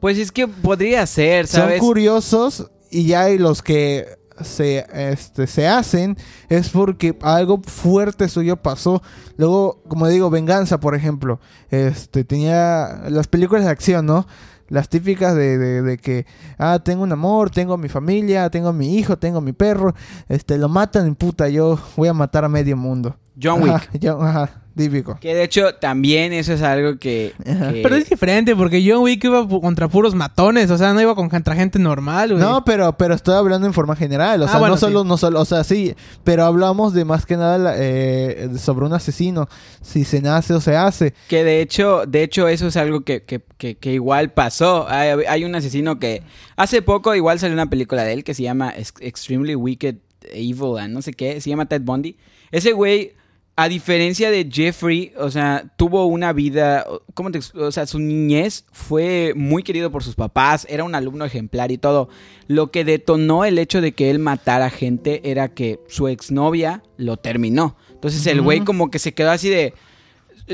Pues 0.00 0.18
es 0.18 0.32
que 0.32 0.48
podría 0.48 1.06
ser, 1.06 1.46
¿sabes? 1.46 1.78
Son 1.78 1.86
curiosos 1.86 2.70
y 2.90 3.06
ya 3.06 3.22
hay 3.22 3.38
los 3.38 3.62
que 3.62 4.17
se, 4.42 4.86
este, 4.92 5.46
se 5.46 5.66
hacen 5.68 6.16
es 6.48 6.68
porque 6.70 7.16
algo 7.22 7.60
fuerte 7.64 8.28
suyo 8.28 8.56
pasó. 8.56 9.02
Luego, 9.36 9.82
como 9.88 10.08
digo, 10.08 10.30
venganza, 10.30 10.80
por 10.80 10.94
ejemplo. 10.94 11.40
Este, 11.70 12.24
tenía 12.24 13.02
las 13.08 13.26
películas 13.28 13.64
de 13.64 13.70
acción, 13.70 14.06
¿no? 14.06 14.26
Las 14.68 14.88
típicas 14.90 15.34
de, 15.34 15.56
de- 15.56 15.80
de 15.82 15.96
que, 15.98 16.26
ah, 16.58 16.78
tengo 16.84 17.02
un 17.02 17.12
amor, 17.12 17.48
tengo 17.50 17.72
a 17.74 17.78
mi 17.78 17.88
familia, 17.88 18.50
tengo 18.50 18.68
a 18.68 18.72
mi 18.74 18.96
hijo, 18.98 19.16
tengo 19.16 19.38
a 19.38 19.40
mi 19.40 19.52
perro. 19.52 19.94
Este, 20.28 20.58
lo 20.58 20.68
matan 20.68 21.14
puta, 21.14 21.48
yo 21.48 21.78
voy 21.96 22.08
a 22.08 22.12
matar 22.12 22.44
a 22.44 22.48
medio 22.50 22.76
mundo. 22.76 23.16
John 23.42 23.62
Wick. 23.62 23.72
Ajá, 23.72 23.86
yo- 23.98 24.20
ajá. 24.20 24.50
Típico. 24.78 25.18
Que 25.20 25.34
de 25.34 25.42
hecho 25.44 25.74
también 25.74 26.32
eso 26.32 26.52
es 26.54 26.62
algo 26.62 26.98
que... 26.98 27.34
Que- 27.44 27.80
Pero 27.82 27.96
es 27.96 28.08
diferente, 28.08 28.56
porque 28.56 28.82
John 28.86 29.02
Wick 29.02 29.22
iba 29.24 29.42
pu- 29.42 29.60
contra 29.60 29.88
puros 29.88 30.14
matones, 30.14 30.70
o 30.70 30.78
sea, 30.78 30.94
no 30.94 31.00
iba 31.02 31.14
con- 31.14 31.28
contra 31.28 31.54
gente 31.54 31.78
normal, 31.78 32.30
güey. 32.30 32.40
No, 32.40 32.64
pero, 32.64 32.96
pero 32.96 33.14
estoy 33.14 33.34
hablando 33.34 33.66
en 33.66 33.74
forma 33.74 33.94
general. 33.96 34.40
O 34.40 34.44
Ah, 34.46 34.48
sea, 34.48 34.58
bueno, 34.58 34.74
no 34.76 34.80
solo, 34.80 35.02
sí. 35.02 35.08
no 35.08 35.16
solo, 35.18 35.40
o 35.40 35.44
sea, 35.44 35.64
sí, 35.64 35.94
pero 36.24 36.44
hablamos 36.44 36.94
de 36.94 37.04
más 37.04 37.26
que 37.26 37.36
nada 37.36 37.58
la- 37.58 37.74
eh, 37.76 38.48
sobre 38.58 38.86
un 38.86 38.92
asesino. 38.94 39.48
Si 39.82 40.04
se 40.04 40.22
nace 40.22 40.54
o 40.54 40.60
se 40.60 40.76
hace. 40.76 41.12
Que 41.28 41.44
de 41.44 41.60
hecho, 41.60 42.04
de 42.06 42.22
hecho 42.22 42.48
eso 42.48 42.68
es 42.68 42.76
algo 42.76 43.02
que, 43.02 43.22
que, 43.24 43.42
que, 43.58 43.76
que 43.76 43.92
igual 43.92 44.32
pasó. 44.32 44.88
Hay, 44.88 45.10
hay 45.28 45.44
un 45.44 45.54
asesino 45.54 45.98
que 45.98 46.22
hace 46.56 46.82
poco 46.82 47.14
igual 47.14 47.38
salió 47.38 47.54
una 47.54 47.68
película 47.68 48.04
de 48.04 48.12
él 48.12 48.24
que 48.24 48.34
se 48.34 48.42
llama 48.44 48.72
Ex- 48.76 48.94
Extremely 49.00 49.54
Wicked 49.54 49.96
Evil 50.32 50.78
and 50.78 50.92
no 50.92 51.00
sé 51.02 51.12
qué, 51.12 51.40
se 51.40 51.50
llama 51.50 51.66
Ted 51.66 51.82
Bundy. 51.82 52.16
Ese 52.50 52.72
güey, 52.72 53.14
a 53.60 53.68
diferencia 53.68 54.30
de 54.30 54.48
Jeffrey, 54.48 55.12
o 55.18 55.32
sea, 55.32 55.64
tuvo 55.76 56.06
una 56.06 56.32
vida, 56.32 56.86
¿cómo 57.14 57.32
te 57.32 57.40
O 57.56 57.72
sea, 57.72 57.86
su 57.86 57.98
niñez 57.98 58.64
fue 58.70 59.32
muy 59.34 59.64
querido 59.64 59.90
por 59.90 60.04
sus 60.04 60.14
papás, 60.14 60.64
era 60.70 60.84
un 60.84 60.94
alumno 60.94 61.24
ejemplar 61.24 61.72
y 61.72 61.76
todo. 61.76 62.08
Lo 62.46 62.70
que 62.70 62.84
detonó 62.84 63.44
el 63.44 63.58
hecho 63.58 63.80
de 63.80 63.90
que 63.90 64.10
él 64.10 64.20
matara 64.20 64.70
gente 64.70 65.28
era 65.28 65.48
que 65.48 65.80
su 65.88 66.06
exnovia 66.06 66.84
lo 66.98 67.16
terminó. 67.16 67.74
Entonces 67.90 68.24
el 68.28 68.42
güey 68.42 68.60
como 68.60 68.92
que 68.92 69.00
se 69.00 69.12
quedó 69.12 69.32
así 69.32 69.48
de 69.48 69.74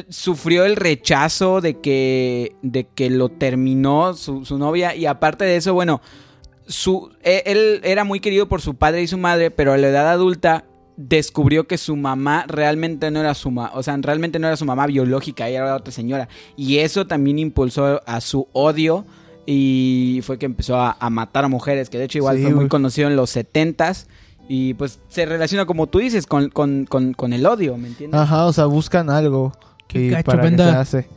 sufrió 0.09 0.65
el 0.65 0.75
rechazo 0.75 1.61
de 1.61 1.81
que, 1.81 2.57
de 2.63 2.85
que 2.85 3.11
lo 3.11 3.29
terminó 3.29 4.15
su, 4.15 4.47
su 4.47 4.57
novia 4.57 4.97
y 4.97 5.05
aparte 5.05 5.45
de 5.45 5.57
eso, 5.57 5.75
bueno, 5.75 6.01
su, 6.67 7.11
e- 7.23 7.43
él 7.45 7.83
era 7.85 8.05
muy 8.05 8.21
querido 8.21 8.49
por 8.49 8.63
su 8.63 8.77
padre 8.77 9.03
y 9.03 9.09
su 9.09 9.19
madre, 9.19 9.51
pero 9.51 9.75
a 9.75 9.77
la 9.77 9.89
edad 9.89 10.09
adulta 10.11 10.65
descubrió 10.97 11.67
que 11.67 11.77
su 11.79 11.97
mamá 11.97 12.45
realmente 12.47 13.11
no 13.11 13.21
era 13.21 13.35
su 13.35 13.51
mamá, 13.51 13.73
o 13.75 13.83
sea, 13.83 13.97
realmente 14.01 14.39
no 14.39 14.47
era 14.47 14.57
su 14.57 14.65
mamá 14.65 14.87
biológica, 14.87 15.49
ella 15.49 15.59
era 15.61 15.77
otra 15.77 15.93
señora. 15.93 16.29
Y 16.57 16.79
eso 16.79 17.07
también 17.07 17.39
impulsó 17.39 18.01
a 18.07 18.21
su 18.21 18.47
odio 18.53 19.05
y 19.47 20.21
fue 20.23 20.39
que 20.39 20.47
empezó 20.47 20.77
a, 20.77 20.97
a 20.99 21.11
matar 21.11 21.45
a 21.45 21.49
mujeres, 21.49 21.91
que 21.91 21.99
de 21.99 22.05
hecho 22.05 22.19
igual 22.19 22.37
Sí, 22.37 22.43
fue 22.43 22.51
muy 22.53 22.59
güey. 22.61 22.69
conocido 22.69 23.09
en 23.09 23.17
los 23.17 23.31
setentas. 23.31 24.07
Y 24.47 24.75
pues 24.75 25.01
se 25.09 25.25
relaciona, 25.25 25.65
como 25.65 25.87
tú 25.87 26.01
dices, 26.01 26.27
con, 26.27 26.51
con, 26.51 26.85
con, 26.85 27.15
con 27.15 27.33
el 27.33 27.47
odio, 27.47 27.79
¿me 27.79 27.89
entiendes? 27.89 28.21
Ajá, 28.21 28.45
o 28.45 28.53
sea, 28.53 28.67
buscan 28.67 29.09
algo. 29.09 29.53
Qué 29.89 30.11
gacho, 30.11 30.25
para 30.27 30.51
que 30.51 30.57
se 30.57 30.63
hace. 30.65 31.09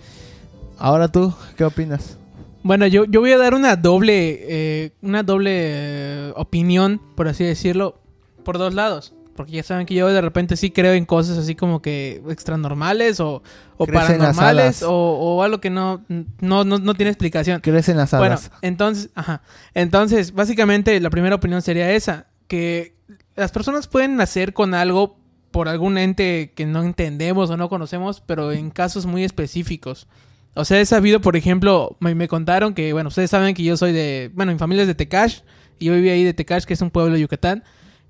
Ahora 0.78 1.10
tú, 1.12 1.34
¿qué 1.58 1.66
opinas? 1.66 2.18
Bueno, 2.64 2.88
yo, 2.88 3.04
yo 3.04 3.20
voy 3.20 3.32
a 3.34 3.38
dar 3.38 3.54
una 3.54 3.76
doble, 3.76 4.40
eh, 4.48 4.92
una 5.02 5.24
doble 5.24 5.52
eh, 5.56 6.34
opinión, 6.38 7.02
por 7.16 7.28
así 7.28 7.44
decirlo, 7.44 8.00
por 8.46 8.58
dos 8.58 8.74
lados. 8.74 9.14
Porque 9.38 9.54
ya 9.54 9.64
saben 9.64 9.86
que 9.86 9.94
yo 9.94 10.08
de 10.10 10.20
repente 10.20 10.58
sí 10.58 10.72
creo 10.72 10.92
en 10.92 11.06
cosas 11.06 11.38
así 11.38 11.56
como 11.56 11.82
que 11.82 12.22
extranormales 12.30 13.22
o, 13.22 13.42
o 13.78 13.86
paranormales 13.88 14.84
o, 14.84 14.92
o 14.92 15.44
algo 15.44 15.62
que 15.62 15.70
no, 15.70 16.04
no, 16.42 16.66
no, 16.66 16.80
no 16.80 16.94
tiene 16.96 17.12
explicación. 17.12 17.62
¿Crees 17.62 17.88
en 17.88 17.96
las 17.96 18.12
Bueno, 18.12 18.36
hadas? 18.36 18.52
entonces, 18.62 19.10
ajá. 19.16 19.42
Entonces, 19.74 20.34
básicamente 20.34 21.00
la 21.00 21.10
primera 21.10 21.36
opinión 21.36 21.62
sería 21.62 21.92
esa, 21.92 22.28
que 22.50 22.98
las 23.38 23.52
personas 23.52 23.88
pueden 23.88 24.18
nacer 24.18 24.52
con 24.52 24.74
algo 24.74 25.20
por 25.52 25.70
algún 25.70 25.98
ente 25.98 26.52
que 26.56 26.66
no 26.66 26.84
entendemos 26.84 27.50
o 27.50 27.56
no 27.56 27.70
conocemos, 27.70 28.22
pero 28.26 28.52
en 28.52 28.72
casos 28.72 29.06
muy 29.06 29.24
específicos. 29.24 30.08
O 30.56 30.66
sea, 30.66 30.82
he 30.82 30.86
sabido, 30.86 31.22
por 31.22 31.36
ejemplo, 31.36 31.96
me, 32.00 32.16
me 32.16 32.28
contaron 32.28 32.74
que, 32.74 32.92
bueno, 32.92 33.10
ustedes 33.10 33.30
saben 33.30 33.54
que 33.54 33.64
yo 33.64 33.78
soy 33.78 33.94
de, 33.94 34.32
bueno, 34.34 34.52
mi 34.52 34.58
familia 34.58 34.82
es 34.82 34.88
de 34.88 34.96
Tecash, 34.96 35.42
y 35.80 35.86
yo 35.86 35.94
viví 35.94 36.10
ahí 36.10 36.24
de 36.24 36.34
Tecash, 36.34 36.64
que 36.64 36.74
es 36.74 36.82
un 36.82 36.90
pueblo 36.90 37.14
de 37.14 37.22
Yucatán. 37.22 37.64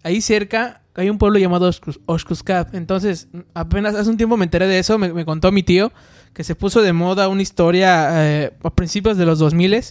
Ahí 0.04 0.22
cerca 0.22 0.82
hay 0.98 1.10
un 1.10 1.18
pueblo 1.18 1.40
llamado 1.40 1.70
Oshkus- 1.70 2.00
Oshkuskap. 2.06 2.74
Entonces, 2.76 3.28
apenas 3.54 3.96
hace 3.96 4.10
un 4.10 4.18
tiempo 4.18 4.36
me 4.38 4.46
enteré 4.46 4.68
de 4.68 4.80
eso, 4.80 4.98
me, 4.98 5.24
contó 5.26 5.52
mi 5.52 5.64
tío, 5.64 5.92
que 6.34 6.44
se 6.44 6.56
puso 6.56 6.82
de 6.82 6.94
moda 6.94 7.28
una 7.30 7.42
historia 7.42 8.10
eh, 8.26 8.54
a 8.64 8.70
principios 8.72 9.18
de 9.18 9.26
los 9.26 9.40
2000 9.40 9.82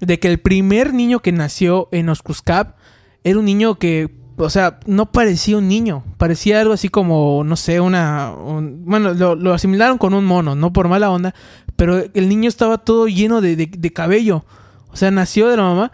de 0.00 0.18
que 0.18 0.28
el 0.28 0.38
primer 0.38 0.94
niño 0.94 1.20
que 1.20 1.32
nació 1.32 1.88
en 1.92 2.08
Oshkuskap 2.08 2.76
era 3.22 3.38
un 3.38 3.44
niño 3.44 3.78
que, 3.78 4.08
o 4.38 4.48
sea, 4.48 4.80
no 4.86 5.12
parecía 5.12 5.58
un 5.58 5.68
niño, 5.68 6.04
parecía 6.16 6.60
algo 6.60 6.72
así 6.72 6.88
como, 6.88 7.44
no 7.44 7.56
sé, 7.56 7.80
una... 7.80 8.32
un- 8.32 8.84
bueno, 8.86 9.12
lo, 9.12 9.34
lo 9.34 9.52
asimilaron 9.52 9.98
con 9.98 10.14
un 10.14 10.24
mono, 10.24 10.54
no 10.54 10.72
por 10.72 10.88
mala 10.88 11.10
onda, 11.10 11.34
pero 11.76 12.02
el 12.14 12.28
niño 12.30 12.48
estaba 12.48 12.78
todo 12.78 13.08
lleno 13.08 13.40
de, 13.42 13.56
de- 13.56 13.66
de 13.76 13.92
cabello, 13.92 14.44
o 14.88 14.96
sea, 14.96 15.10
nació 15.10 15.48
de 15.48 15.56
la 15.58 15.62
mamá 15.64 15.92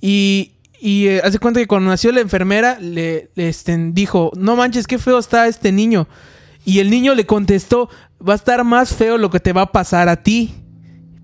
y... 0.00 0.52
Y 0.80 1.08
eh, 1.08 1.20
hace 1.24 1.38
cuenta 1.38 1.60
que 1.60 1.66
cuando 1.66 1.90
nació 1.90 2.12
la 2.12 2.20
enfermera 2.20 2.78
le, 2.80 3.30
este, 3.36 3.76
dijo, 3.92 4.30
no 4.36 4.56
manches, 4.56 4.86
qué 4.86 4.98
feo 4.98 5.18
está 5.18 5.48
este 5.48 5.72
niño. 5.72 6.06
Y 6.64 6.78
el 6.80 6.90
niño 6.90 7.14
le 7.14 7.26
contestó, 7.26 7.88
va 8.26 8.34
a 8.34 8.36
estar 8.36 8.62
más 8.64 8.94
feo 8.94 9.18
lo 9.18 9.30
que 9.30 9.40
te 9.40 9.52
va 9.52 9.62
a 9.62 9.72
pasar 9.72 10.08
a 10.08 10.22
ti. 10.22 10.54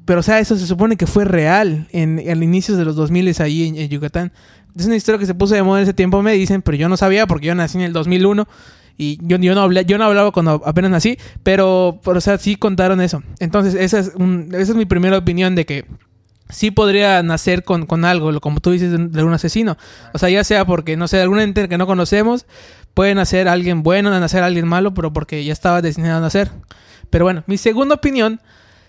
Pero, 0.05 0.21
o 0.21 0.23
sea, 0.23 0.39
eso 0.41 0.57
se 0.57 0.67
supone 0.67 0.97
que 0.97 1.07
fue 1.07 1.25
real 1.25 1.87
en, 1.93 2.19
en 2.19 2.43
inicios 2.43 2.77
de 2.77 2.85
los 2.85 2.97
2000 2.97 3.35
ahí 3.41 3.69
en, 3.69 3.89
Yucatán. 3.89 4.33
Es 4.77 4.87
una 4.87 4.97
historia 4.97 5.19
que 5.19 5.27
se 5.27 5.35
puso 5.35 5.55
de 5.55 5.63
moda 5.63 5.79
en 5.81 5.85
ese 5.85 5.95
tiempo, 5.95 6.21
me 6.21 6.33
dicen, 6.33 6.61
pero 6.61 6.77
yo 6.77 6.89
no 6.89 6.97
sabía 6.97 7.27
porque 7.27 7.47
yo 7.47 7.55
nací 7.55 7.79
en 7.79 7.85
el 7.85 7.93
2001 7.93 8.47
y 8.99 9.19
yo, 9.23 9.39
yo, 9.39 9.55
no, 9.55 9.63
hablé, 9.63 9.85
yo 9.85 9.99
no 9.99 10.05
hablaba 10.05 10.31
cuando 10.33 10.63
apenas 10.67 10.91
nací, 10.91 11.17
pero, 11.43 12.01
pero, 12.05 12.19
o 12.19 12.21
sea, 12.21 12.39
sí 12.39 12.57
contaron 12.57 13.01
eso. 13.01 13.23
Entonces, 13.39 13.75
esa 13.75 13.99
es, 14.01 14.13
un- 14.17 14.49
esa 14.53 14.73
es 14.73 14.75
mi 14.77 14.85
primera 14.85 15.17
opinión 15.17 15.55
de 15.55 15.65
que 15.65 15.85
sí 16.49 16.71
podría 16.71 17.23
nacer 17.23 17.65
con, 17.65 17.87
con 17.87 18.05
algo, 18.05 18.41
como 18.41 18.61
tú 18.61 18.71
dices, 18.71 18.91
de, 18.91 19.25
un 19.25 19.33
asesino. 19.33 19.77
O 20.13 20.19
sea, 20.19 20.29
ya 20.29 20.45
sea 20.45 20.65
porque, 20.65 20.97
no 20.97 21.09
sé, 21.09 21.21
algún 21.21 21.41
ente 21.41 21.69
que 21.69 21.79
no 21.79 21.87
conocemos, 21.87 22.47
puede 22.93 23.15
nacer 23.15 23.49
alguien 23.49 23.83
bueno, 23.83 24.11
nacer 24.19 24.43
alguien 24.43 24.69
malo, 24.69 24.95
pero 24.95 25.13
porque 25.13 25.45
ya 25.45 25.53
estaba 25.53 25.83
destinado 25.83 26.19
a 26.19 26.21
nacer. 26.21 26.51
Pero 27.11 27.25
bueno, 27.25 27.45
mi 27.47 27.59
segunda 27.59 27.95
opinión 27.95 28.41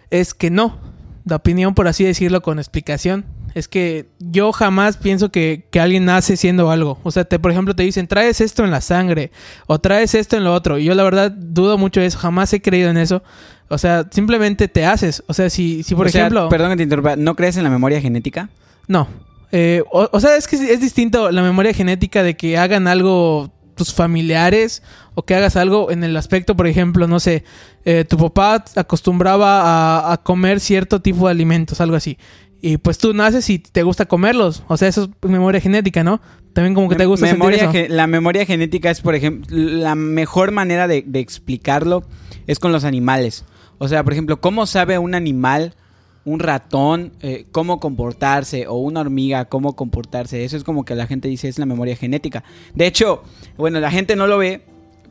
es 0.10 0.34
que 0.34 0.50
no. 0.50 0.80
La 1.26 1.38
opinión, 1.38 1.74
por 1.74 1.88
así 1.88 2.04
decirlo, 2.04 2.42
con 2.42 2.60
explicación. 2.60 3.26
Es 3.56 3.68
que 3.68 4.10
yo 4.20 4.52
jamás 4.52 4.98
pienso 4.98 5.32
que, 5.32 5.68
que 5.72 5.80
alguien 5.80 6.06
nace 6.06 6.36
siendo 6.36 6.70
algo. 6.70 7.00
O 7.04 7.12
sea, 7.12 7.24
te, 7.24 7.40
por 7.40 7.52
ejemplo, 7.52 7.74
te 7.74 7.84
dicen, 7.84 8.06
traes 8.06 8.42
esto 8.42 8.66
en 8.66 8.70
la 8.70 8.82
sangre 8.82 9.32
o 9.66 9.80
traes 9.80 10.14
esto 10.14 10.36
en 10.36 10.44
lo 10.44 10.54
otro. 10.54 10.78
Y 10.78 10.84
yo 10.84 10.94
la 10.94 11.04
verdad 11.04 11.32
dudo 11.32 11.78
mucho 11.78 12.02
de 12.02 12.08
eso. 12.08 12.20
Jamás 12.20 12.52
he 12.54 12.62
creído 12.62 12.90
en 12.90 12.98
eso. 12.98 13.24
O 13.68 13.78
sea, 13.78 14.08
simplemente 14.12 14.68
te 14.68 14.86
haces. 14.86 15.24
O 15.28 15.34
sea, 15.34 15.50
si, 15.50 15.84
si 15.84 15.96
por 15.96 16.08
O 16.08 16.10
sea, 16.10 16.22
ejemplo... 16.22 16.50
perdón 16.50 16.72
que 16.72 16.78
te 16.78 16.84
interrumpa, 16.84 17.16
¿no 17.16 17.36
crees 17.36 17.58
en 17.58 17.64
la 17.64 17.70
memoria 17.70 18.00
genética? 18.02 18.50
No. 18.88 19.08
Eh, 19.52 19.84
o, 19.92 20.10
o 20.12 20.20
sea, 20.20 20.38
es 20.38 20.48
que 20.48 20.56
es 20.56 20.82
distinto 20.82 21.32
la 21.32 21.42
memoria 21.42 21.74
genética 21.74 22.24
de 22.24 22.36
que 22.36 22.58
hagan 22.58 22.88
algo 22.88 23.52
tus 23.76 23.94
familiares 23.94 24.84
o 25.16 25.24
que 25.24 25.36
hagas 25.36 25.56
algo 25.56 25.92
en 25.92 26.04
el 26.04 26.16
aspecto, 26.18 26.56
por 26.56 26.68
ejemplo, 26.68 27.08
no 27.08 27.20
sé, 27.20 27.44
eh, 27.84 28.06
tu 28.08 28.18
papá 28.18 28.64
acostumbraba 28.76 29.62
a, 29.62 30.14
a 30.14 30.18
comer 30.18 30.60
cierto 30.60 31.02
tipo 31.02 31.26
de 31.26 31.32
alimentos, 31.32 31.82
algo 31.82 31.96
así. 31.96 32.18
Y 32.62 32.78
pues 32.78 32.98
tú 32.98 33.14
naces 33.14 33.50
y 33.50 33.60
te 33.60 33.84
gusta 33.84 34.06
comerlos. 34.06 34.64
O 34.68 34.78
sea, 34.78 34.88
eso 34.88 35.04
es 35.22 35.30
memoria 35.30 35.62
genética, 35.62 36.04
¿no? 36.04 36.20
También 36.54 36.74
como 36.74 36.90
que 36.90 36.96
te 36.96 37.06
gusta 37.06 37.28
sentir 37.28 37.40
memoria 37.40 37.70
eso. 37.70 37.94
La 37.94 38.08
memoria 38.08 38.46
genética 38.46 38.90
es, 38.90 39.02
por 39.02 39.14
ejemplo, 39.14 39.46
la 39.56 39.94
mejor 39.94 40.52
manera 40.52 40.88
de, 40.88 41.04
de 41.06 41.20
explicarlo 41.20 42.04
es 42.48 42.60
con 42.60 42.72
los 42.72 42.84
animales. 42.84 43.46
O 43.78 43.88
sea, 43.88 44.04
por 44.04 44.14
ejemplo, 44.14 44.40
¿cómo 44.40 44.66
sabe 44.66 44.98
un 44.98 45.16
animal, 45.16 45.74
un 46.24 46.40
ratón, 46.40 47.14
eh, 47.22 47.46
cómo 47.52 47.80
comportarse? 47.80 48.68
O 48.68 48.76
una 48.76 49.02
hormiga, 49.02 49.46
cómo 49.46 49.76
comportarse. 49.76 50.44
Eso 50.44 50.58
es 50.58 50.64
como 50.64 50.86
que 50.86 50.96
la 50.96 51.08
gente 51.08 51.28
dice 51.28 51.48
es 51.48 51.60
la 51.60 51.66
memoria 51.66 51.96
genética. 51.96 52.44
De 52.74 52.88
hecho, 52.88 53.24
bueno, 53.58 53.80
la 53.80 53.92
gente 53.92 54.16
no 54.16 54.28
lo 54.28 54.38
ve, 54.38 54.64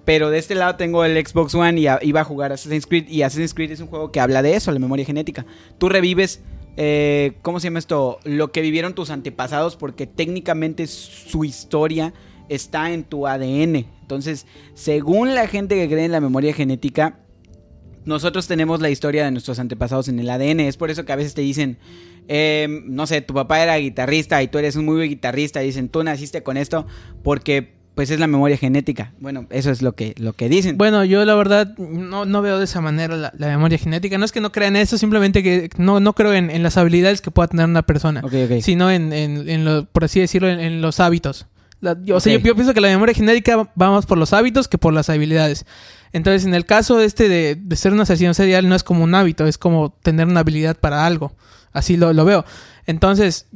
pero 0.04 0.30
de 0.30 0.38
este 0.38 0.54
lado 0.54 0.76
tengo 0.76 1.04
el 1.04 1.26
Xbox 1.26 1.54
One 1.54 1.80
y 1.80 1.86
iba 2.02 2.20
a 2.20 2.24
jugar 2.24 2.52
Assassin's 2.52 2.86
Creed. 2.86 3.08
Y 3.08 3.22
Assassin's 3.22 3.54
Creed 3.54 3.72
es 3.72 3.80
un 3.80 3.88
juego 3.88 4.12
que 4.12 4.20
habla 4.20 4.42
de 4.42 4.54
eso, 4.54 4.72
la 4.72 4.78
memoria 4.78 5.04
genética. 5.04 5.46
Tú 5.78 5.88
revives, 5.88 6.42
eh, 6.76 7.38
¿cómo 7.42 7.60
se 7.60 7.68
llama 7.68 7.78
esto? 7.78 8.18
Lo 8.24 8.52
que 8.52 8.60
vivieron 8.60 8.94
tus 8.94 9.10
antepasados, 9.10 9.76
porque 9.76 10.06
técnicamente 10.06 10.86
su 10.86 11.44
historia 11.44 12.12
está 12.48 12.92
en 12.92 13.04
tu 13.04 13.26
ADN. 13.26 13.86
Entonces, 14.02 14.46
según 14.74 15.34
la 15.34 15.46
gente 15.46 15.76
que 15.76 15.88
cree 15.88 16.04
en 16.04 16.12
la 16.12 16.20
memoria 16.20 16.52
genética, 16.52 17.18
nosotros 18.04 18.46
tenemos 18.46 18.80
la 18.80 18.90
historia 18.90 19.24
de 19.24 19.30
nuestros 19.30 19.58
antepasados 19.58 20.08
en 20.08 20.18
el 20.18 20.28
ADN. 20.30 20.60
Es 20.60 20.76
por 20.76 20.90
eso 20.90 21.04
que 21.04 21.12
a 21.12 21.16
veces 21.16 21.34
te 21.34 21.42
dicen, 21.42 21.78
eh, 22.28 22.82
no 22.86 23.06
sé, 23.06 23.20
tu 23.20 23.34
papá 23.34 23.62
era 23.62 23.76
guitarrista 23.76 24.42
y 24.42 24.48
tú 24.48 24.58
eres 24.58 24.76
un 24.76 24.84
muy 24.84 24.96
buen 24.96 25.08
guitarrista. 25.08 25.62
Y 25.62 25.66
dicen, 25.66 25.88
tú 25.88 26.02
naciste 26.04 26.42
con 26.42 26.56
esto 26.56 26.86
porque 27.22 27.74
pues 27.94 28.10
es 28.10 28.18
la 28.18 28.26
memoria 28.26 28.56
genética. 28.56 29.12
Bueno, 29.20 29.46
eso 29.50 29.70
es 29.70 29.80
lo 29.80 29.92
que, 29.92 30.14
lo 30.18 30.32
que 30.32 30.48
dicen. 30.48 30.76
Bueno, 30.76 31.04
yo 31.04 31.24
la 31.24 31.36
verdad 31.36 31.76
no, 31.78 32.24
no 32.24 32.42
veo 32.42 32.58
de 32.58 32.64
esa 32.64 32.80
manera 32.80 33.16
la, 33.16 33.32
la 33.38 33.46
memoria 33.46 33.78
genética. 33.78 34.18
No 34.18 34.24
es 34.24 34.32
que 34.32 34.40
no 34.40 34.50
crea 34.50 34.66
en 34.66 34.74
eso, 34.74 34.98
simplemente 34.98 35.44
que 35.44 35.70
no, 35.76 36.00
no 36.00 36.12
creo 36.14 36.32
en, 36.32 36.50
en 36.50 36.64
las 36.64 36.76
habilidades 36.76 37.20
que 37.20 37.30
pueda 37.30 37.46
tener 37.46 37.66
una 37.66 37.82
persona. 37.82 38.20
sino 38.62 38.90
en, 38.90 39.12
en, 39.12 39.48
en 39.48 39.64
lo- 39.64 39.84
por 39.84 40.02
así 40.04 40.18
decirlo, 40.18 40.48
en, 40.48 40.80
los 40.82 40.98
hábitos. 40.98 41.46
La- 41.80 41.96
yo, 42.02 42.16
O 42.16 42.20
sea, 42.20 42.32
yo, 42.32 42.40
yo 42.40 42.54
pienso 42.56 42.74
que 42.74 42.80
la 42.80 42.88
memoria 42.88 43.14
genética 43.14 43.56
va 43.58 43.90
más 43.92 44.06
por 44.06 44.18
los 44.18 44.32
hábitos 44.32 44.66
que 44.66 44.76
por 44.76 44.92
las 44.92 45.08
habilidades. 45.08 45.64
Entonces, 46.14 46.46
en 46.46 46.54
el 46.54 46.64
caso 46.64 47.00
este 47.00 47.28
de, 47.28 47.76
ser 47.76 47.92
un 47.92 48.00
asesino 48.00 48.32
serial, 48.34 48.68
no 48.68 48.76
es 48.76 48.84
como 48.84 49.02
un 49.02 49.16
hábito, 49.16 49.46
es 49.48 49.58
como 49.58 49.90
tener 49.90 50.28
una 50.28 50.40
habilidad 50.40 50.76
para 50.76 51.04
algo. 51.04 51.34
Así 51.72 51.96
lo 51.96 52.24
veo. 52.24 52.44
Entonces, 52.86 53.48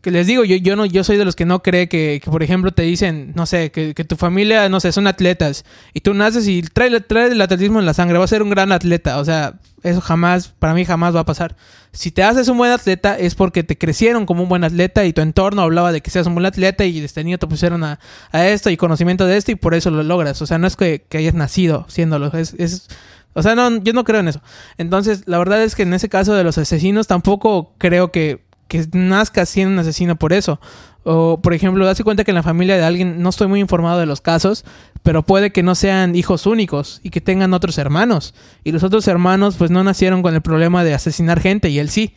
que 0.00 0.10
les 0.10 0.26
digo, 0.26 0.44
yo, 0.44 0.56
yo 0.56 0.74
no, 0.74 0.84
yo 0.84 1.04
soy 1.04 1.16
de 1.16 1.24
los 1.24 1.36
que 1.36 1.44
no 1.44 1.62
cree 1.62 1.88
que, 1.88 2.20
que, 2.22 2.30
por 2.30 2.42
ejemplo, 2.42 2.72
te 2.72 2.82
dicen, 2.82 3.32
no 3.36 3.46
sé, 3.46 3.70
que, 3.70 3.94
que 3.94 4.04
tu 4.04 4.16
familia, 4.16 4.68
no 4.68 4.80
sé, 4.80 4.90
son 4.90 5.06
atletas, 5.06 5.64
y 5.94 6.00
tú 6.00 6.12
naces 6.12 6.48
y 6.48 6.62
trae, 6.62 7.00
trae 7.00 7.28
el 7.28 7.40
atletismo 7.40 7.78
en 7.78 7.86
la 7.86 7.94
sangre, 7.94 8.18
va 8.18 8.24
a 8.24 8.28
ser 8.28 8.42
un 8.42 8.50
gran 8.50 8.72
atleta. 8.72 9.18
O 9.18 9.24
sea, 9.24 9.54
eso 9.84 10.00
jamás, 10.00 10.48
para 10.58 10.74
mí 10.74 10.84
jamás 10.84 11.14
va 11.14 11.20
a 11.20 11.24
pasar. 11.24 11.54
Si 11.92 12.10
te 12.10 12.24
haces 12.24 12.48
un 12.48 12.58
buen 12.58 12.72
atleta 12.72 13.16
es 13.16 13.36
porque 13.36 13.62
te 13.62 13.78
crecieron 13.78 14.26
como 14.26 14.42
un 14.42 14.48
buen 14.48 14.64
atleta 14.64 15.04
y 15.04 15.12
tu 15.12 15.22
entorno 15.22 15.62
hablaba 15.62 15.92
de 15.92 16.00
que 16.00 16.10
seas 16.10 16.26
un 16.26 16.34
buen 16.34 16.46
atleta 16.46 16.84
y 16.84 17.00
desde 17.00 17.22
niño 17.22 17.38
te 17.38 17.46
pusieron 17.46 17.84
a, 17.84 18.00
a 18.32 18.46
esto 18.48 18.70
y 18.70 18.76
conocimiento 18.76 19.24
de 19.26 19.36
esto 19.36 19.52
y 19.52 19.54
por 19.54 19.74
eso 19.74 19.90
lo 19.90 20.02
logras. 20.02 20.42
O 20.42 20.46
sea, 20.46 20.58
no 20.58 20.66
es 20.66 20.76
que, 20.76 21.04
que 21.08 21.18
hayas 21.18 21.34
nacido 21.34 21.86
siéndolo, 21.88 22.36
es, 22.36 22.54
es 22.58 22.88
o 23.36 23.42
sea, 23.42 23.54
no, 23.54 23.82
yo 23.82 23.92
no 23.92 24.04
creo 24.04 24.20
en 24.20 24.28
eso. 24.28 24.40
Entonces, 24.78 25.24
la 25.26 25.36
verdad 25.36 25.62
es 25.62 25.74
que 25.74 25.82
en 25.82 25.92
ese 25.92 26.08
caso 26.08 26.34
de 26.34 26.42
los 26.42 26.56
asesinos 26.56 27.06
tampoco 27.06 27.74
creo 27.76 28.10
que, 28.10 28.45
que 28.68 28.86
nazca 28.92 29.46
siendo 29.46 29.74
un 29.74 29.78
asesino 29.78 30.16
por 30.16 30.32
eso. 30.32 30.60
O, 31.04 31.40
por 31.40 31.54
ejemplo, 31.54 31.86
darse 31.86 32.02
cuenta 32.02 32.24
que 32.24 32.32
en 32.32 32.36
la 32.36 32.42
familia 32.42 32.76
de 32.76 32.84
alguien, 32.84 33.22
no 33.22 33.28
estoy 33.28 33.46
muy 33.46 33.60
informado 33.60 34.00
de 34.00 34.06
los 34.06 34.20
casos, 34.20 34.64
pero 35.02 35.22
puede 35.22 35.52
que 35.52 35.62
no 35.62 35.76
sean 35.76 36.16
hijos 36.16 36.46
únicos 36.46 37.00
y 37.04 37.10
que 37.10 37.20
tengan 37.20 37.54
otros 37.54 37.78
hermanos. 37.78 38.34
Y 38.64 38.72
los 38.72 38.82
otros 38.82 39.06
hermanos, 39.06 39.54
pues 39.56 39.70
no 39.70 39.84
nacieron 39.84 40.22
con 40.22 40.34
el 40.34 40.40
problema 40.42 40.82
de 40.82 40.94
asesinar 40.94 41.40
gente 41.40 41.68
y 41.68 41.78
él 41.78 41.90
sí 41.90 42.14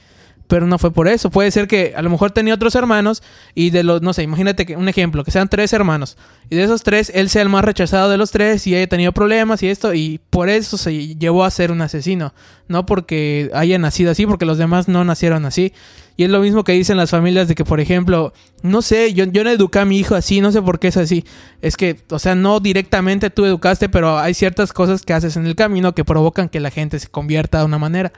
pero 0.49 0.65
no 0.65 0.79
fue 0.79 0.91
por 0.91 1.07
eso. 1.07 1.29
Puede 1.29 1.51
ser 1.51 1.67
que 1.67 1.93
a 1.95 2.01
lo 2.01 2.09
mejor 2.09 2.31
tenía 2.31 2.55
otros 2.55 2.73
hermanos 2.73 3.21
y 3.53 3.69
de 3.69 3.83
los, 3.83 4.01
no 4.01 4.13
sé, 4.13 4.23
imagínate 4.23 4.65
que 4.65 4.75
un 4.75 4.89
ejemplo, 4.89 5.23
que 5.23 5.29
sean 5.29 5.47
tres 5.47 5.71
hermanos 5.73 6.17
y 6.49 6.55
de 6.55 6.63
esos 6.63 6.81
tres 6.81 7.11
él 7.13 7.29
sea 7.29 7.43
el 7.43 7.49
más 7.49 7.63
rechazado 7.63 8.09
de 8.09 8.17
los 8.17 8.31
tres 8.31 8.65
y 8.65 8.75
haya 8.75 8.87
tenido 8.87 9.11
problemas 9.11 9.61
y 9.61 9.67
esto 9.67 9.93
y 9.93 10.19
por 10.31 10.49
eso 10.49 10.77
se 10.77 11.15
llevó 11.15 11.45
a 11.45 11.51
ser 11.51 11.71
un 11.71 11.81
asesino, 11.81 12.33
no 12.67 12.87
porque 12.87 13.51
haya 13.53 13.77
nacido 13.77 14.09
así, 14.09 14.25
porque 14.25 14.45
los 14.45 14.57
demás 14.57 14.87
no 14.87 15.05
nacieron 15.05 15.45
así. 15.45 15.71
Y 16.19 16.25
es 16.25 16.29
lo 16.29 16.41
mismo 16.41 16.65
que 16.65 16.73
dicen 16.73 16.97
las 16.97 17.11
familias 17.11 17.47
de 17.47 17.55
que, 17.55 17.63
por 17.63 17.79
ejemplo, 17.79 18.33
no 18.61 18.81
sé, 18.81 19.13
yo, 19.13 19.23
yo 19.23 19.45
no 19.45 19.51
eduqué 19.51 19.79
a 19.79 19.85
mi 19.85 19.99
hijo 19.99 20.15
así, 20.15 20.41
no 20.41 20.51
sé 20.51 20.61
por 20.61 20.77
qué 20.77 20.89
es 20.89 20.97
así. 20.97 21.23
Es 21.61 21.77
que, 21.77 21.95
o 22.09 22.19
sea, 22.19 22.35
no 22.35 22.59
directamente 22.59 23.29
tú 23.29 23.45
educaste, 23.45 23.87
pero 23.87 24.19
hay 24.19 24.33
ciertas 24.33 24.73
cosas 24.73 25.03
que 25.03 25.13
haces 25.13 25.37
en 25.37 25.45
el 25.45 25.55
camino 25.55 25.95
que 25.95 26.03
provocan 26.03 26.49
que 26.49 26.59
la 26.59 26.71
gente 26.71 26.99
se 26.99 27.07
convierta 27.07 27.59
de 27.59 27.63
una 27.63 27.77
manera. 27.77 28.11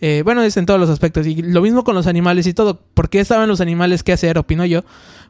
Eh, 0.00 0.22
bueno, 0.24 0.42
es 0.42 0.56
en 0.56 0.64
todos 0.64 0.80
los 0.80 0.88
aspectos. 0.88 1.26
Y 1.26 1.42
lo 1.42 1.60
mismo 1.60 1.84
con 1.84 1.94
los 1.94 2.06
animales 2.06 2.46
y 2.46 2.54
todo. 2.54 2.80
¿Por 2.94 3.10
qué 3.10 3.22
saben 3.22 3.50
los 3.50 3.60
animales 3.60 4.02
qué 4.02 4.14
hacer? 4.14 4.38
Opino 4.38 4.64
yo. 4.64 4.82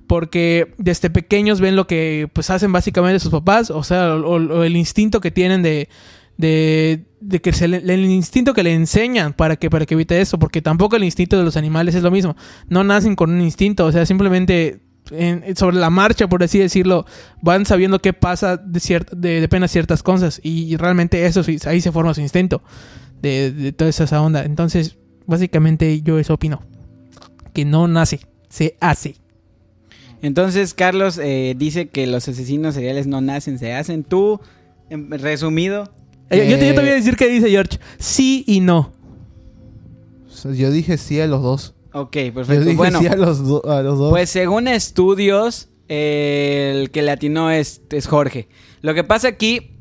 Porque 0.06 0.72
desde 0.78 1.10
pequeños 1.10 1.60
ven 1.60 1.74
lo 1.74 1.88
que 1.88 2.30
pues 2.32 2.50
hacen 2.50 2.70
básicamente 2.70 3.18
sus 3.18 3.32
papás. 3.32 3.72
O 3.72 3.82
sea, 3.82 4.14
o, 4.14 4.62
el 4.62 4.76
instinto 4.76 5.20
que 5.20 5.32
tienen 5.32 5.64
de. 5.64 5.88
De, 6.36 7.04
de 7.20 7.40
que 7.40 7.50
el 7.50 8.04
instinto 8.06 8.54
que 8.54 8.62
le 8.62 8.74
enseñan 8.74 9.32
para 9.32 9.56
que, 9.56 9.70
para 9.70 9.86
que 9.86 9.94
evite 9.94 10.20
eso. 10.20 10.38
Porque 10.38 10.62
tampoco 10.62 10.96
el 10.96 11.04
instinto 11.04 11.36
de 11.38 11.44
los 11.44 11.56
animales 11.56 11.94
es 11.94 12.02
lo 12.02 12.10
mismo. 12.10 12.36
No 12.68 12.84
nacen 12.84 13.16
con 13.16 13.30
un 13.30 13.40
instinto. 13.40 13.86
O 13.86 13.92
sea, 13.92 14.06
simplemente 14.06 14.80
sobre 15.56 15.76
la 15.76 15.90
marcha, 15.90 16.28
por 16.28 16.42
así 16.42 16.58
decirlo, 16.58 17.04
van 17.42 17.66
sabiendo 17.66 17.98
qué 17.98 18.12
pasa 18.12 18.56
de, 18.56 19.04
de, 19.12 19.40
de 19.40 19.48
pena 19.48 19.68
ciertas 19.68 20.02
cosas. 20.02 20.40
Y 20.42 20.76
realmente 20.76 21.26
eso 21.26 21.42
ahí 21.66 21.80
se 21.80 21.92
forma 21.92 22.14
su 22.14 22.20
instinto 22.20 22.62
de, 23.22 23.72
toda 23.76 23.90
esa 23.90 24.20
onda. 24.20 24.44
Entonces, 24.44 24.96
básicamente 25.26 26.02
yo 26.02 26.18
eso 26.18 26.34
opino. 26.34 26.62
Que 27.54 27.64
no 27.64 27.88
nace, 27.88 28.20
se 28.48 28.76
hace. 28.80 29.16
Entonces, 30.20 30.74
Carlos 30.74 31.18
eh, 31.18 31.54
dice 31.56 31.88
que 31.88 32.06
los 32.06 32.28
asesinos 32.28 32.74
seriales 32.74 33.06
no 33.06 33.20
nacen, 33.20 33.58
se 33.58 33.74
hacen. 33.74 34.04
Tú, 34.04 34.40
resumido. 34.90 35.92
Eh, 36.32 36.48
yo, 36.50 36.58
te, 36.58 36.72
voy 36.72 36.88
a 36.88 36.94
decir 36.94 37.16
que 37.16 37.28
dice 37.28 37.50
George. 37.50 37.78
Sí 37.98 38.44
y 38.46 38.60
no. 38.60 38.92
Yo 40.44 40.70
dije 40.70 40.96
sí 40.96 41.20
a 41.20 41.26
los 41.26 41.42
dos. 41.42 41.74
Ok, 41.92 42.16
perfecto. 42.34 42.74
bueno, 42.74 43.00
sí 43.00 43.06
a 43.06 43.16
los, 43.16 43.46
dos. 43.46 44.10
Pues 44.10 44.30
según 44.30 44.66
estudios, 44.66 45.68
el 45.88 46.90
que 46.90 47.02
latino 47.02 47.50
es, 47.50 47.82
es 47.90 48.06
Jorge. 48.06 48.48
Lo 48.80 48.94
que 48.94 49.04
pasa 49.04 49.28
aquí 49.28 49.76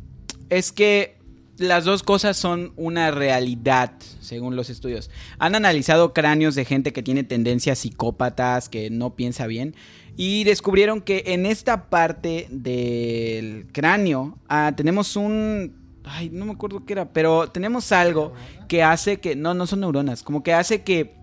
es 0.49 0.71
que 0.71 1.17
las 1.57 1.85
dos 1.85 2.03
cosas 2.03 2.37
son 2.37 2.73
una 2.75 3.11
realidad, 3.11 3.93
según 4.19 4.55
los 4.55 4.69
estudios. 4.69 5.09
Han 5.39 5.55
analizado 5.55 6.13
cráneos 6.13 6.55
de 6.55 6.65
gente 6.65 6.91
que 6.91 7.03
tiene 7.03 7.23
tendencias 7.23 7.79
psicópatas, 7.79 8.67
que 8.67 8.89
no 8.89 9.15
piensa 9.15 9.47
bien, 9.47 9.75
y 10.17 10.43
descubrieron 10.43 11.01
que 11.01 11.23
en 11.27 11.45
esta 11.45 11.89
parte 11.89 12.47
del 12.49 13.67
cráneo 13.71 14.37
ah, 14.49 14.73
tenemos 14.75 15.15
un... 15.15 15.80
Ay, 16.13 16.29
no 16.29 16.45
me 16.45 16.51
acuerdo 16.51 16.85
qué 16.85 16.93
era, 16.93 17.13
pero 17.13 17.49
tenemos 17.49 17.91
algo 17.93 18.33
que 18.67 18.83
hace 18.83 19.21
que... 19.21 19.35
No, 19.35 19.53
no 19.53 19.65
son 19.65 19.79
neuronas, 19.79 20.23
como 20.23 20.43
que 20.43 20.53
hace 20.53 20.81
que 20.83 21.15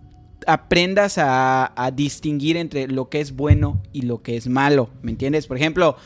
aprendas 0.46 1.16
a, 1.18 1.92
distinguir 1.94 2.56
entre 2.56 2.88
lo 2.88 3.10
que 3.10 3.20
es 3.20 3.36
bueno 3.36 3.82
y 3.92 4.02
lo 4.02 4.22
que 4.22 4.36
es 4.36 4.48
malo, 4.48 4.88
¿me 5.02 5.10
entiendes? 5.10 5.46
Por 5.46 5.58
ejemplo, 5.58 5.96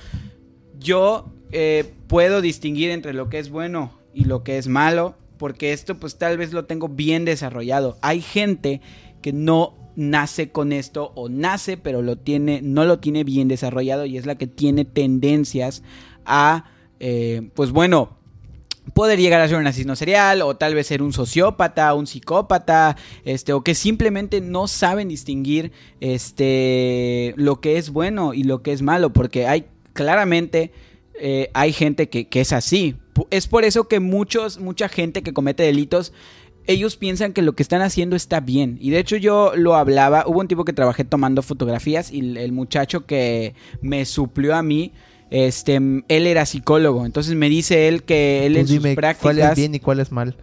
yo 0.81 1.33
eh, 1.53 1.95
puedo 2.09 2.41
distinguir 2.41 2.91
entre 2.91 3.13
lo 3.13 3.29
que 3.29 3.39
es 3.39 3.51
bueno 3.51 3.93
y 4.13 4.25
lo 4.25 4.43
que 4.43 4.59
es 4.59 4.67
malo, 4.67 5.15
porque 5.39 5.73
esto 5.73 6.01
pues 6.01 6.19
tal 6.19 6.37
vez 6.37 6.53
lo 6.53 6.65
tengo 6.65 6.89
bien 6.89 7.25
desarrollado. 7.25 7.99
Hay 8.03 8.21
gente 8.21 8.81
que 9.21 9.33
no 9.33 9.75
nace 9.95 10.51
con 10.51 10.73
esto 10.73 11.13
o 11.15 11.29
nace 11.29 11.77
pero 11.77 12.01
lo 12.01 12.17
tiene 12.17 12.63
no 12.63 12.87
lo 12.87 12.99
tiene 12.99 13.25
bien 13.25 13.47
desarrollado 13.47 14.07
y 14.07 14.17
es 14.17 14.25
la 14.25 14.37
que 14.37 14.47
tiene 14.47 14.87
tendencias 14.87 15.83
a 16.25 16.65
eh, 16.99 17.51
pues 17.55 17.73
bueno 17.73 18.17
poder 18.95 19.19
llegar 19.19 19.41
a 19.41 19.49
ser 19.49 19.59
un 19.59 19.67
asesino 19.67 19.97
serial 19.97 20.43
o 20.43 20.57
tal 20.57 20.75
vez 20.75 20.89
ser 20.89 21.03
un 21.03 21.13
sociópata, 21.13 21.95
un 21.95 22.07
psicópata, 22.07 22.97
este 23.25 23.53
o 23.53 23.63
que 23.63 23.75
simplemente 23.75 24.41
no 24.41 24.69
saben 24.69 25.09
distinguir 25.09 25.73
este 26.01 27.35
lo 27.37 27.61
que 27.61 27.79
es 27.79 27.91
bueno 27.91 28.35
y 28.35 28.45
lo 28.45 28.63
que 28.63 28.73
es 28.73 28.83
malo 28.83 29.13
porque 29.13 29.47
hay 29.47 29.67
claramente 29.93 30.73
eh, 31.21 31.51
hay 31.55 31.73
gente 31.73 32.09
que, 32.09 32.27
que, 32.29 32.41
es 32.41 32.53
así. 32.53 32.97
Es 33.31 33.47
por 33.47 33.65
eso 33.65 33.87
que 33.87 34.01
muchos, 34.01 34.59
mucha 34.59 34.89
gente 34.89 35.23
que 35.23 35.33
comete 35.33 35.63
delitos, 35.63 36.13
ellos 36.67 36.97
piensan 36.97 37.33
que 37.33 37.43
lo 37.43 37.55
que 37.55 37.63
están 37.63 37.83
haciendo 37.83 38.17
está 38.17 38.41
bien. 38.41 38.79
Y 38.81 38.91
de 38.91 38.99
hecho 38.99 39.17
yo 39.17 39.53
lo 39.55 39.75
hablaba, 39.75 40.25
hubo 40.27 40.41
un 40.41 40.49
tipo 40.49 40.65
que 40.65 40.73
trabajé 40.73 41.05
tomando 41.05 41.43
fotografías 41.43 42.11
y 42.11 42.37
el 42.37 42.53
muchacho 42.53 43.07
que 43.07 43.55
me 43.81 44.05
suplió 44.05 44.55
a 44.55 44.63
mí, 44.63 44.93
este, 45.33 45.77
él 45.77 46.27
era 46.27 46.47
psicólogo. 46.47 47.07
Entonces 47.07 47.35
me 47.35 47.49
dice 47.49 47.89
él 47.89 48.05
que 48.05 48.47
él 48.47 48.57
en 48.57 48.69
sus 48.69 48.81
prácticas... 48.81 49.23
¿Cuál 49.23 49.39
es 49.39 49.55
bien 49.57 49.75
y 49.75 49.81
cuál 49.81 50.01
es 50.01 50.13
mal? 50.13 50.37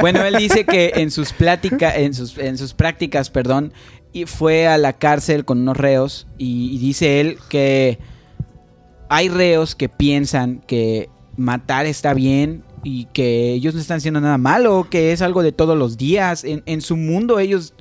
bueno, 0.00 0.22
él 0.22 0.36
dice 0.36 0.64
que 0.64 0.92
en 0.96 1.10
sus 1.10 1.32
pláticas, 1.32 1.96
en 1.96 2.14
sus, 2.14 2.38
en 2.38 2.58
sus 2.58 2.74
prácticas, 2.74 3.30
perdón, 3.30 3.72
y 4.12 4.26
fue 4.26 4.66
a 4.66 4.78
la 4.78 4.92
cárcel 4.92 5.44
con 5.44 5.60
unos 5.60 5.76
reos 5.76 6.26
y, 6.38 6.78
dice 6.78 7.20
él 7.20 7.38
que 7.48 7.98
hay 9.08 9.28
reos 9.28 9.74
que 9.74 9.88
piensan 9.88 10.60
que 10.66 11.08
matar 11.36 11.86
está 11.86 12.14
bien 12.14 12.62
y 12.84 13.06
que 13.06 13.52
ellos 13.52 13.74
no 13.74 13.80
están 13.80 13.96
haciendo 13.96 14.20
nada 14.20 14.38
malo, 14.38 14.86
que 14.90 15.12
es 15.12 15.22
algo 15.22 15.42
de 15.42 15.52
todos 15.52 15.76
los 15.76 15.96
días. 15.96 16.44
En, 16.44 16.80
su 16.80 16.96
mundo 16.96 17.38
ellos 17.38 17.74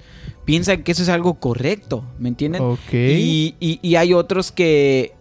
piensan 0.45 0.83
que 0.83 0.91
eso 0.91 1.03
es 1.03 1.09
algo 1.09 1.35
correcto, 1.35 2.03
¿me 2.19 2.29
entienden? 2.29 2.61
Y, 2.91 3.55
y, 3.59 3.95
hay 3.95 4.13
otros 4.13 4.51
que, 4.51 5.13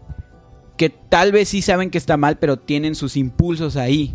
que 0.77 0.91
tal 0.91 1.33
vez 1.33 1.49
sí 1.49 1.63
saben 1.63 1.91
que 1.91 1.99
está 1.99 2.17
mal, 2.17 2.39
pero 2.39 2.59
tienen 2.59 2.95
sus 2.95 3.17
impulsos 3.17 3.77
ahí, 3.77 4.15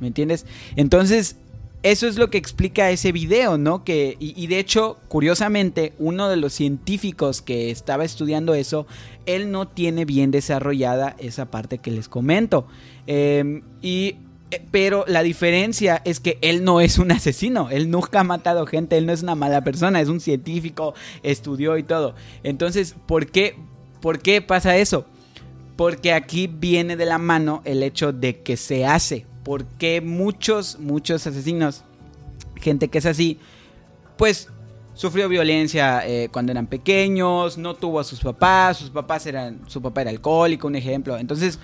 ¿me 0.00 0.08
entiendes? 0.08 0.46
Entonces 0.76 1.36
eso 1.82 2.08
es 2.08 2.18
lo 2.18 2.28
que 2.28 2.38
explica 2.38 2.90
ese 2.90 3.12
video, 3.12 3.56
¿no? 3.56 3.84
Que, 3.84 4.16
y, 4.18 4.46
de 4.48 4.58
hecho, 4.58 4.98
curiosamente, 5.08 5.92
uno 5.98 6.28
de 6.28 6.36
los 6.36 6.52
científicos 6.52 7.40
que 7.40 7.70
estaba 7.70 8.04
estudiando 8.04 8.54
eso, 8.54 8.86
él 9.26 9.52
no 9.52 9.68
tiene 9.68 10.04
bien 10.04 10.32
desarrollada 10.32 11.14
esa 11.18 11.50
parte 11.50 11.78
que 11.78 11.92
les 11.92 12.08
comento. 12.08 12.66
Em, 13.06 13.62
y, 13.80 14.16
pero 14.70 15.04
la 15.06 15.22
diferencia 15.22 16.00
es 16.04 16.20
que 16.20 16.38
él 16.42 16.64
no 16.64 16.80
es 16.80 16.98
un 16.98 17.12
asesino, 17.12 17.70
él 17.70 17.90
nunca 17.90 18.20
ha 18.20 18.24
matado 18.24 18.66
gente, 18.66 18.96
él 18.96 19.06
no 19.06 19.12
es 19.12 19.22
una 19.22 19.34
mala 19.34 19.62
persona, 19.62 20.00
es 20.00 20.08
un 20.08 20.20
científico, 20.20 20.94
estudió 21.22 21.76
y 21.78 21.82
todo. 21.82 22.14
Entonces, 22.42 22.94
¿por 23.06 23.26
qué, 23.26 23.56
por 24.00 24.20
qué 24.20 24.42
pasa 24.42 24.76
eso? 24.76 25.06
Porque 25.76 26.12
aquí 26.12 26.46
viene 26.46 26.96
de 26.96 27.06
la 27.06 27.18
mano 27.18 27.62
el 27.64 27.82
hecho 27.82 28.12
de 28.12 28.42
que 28.42 28.56
se 28.56 28.84
hace 28.86 29.26
porque 29.48 30.02
muchos, 30.02 30.78
muchos 30.78 31.26
asesinos, 31.26 31.82
gente 32.56 32.88
que 32.88 32.98
es 32.98 33.06
así, 33.06 33.38
pues 34.18 34.50
sufrió 34.92 35.26
violencia 35.26 36.06
eh, 36.06 36.28
cuando 36.30 36.52
eran 36.52 36.66
pequeños, 36.66 37.56
no 37.56 37.74
tuvo 37.74 37.98
a 37.98 38.04
sus 38.04 38.20
papás, 38.20 38.76
sus 38.76 38.90
papás 38.90 39.24
eran, 39.24 39.62
su 39.66 39.80
papá 39.80 40.02
era 40.02 40.10
alcohólico, 40.10 40.66
un 40.66 40.76
ejemplo. 40.76 41.16
Entonces, 41.16 41.58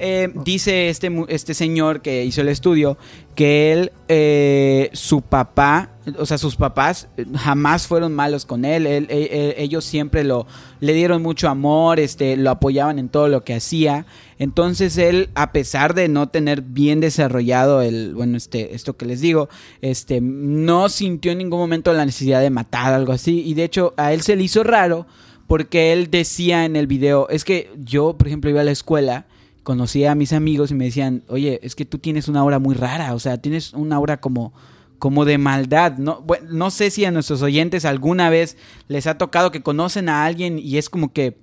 eh, 0.00 0.32
dice 0.44 0.88
este, 0.88 1.10
este 1.28 1.54
señor 1.54 2.00
que 2.02 2.24
hizo 2.24 2.40
el 2.40 2.48
estudio 2.48 2.98
que 3.34 3.72
él, 3.72 3.92
eh, 4.08 4.90
su 4.92 5.22
papá 5.22 5.90
o 6.18 6.26
sea, 6.26 6.38
sus 6.38 6.56
papás 6.56 7.06
eh, 7.16 7.24
jamás 7.36 7.86
fueron 7.86 8.12
malos 8.14 8.44
con 8.44 8.64
él. 8.64 8.86
Él- 8.86 9.06
ellos 9.10 9.84
siempre 9.84 10.24
lo 10.24 10.46
le 10.80 10.94
dieron 10.94 11.22
mucho 11.22 11.48
amor, 11.48 12.00
este, 12.00 12.36
lo 12.36 12.50
apoyaban 12.50 12.98
en 12.98 13.08
todo 13.10 13.28
lo 13.28 13.44
que 13.44 13.54
hacía. 13.54 14.06
Entonces 14.38 14.96
él, 14.96 15.28
a 15.34 15.52
pesar 15.52 15.94
de 15.94 16.08
no 16.08 16.28
tener 16.30 16.62
bien 16.62 17.00
desarrollado 17.00 17.82
el, 17.82 18.14
bueno, 18.14 18.36
este, 18.38 18.74
esto 18.74 18.96
que 18.96 19.04
les 19.06 19.20
digo, 19.20 19.48
este, 19.82 20.20
no 20.22 20.88
sintió 20.88 21.32
en 21.32 21.38
ningún 21.38 21.60
momento 21.60 21.92
la 21.92 22.06
necesidad 22.06 22.40
de 22.40 22.50
matar 22.50 22.94
algo 22.94 23.12
así. 23.12 23.42
Y 23.46 23.54
de 23.54 23.64
hecho, 23.64 23.92
a 23.98 24.12
él 24.14 24.22
se 24.22 24.36
le 24.36 24.44
hizo 24.44 24.64
raro 24.64 25.06
porque 25.46 25.92
él 25.92 26.10
decía 26.10 26.64
en 26.64 26.76
el 26.76 26.86
video, 26.86 27.28
es 27.28 27.44
que 27.44 27.70
yo, 27.84 28.14
por 28.16 28.26
ejemplo, 28.28 28.48
iba 28.50 28.62
a 28.62 28.64
la 28.64 28.70
escuela, 28.70 29.26
conocía 29.70 30.10
a 30.10 30.14
mis 30.16 30.32
amigos 30.32 30.72
y 30.72 30.74
me 30.74 30.86
decían, 30.86 31.22
oye, 31.28 31.60
es 31.62 31.76
que 31.76 31.84
tú 31.84 31.98
tienes 31.98 32.26
una 32.28 32.40
aura 32.40 32.58
muy 32.58 32.74
rara, 32.74 33.14
o 33.14 33.20
sea, 33.20 33.38
tienes 33.38 33.72
una 33.72 33.96
aura 33.96 34.20
como 34.20 34.52
como 34.98 35.24
de 35.24 35.38
maldad. 35.38 35.96
No, 35.96 36.20
bueno, 36.22 36.46
no 36.50 36.70
sé 36.70 36.90
si 36.90 37.04
a 37.04 37.10
nuestros 37.12 37.40
oyentes 37.40 37.84
alguna 37.84 38.28
vez 38.30 38.56
les 38.88 39.06
ha 39.06 39.16
tocado 39.16 39.50
que 39.50 39.62
conocen 39.62 40.08
a 40.08 40.24
alguien 40.24 40.58
y 40.58 40.76
es 40.76 40.90
como 40.90 41.12
que 41.12 41.38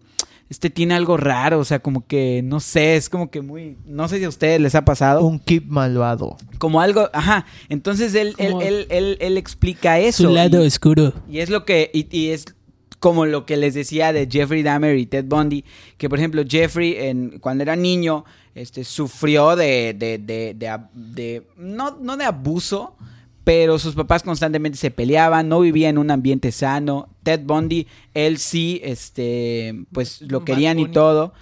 este 0.50 0.70
tiene 0.70 0.94
algo 0.94 1.18
raro, 1.18 1.60
o 1.60 1.64
sea, 1.66 1.80
como 1.80 2.06
que 2.06 2.42
no 2.44 2.60
sé, 2.60 2.96
es 2.98 3.10
como 3.10 3.32
que 3.32 3.42
muy, 3.42 3.76
no 3.86 4.08
sé 4.10 4.18
si 4.20 4.26
a 4.26 4.30
ustedes 4.30 4.60
les 4.62 4.76
ha 4.76 4.84
pasado, 4.86 5.26
Un 5.26 5.40
keep 5.40 5.64
malvado. 5.68 6.36
como 6.60 6.82
algo, 6.82 7.10
ajá. 7.14 7.46
Entonces 7.70 8.14
él, 8.16 8.36
él, 8.38 8.54
él, 8.62 8.86
él, 8.90 9.18
él 9.22 9.38
explica 9.38 10.00
eso. 10.00 10.24
Su 10.24 10.30
lado 10.30 10.64
y- 10.64 10.68
oscuro. 10.68 11.14
y 11.30 11.40
es 11.40 11.50
lo 11.50 11.66
que, 11.66 11.90
y, 11.94 12.06
y 12.16 12.30
es 12.30 12.46
como 13.00 13.26
lo 13.26 13.46
que 13.46 13.58
les 13.58 13.74
decía 13.74 14.14
de 14.14 14.28
Jeffrey 14.30 14.64
Dahmer 14.64 14.98
y 14.98 15.06
Ted 15.06 15.26
Bundy, 15.26 15.64
que 15.98 16.10
por 16.10 16.20
ejemplo 16.20 16.44
Jeffrey 16.48 16.96
en, 16.98 17.40
cuando 17.40 17.64
era 17.64 17.76
niño 17.76 18.26
este, 18.56 18.84
sufrió 18.84 19.56
de, 19.56 19.94
de, 19.94 20.18
de, 20.18 20.56
de 20.94 21.44
no, 21.58 21.98
no 22.02 22.18
de 22.18 22.26
abuso, 22.26 22.96
pero 23.44 23.80
sus 23.80 23.96
papás 23.96 24.24
constantemente 24.24 24.78
se 24.78 24.92
peleaban, 24.92 25.48
no 25.48 25.62
vivía 25.62 25.90
en 25.90 25.98
un 25.98 26.12
ambiente 26.12 26.52
sano. 26.52 27.08
Ted 27.24 27.42
Bundy, 27.46 27.88
él 28.14 28.40
sí, 28.40 28.82
este, 28.84 29.86
pues 29.94 30.22
lo 30.22 30.44
querían 30.44 30.80
y 30.80 30.90
todo. 30.90 31.34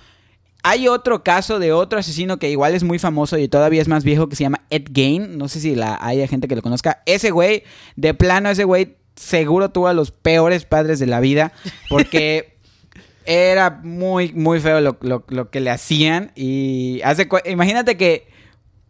Hay 0.62 0.88
otro 0.88 1.24
caso 1.24 1.58
de 1.58 1.72
otro 1.72 1.97
asesino 1.97 2.38
que 2.38 2.51
igual 2.51 2.76
es 2.76 2.84
muy 2.84 2.99
famoso 2.99 3.38
y 3.38 3.47
todavía 3.47 3.82
es 3.82 3.88
más 3.88 4.03
viejo 4.03 4.30
que 4.30 4.36
se 4.36 4.43
llama 4.43 4.66
Ed 4.70 4.89
Gein. 4.93 5.38
No 5.38 5.47
sé 5.47 5.60
si 5.60 5.74
la, 5.74 5.97
hay 6.01 6.28
gente 6.28 6.47
que 6.47 6.56
lo 6.56 6.62
conozca. 6.62 7.01
Ese 7.06 7.32
güey, 7.32 7.64
de 7.95 8.14
plano, 8.14 8.49
ese 8.49 8.66
güey 8.66 8.97
seguro 9.16 9.70
tuvo 9.70 9.88
a 9.88 9.93
los 9.93 10.11
peores 10.11 10.66
padres 10.66 10.99
de 10.99 11.07
la 11.07 11.20
vida 11.20 11.51
porque 11.89 12.57
era 13.26 13.82
muy, 13.84 14.34
muy 14.34 14.59
feo 14.59 14.82
lo, 14.82 14.97
lo- 15.01 15.24
lo 15.30 15.49
que 15.49 15.59
le 15.59 15.70
hacían. 15.72 16.32
Y 16.36 17.01
hace, 17.03 17.28
imagínate 17.45 17.97
que 17.97 18.28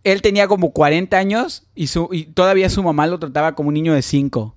él 0.03 0.21
tenía 0.21 0.47
como 0.47 0.71
40 0.71 1.17
años 1.17 1.63
y, 1.73 1.88
su, 1.88 2.09
y 2.11 2.26
todavía 2.26 2.69
su 2.69 2.84
mamá 2.84 3.07
lo 3.07 3.17
trataba 3.19 3.55
como 3.55 3.69
un 3.69 3.73
niño 3.76 3.93
de 3.93 4.01
5. 4.01 4.55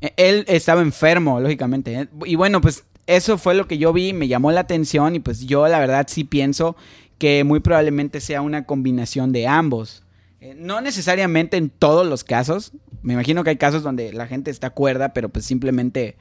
E- 0.00 0.14
Él 0.16 0.44
estaba 0.48 0.80
enfermo, 0.82 1.38
lógicamente. 1.40 1.94
¿eh? 1.94 2.08
Y 2.24 2.34
bueno, 2.36 2.60
pues 2.60 2.84
eso 3.06 3.38
fue 3.38 3.54
lo 3.54 3.66
que 3.68 3.78
yo 3.78 3.92
vi, 3.92 4.12
me 4.12 4.28
llamó 4.28 4.52
la 4.52 4.60
atención 4.60 5.14
y 5.16 5.20
pues 5.20 5.40
yo 5.46 5.66
la 5.68 5.78
verdad 5.78 6.06
sí 6.08 6.24
pienso 6.24 6.76
que 7.18 7.44
muy 7.44 7.60
probablemente 7.60 8.20
sea 8.20 8.40
una 8.40 8.64
combinación 8.64 9.32
de 9.32 9.46
ambos. 9.46 10.02
Eh, 10.40 10.54
No 10.56 10.80
necesariamente 10.80 11.56
en 11.58 11.68
todos 11.68 12.06
los 12.06 12.24
casos. 12.24 12.72
Me 13.02 13.14
imagino 13.14 13.44
que 13.44 13.50
hay 13.50 13.56
casos 13.56 13.82
donde 13.82 14.12
la 14.12 14.26
gente 14.26 14.50
está 14.50 14.70
cuerda, 14.70 15.12
pero 15.12 15.28
pues 15.28 15.44
simplemente 15.44 16.16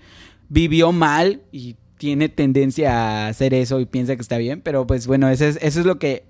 vivió 0.48 0.92
mal 0.92 1.42
y 1.52 1.76
tiene 1.98 2.30
tendencia 2.30 2.94
a 2.94 3.28
hacer 3.28 3.54
eso 3.54 3.80
y 3.80 3.86
piensa 3.86 4.16
que 4.16 4.22
está 4.22 4.38
bien. 4.38 4.62
Pero 4.62 4.88
pues 4.88 5.06
bueno, 5.06 5.30
eso 5.30 5.46
es, 5.46 5.60
eso 5.62 5.82
es 5.82 5.86
lo 5.86 6.00
que 6.00 6.24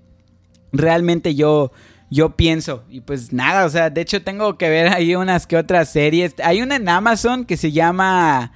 realmente 0.72 1.34
yo, 1.34 1.72
yo 2.10 2.36
pienso. 2.36 2.84
Y 2.90 3.00
pues 3.00 3.32
nada, 3.32 3.64
o 3.64 3.68
sea, 3.68 3.90
de 3.90 4.00
hecho 4.00 4.22
tengo 4.22 4.58
que 4.58 4.68
ver 4.68 4.88
ahí 4.88 5.14
unas 5.14 5.46
que 5.46 5.56
otras 5.56 5.90
series. 5.90 6.34
Hay 6.42 6.60
una 6.60 6.76
en 6.76 6.88
Amazon 6.88 7.44
que 7.44 7.56
se 7.56 7.72
llama... 7.72 8.52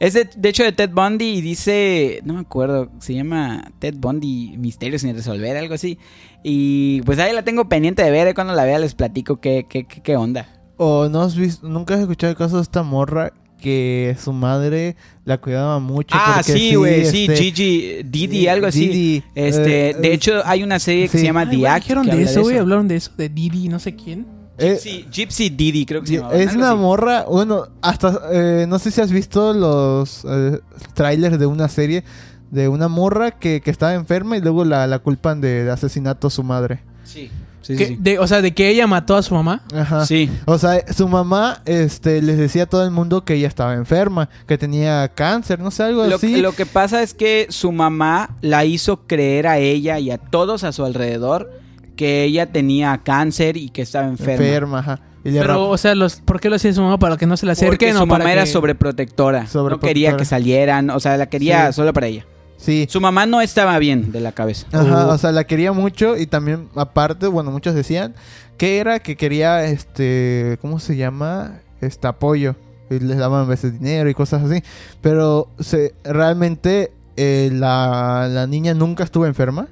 Es 0.00 0.14
de, 0.14 0.30
de 0.34 0.48
hecho 0.48 0.64
de 0.64 0.72
Ted 0.72 0.90
Bundy 0.90 1.26
y 1.26 1.40
dice, 1.42 2.20
no 2.24 2.32
me 2.32 2.40
acuerdo, 2.40 2.90
se 3.00 3.12
llama 3.12 3.70
Ted 3.80 3.96
Bundy 3.98 4.56
Misterios 4.56 5.02
sin 5.02 5.14
resolver, 5.14 5.58
algo 5.58 5.74
así. 5.74 5.98
Y 6.42 7.02
pues 7.02 7.18
ahí 7.18 7.34
la 7.34 7.42
tengo 7.42 7.68
pendiente 7.68 8.02
de 8.02 8.10
ver, 8.10 8.34
cuando 8.34 8.54
la 8.54 8.64
vea 8.64 8.78
les 8.78 8.94
platico 8.94 9.42
qué, 9.42 9.66
qué, 9.68 9.84
qué, 9.84 10.00
qué 10.00 10.16
onda. 10.16 10.59
¿O 10.82 11.08
no 11.10 11.20
has 11.20 11.36
visto, 11.36 11.68
nunca 11.68 11.94
has 11.94 12.00
escuchado 12.00 12.30
el 12.30 12.36
caso 12.38 12.56
de 12.56 12.62
esta 12.62 12.82
morra 12.82 13.32
que 13.60 14.16
su 14.18 14.32
madre 14.32 14.96
la 15.26 15.36
cuidaba 15.38 15.78
mucho? 15.78 16.16
Ah, 16.18 16.36
porque 16.38 16.52
sí, 16.54 16.74
güey, 16.74 17.04
sí, 17.04 17.26
este, 17.28 17.36
Gigi, 17.36 18.02
Didi, 18.04 18.48
algo 18.48 18.66
así. 18.66 18.88
Didi, 18.88 19.22
Este, 19.34 19.90
eh, 19.90 19.94
de 19.94 20.12
hecho 20.14 20.40
hay 20.46 20.62
una 20.62 20.78
serie 20.78 21.08
que 21.10 21.18
se 21.18 21.24
llama 21.24 21.42
Ay, 21.42 21.60
The 21.60 21.68
Act. 21.68 21.82
dijeron 21.82 22.06
que 22.08 22.16
de 22.16 22.22
eso, 22.22 22.40
güey. 22.42 22.56
Hablaron 22.56 22.88
de 22.88 22.96
eso, 22.96 23.10
de 23.16 23.28
Didi, 23.28 23.68
no 23.68 23.78
sé 23.78 23.94
quién. 23.94 24.26
eh, 24.56 24.78
Gypsy, 24.82 25.06
Gypsy 25.12 25.50
Didi, 25.50 25.84
creo 25.84 26.00
que 26.00 26.06
se 26.06 26.14
llama. 26.16 26.32
es 26.32 26.54
una 26.54 26.74
morra, 26.74 27.24
bueno, 27.28 27.66
hasta, 27.82 28.18
eh, 28.32 28.64
no 28.66 28.78
sé 28.78 28.90
si 28.90 29.02
has 29.02 29.12
visto 29.12 29.52
los 29.52 30.24
eh, 30.26 30.60
trailers 30.94 31.38
de 31.38 31.44
una 31.44 31.68
serie 31.68 32.04
de 32.50 32.68
una 32.68 32.88
morra 32.88 33.32
que, 33.32 33.60
que 33.60 33.70
estaba 33.70 33.92
enferma 33.94 34.36
y 34.38 34.40
luego 34.40 34.64
la, 34.64 34.86
la 34.86 34.98
culpan 35.00 35.40
de, 35.42 35.64
de 35.64 35.70
asesinato 35.70 36.28
a 36.28 36.30
su 36.30 36.42
madre. 36.42 36.80
Sí, 37.04 37.30
sí, 37.72 37.76
Que- 37.78 37.86
sí. 37.88 37.96
de- 38.00 38.18
o 38.18 38.26
sea, 38.26 38.42
de 38.42 38.52
que 38.52 38.68
ella 38.68 38.86
mató 38.86 39.16
a 39.16 39.22
su 39.22 39.34
mamá. 39.34 39.62
Ajá. 39.74 40.06
Sí. 40.06 40.30
O 40.46 40.58
sea, 40.58 40.84
su 40.92 41.08
mamá 41.08 41.62
este, 41.64 42.22
les 42.22 42.38
decía 42.38 42.64
a 42.64 42.66
todo 42.66 42.84
el 42.84 42.90
mundo 42.90 43.24
que 43.24 43.34
ella 43.34 43.48
estaba 43.48 43.74
enferma, 43.74 44.28
que 44.46 44.58
tenía 44.58 45.08
cáncer, 45.14 45.58
no 45.60 45.70
sé, 45.70 45.84
algo 45.84 46.06
Lo, 46.06 46.16
así. 46.16 46.36
lo 46.40 46.52
que 46.52 46.66
pasa 46.66 47.02
es 47.02 47.14
que 47.14 47.46
su 47.50 47.72
mamá 47.72 48.36
la 48.40 48.64
hizo 48.64 49.06
creer 49.06 49.46
a 49.46 49.58
ella 49.58 49.98
y 49.98 50.10
a 50.10 50.18
todos 50.18 50.64
a 50.64 50.72
su 50.72 50.84
alrededor 50.84 51.50
que 51.96 52.24
ella 52.24 52.46
tenía 52.46 53.00
cáncer 53.04 53.56
y 53.56 53.68
que 53.70 53.82
estaba 53.82 54.06
enferma. 54.06 54.44
enferma. 54.44 54.78
ajá. 54.80 55.00
Le 55.22 55.38
Pero, 55.38 55.68
o 55.68 55.76
sea, 55.76 55.94
los, 55.94 56.16
¿por 56.16 56.40
qué 56.40 56.48
lo 56.48 56.56
hacía 56.56 56.72
su 56.72 56.80
mamá? 56.80 56.98
¿Para 56.98 57.18
que 57.18 57.26
no 57.26 57.36
se 57.36 57.44
la 57.44 57.52
Porque 57.52 57.66
acerquen 57.66 57.94
su 57.94 58.02
o 58.04 58.06
para 58.06 58.24
mamá 58.24 58.32
era 58.32 58.44
que- 58.44 58.50
sobreprotectora. 58.50 59.46
No 59.52 59.78
quería 59.78 60.16
que 60.16 60.24
salieran. 60.24 60.88
O 60.88 60.98
sea, 60.98 61.18
la 61.18 61.26
quería 61.28 61.66
Sí. 61.66 61.74
solo 61.76 61.92
para 61.92 62.06
ella. 62.06 62.24
Sí. 62.60 62.86
Su 62.90 63.00
mamá 63.00 63.26
no 63.26 63.40
estaba 63.40 63.78
bien 63.78 64.12
de 64.12 64.20
la 64.20 64.32
cabeza. 64.32 64.66
Ajá, 64.72 65.06
Uh. 65.06 65.10
o 65.10 65.18
sea, 65.18 65.32
la 65.32 65.44
quería 65.44 65.72
mucho 65.72 66.16
y 66.16 66.26
también, 66.26 66.68
aparte, 66.76 67.26
bueno, 67.26 67.50
muchos 67.50 67.74
decían 67.74 68.14
que 68.58 68.78
era 68.78 68.98
que 69.00 69.16
quería, 69.16 69.64
este, 69.64 70.58
¿cómo 70.60 70.78
se 70.80 70.96
llama? 70.96 71.60
Este 71.80 72.06
apoyo. 72.06 72.56
Y 72.90 72.98
les 72.98 73.18
daban 73.18 73.42
a 73.42 73.48
veces 73.48 73.72
dinero 73.78 74.10
y 74.10 74.14
cosas 74.14 74.42
así. 74.42 74.62
Pero 75.00 75.48
se, 75.60 75.94
realmente 76.04 76.92
eh, 77.16 77.48
la, 77.52 78.28
la 78.28 78.46
niña 78.46 78.74
nunca 78.74 79.04
estuvo 79.04 79.26
enferma. 79.26 79.68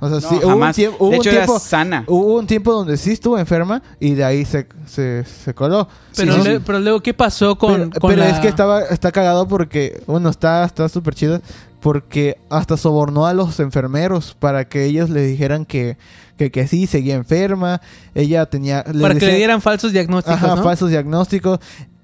O 0.00 0.08
sea, 0.08 0.20
No, 0.20 0.20
sí, 0.20 0.34
hubo 0.36 0.46
un, 0.46 0.50
jamás. 0.60 0.76
tiemp- 0.78 0.94
hubo 0.98 1.10
de 1.10 1.16
un 1.16 1.20
hecho, 1.22 1.30
tiempo... 1.30 1.52
era 1.54 1.60
sana. 1.60 2.04
Hubo 2.06 2.38
un 2.38 2.46
tiempo 2.46 2.72
donde 2.72 2.96
sí 2.96 3.12
estuvo 3.12 3.36
enferma 3.38 3.82
y 3.98 4.14
de 4.14 4.24
ahí 4.24 4.44
se, 4.44 4.66
se, 4.86 5.24
se 5.24 5.54
coló. 5.54 5.88
Pero, 6.16 6.34
Sí, 6.34 6.42
le- 6.42 6.56
sí. 6.58 6.62
pero 6.64 6.78
luego, 6.80 7.00
¿qué 7.00 7.14
pasó 7.14 7.56
con, 7.56 7.88
pero 7.90 8.00
con 8.00 8.10
pero 8.10 8.22
la- 8.22 8.30
es 8.30 8.38
que 8.40 8.48
estaba, 8.48 8.82
está 8.82 9.10
cagado 9.10 9.48
porque, 9.48 10.02
bueno, 10.06 10.28
está 10.28 10.64
está 10.64 10.88
súper 10.88 11.14
chido 11.14 11.40
porque 11.80 12.38
hasta 12.50 12.76
sobornó 12.76 13.26
a 13.26 13.34
los 13.34 13.60
enfermeros 13.60 14.36
para 14.38 14.68
que 14.68 14.84
ellos 14.84 15.10
le 15.10 15.22
dijeran 15.22 15.64
que, 15.64 15.96
que, 16.36 16.50
que 16.50 16.66
sí, 16.66 16.86
seguía 16.86 17.14
enferma. 17.14 17.80
Ella 18.14 18.46
tenía... 18.46 18.84
Para 18.84 19.14
que 19.14 19.26
le 19.26 19.36
dieran 19.36 19.60
falsos 19.60 19.92
diagnósticos, 19.92 20.42
Ajá, 20.42 20.56
¿no? 20.56 20.62
falsos 20.62 20.90
diagnósticos. 20.90 21.60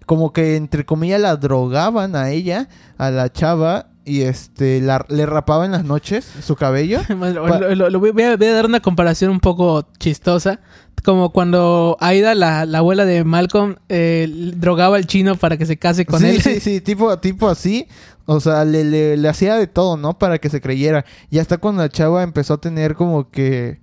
Como 0.06 0.32
que, 0.32 0.56
entre 0.56 0.84
comillas, 0.84 1.20
la 1.20 1.36
drogaban 1.36 2.14
a 2.14 2.30
ella, 2.30 2.68
a 2.98 3.10
la 3.10 3.32
chava, 3.32 3.86
y 4.04 4.22
este 4.22 4.80
la, 4.80 5.04
le 5.08 5.24
rapaban 5.26 5.66
en 5.66 5.72
las 5.72 5.84
noches 5.84 6.26
su 6.44 6.56
cabello. 6.56 7.00
Lo- 7.08 7.48
lo- 7.48 7.74
lo- 7.74 7.90
lo 7.90 8.00
voy, 8.00 8.10
voy 8.10 8.22
a, 8.24 8.36
voy 8.36 8.46
a 8.46 8.52
dar 8.54 8.66
una 8.66 8.80
comparación 8.80 9.30
un 9.30 9.40
poco 9.40 9.86
chistosa. 9.98 10.60
Como 11.04 11.32
cuando 11.32 11.96
Aida, 12.00 12.34
la, 12.34 12.64
la 12.66 12.78
abuela 12.78 13.04
de 13.04 13.24
Malcolm, 13.24 13.76
eh, 13.88 14.26
drogaba 14.56 14.96
al 14.96 15.06
chino 15.06 15.34
para 15.36 15.56
que 15.58 15.66
se 15.66 15.76
case 15.76 16.06
con 16.06 16.20
sí, 16.20 16.26
él. 16.28 16.40
sí, 16.42 16.60
sí, 16.60 16.80
tipo, 16.80 17.18
tipo 17.18 17.48
así. 17.48 17.86
O 18.26 18.40
sea, 18.40 18.64
le, 18.64 18.84
le, 18.84 19.16
le 19.18 19.28
hacía 19.28 19.56
de 19.56 19.66
todo, 19.66 19.98
¿no? 19.98 20.18
Para 20.18 20.38
que 20.38 20.48
se 20.48 20.62
creyera. 20.62 21.04
Y 21.30 21.40
hasta 21.40 21.58
cuando 21.58 21.82
la 21.82 21.90
chava 21.90 22.22
empezó 22.22 22.54
a 22.54 22.58
tener 22.60 22.94
como 22.94 23.30
que 23.30 23.80